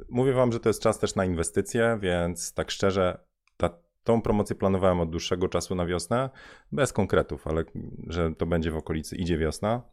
mówię 0.09 0.33
wam, 0.33 0.51
że 0.51 0.59
to 0.59 0.69
jest 0.69 0.81
czas 0.81 0.99
też 0.99 1.15
na 1.15 1.25
inwestycje, 1.25 1.97
więc 2.01 2.53
tak 2.53 2.71
szczerze, 2.71 3.23
ta, 3.57 3.69
tą 4.03 4.21
promocję 4.21 4.55
planowałem 4.55 4.99
od 4.99 5.09
dłuższego 5.09 5.49
czasu 5.49 5.75
na 5.75 5.85
wiosnę, 5.85 6.29
bez 6.71 6.93
konkretów, 6.93 7.47
ale 7.47 7.63
że 8.07 8.35
to 8.35 8.45
będzie 8.45 8.71
w 8.71 8.75
okolicy 8.75 9.15
idzie 9.15 9.37
wiosna 9.37 9.83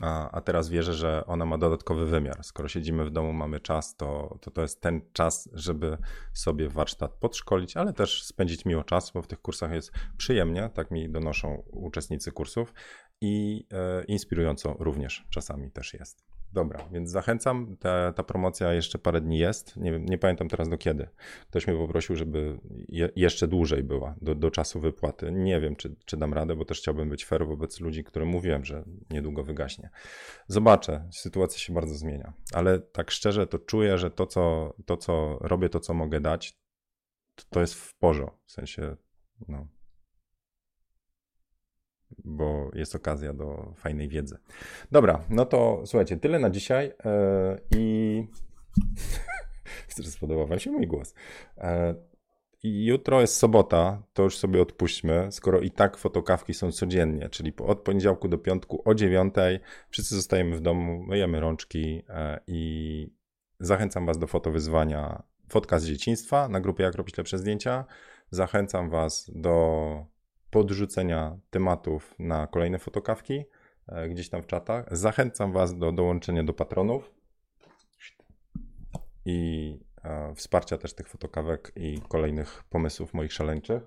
a, 0.00 0.30
a 0.30 0.40
teraz 0.40 0.68
wierzę, 0.68 0.94
że 0.94 1.26
ona 1.26 1.46
ma 1.46 1.58
dodatkowy 1.58 2.06
wymiar. 2.06 2.44
Skoro 2.44 2.68
siedzimy 2.68 3.04
w 3.04 3.10
domu, 3.10 3.32
mamy 3.32 3.60
czas, 3.60 3.96
to, 3.96 4.38
to 4.40 4.50
to 4.50 4.62
jest 4.62 4.80
ten 4.80 5.00
czas, 5.12 5.48
żeby 5.52 5.98
sobie 6.32 6.68
warsztat 6.68 7.14
podszkolić, 7.14 7.76
ale 7.76 7.92
też 7.92 8.24
spędzić 8.24 8.64
miło 8.64 8.84
czas, 8.84 9.10
bo 9.10 9.22
w 9.22 9.26
tych 9.26 9.42
kursach 9.42 9.72
jest 9.72 9.92
przyjemnie, 10.16 10.70
tak 10.74 10.90
mi 10.90 11.10
donoszą 11.10 11.62
uczestnicy 11.72 12.32
kursów 12.32 12.74
i 13.20 13.66
e, 13.72 14.04
inspirująco 14.04 14.76
również 14.78 15.24
czasami 15.30 15.70
też 15.70 15.94
jest. 15.94 16.31
Dobra, 16.52 16.88
więc 16.92 17.10
zachęcam. 17.10 17.76
Ta, 17.76 18.12
ta 18.12 18.22
promocja 18.22 18.72
jeszcze 18.72 18.98
parę 18.98 19.20
dni 19.20 19.38
jest. 19.38 19.76
Nie, 19.76 19.90
nie 19.98 20.18
pamiętam 20.18 20.48
teraz 20.48 20.68
do 20.68 20.78
kiedy. 20.78 21.08
Ktoś 21.48 21.66
mnie 21.66 21.76
poprosił, 21.76 22.16
żeby 22.16 22.58
je, 22.88 23.08
jeszcze 23.16 23.48
dłużej 23.48 23.82
była 23.82 24.14
do, 24.22 24.34
do 24.34 24.50
czasu 24.50 24.80
wypłaty. 24.80 25.32
Nie 25.32 25.60
wiem, 25.60 25.76
czy, 25.76 25.96
czy 26.04 26.16
dam 26.16 26.34
radę, 26.34 26.56
bo 26.56 26.64
też 26.64 26.78
chciałbym 26.78 27.08
być 27.08 27.24
fair 27.24 27.46
wobec 27.46 27.80
ludzi, 27.80 28.04
którym 28.04 28.28
mówiłem, 28.28 28.64
że 28.64 28.84
niedługo 29.10 29.44
wygaśnie. 29.44 29.90
Zobaczę. 30.46 31.08
Sytuacja 31.12 31.58
się 31.58 31.74
bardzo 31.74 31.94
zmienia. 31.94 32.32
Ale 32.52 32.78
tak 32.80 33.10
szczerze 33.10 33.46
to 33.46 33.58
czuję, 33.58 33.98
że 33.98 34.10
to, 34.10 34.26
co, 34.26 34.74
to, 34.86 34.96
co 34.96 35.38
robię, 35.40 35.68
to, 35.68 35.80
co 35.80 35.94
mogę 35.94 36.20
dać, 36.20 36.58
to, 37.34 37.44
to 37.50 37.60
jest 37.60 37.74
w 37.74 37.94
porządku. 37.98 38.38
W 38.46 38.52
sensie, 38.52 38.96
no, 39.48 39.66
bo 42.24 42.70
jest 42.74 42.94
okazja 42.94 43.32
do 43.32 43.72
fajnej 43.76 44.08
wiedzy. 44.08 44.38
Dobra, 44.92 45.24
no 45.30 45.44
to 45.44 45.82
słuchajcie, 45.86 46.16
tyle 46.16 46.38
na 46.38 46.50
dzisiaj 46.50 46.86
yy, 47.04 47.60
i 47.76 48.26
spodobał 50.10 50.46
wam 50.46 50.58
się 50.58 50.70
mój 50.70 50.86
głos. 50.86 51.14
Yy, 51.56 51.64
jutro 52.84 53.20
jest 53.20 53.36
sobota, 53.36 54.02
to 54.12 54.22
już 54.22 54.38
sobie 54.38 54.62
odpuśćmy, 54.62 55.28
skoro 55.30 55.60
i 55.60 55.70
tak 55.70 55.96
fotokawki 55.96 56.54
są 56.54 56.72
codziennie, 56.72 57.28
czyli 57.28 57.52
od 57.58 57.80
poniedziałku 57.80 58.28
do 58.28 58.38
piątku 58.38 58.82
o 58.84 58.94
dziewiątej 58.94 59.60
wszyscy 59.90 60.14
zostajemy 60.14 60.56
w 60.56 60.60
domu, 60.60 61.02
myjemy 61.02 61.40
rączki 61.40 61.94
yy, 61.94 62.02
i 62.46 63.12
zachęcam 63.60 64.06
was 64.06 64.18
do 64.18 64.26
fotowyzwania 64.26 65.22
fotka 65.48 65.78
z 65.78 65.86
dzieciństwa 65.86 66.48
na 66.48 66.60
grupie 66.60 66.84
Jak 66.84 66.94
robić 66.94 67.18
lepsze 67.18 67.38
zdjęcia. 67.38 67.84
Zachęcam 68.30 68.90
was 68.90 69.30
do 69.34 70.06
podrzucenia 70.52 71.36
tematów 71.50 72.14
na 72.18 72.46
kolejne 72.46 72.78
fotokawki. 72.78 73.44
e, 73.88 74.08
gdzieś 74.08 74.28
tam 74.28 74.42
w 74.42 74.46
czatach. 74.46 74.96
Zachęcam 74.96 75.52
Was 75.52 75.78
do 75.78 75.92
dołączenia 75.92 76.44
do 76.44 76.52
patronów 76.52 77.10
i 79.24 79.78
e, 80.04 80.34
wsparcia 80.34 80.78
też 80.78 80.94
tych 80.94 81.08
fotokawek 81.08 81.72
i 81.76 82.00
kolejnych 82.08 82.64
pomysłów 82.70 83.14
moich 83.14 83.32
szaleńczych. 83.32 83.82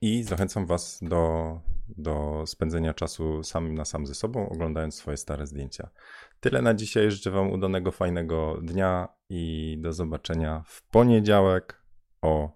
I 0.00 0.22
zachęcam 0.22 0.66
Was 0.66 0.98
do, 1.02 1.60
do 1.88 2.44
spędzenia 2.46 2.94
czasu 2.94 3.42
samym 3.42 3.74
na 3.74 3.84
sam 3.84 4.06
ze 4.06 4.14
sobą, 4.14 4.48
oglądając 4.48 4.94
swoje 4.94 5.16
stare 5.16 5.46
zdjęcia. 5.46 5.88
Tyle 6.40 6.62
na 6.62 6.74
dzisiaj. 6.74 7.10
Życzę 7.10 7.30
Wam 7.30 7.50
udanego, 7.50 7.92
fajnego 7.92 8.58
dnia 8.62 9.08
i 9.28 9.76
do 9.80 9.92
zobaczenia 9.92 10.62
w 10.66 10.82
poniedziałek 10.82 11.82
o 12.22 12.50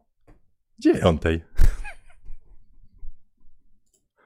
dziewiątej. 0.79 1.43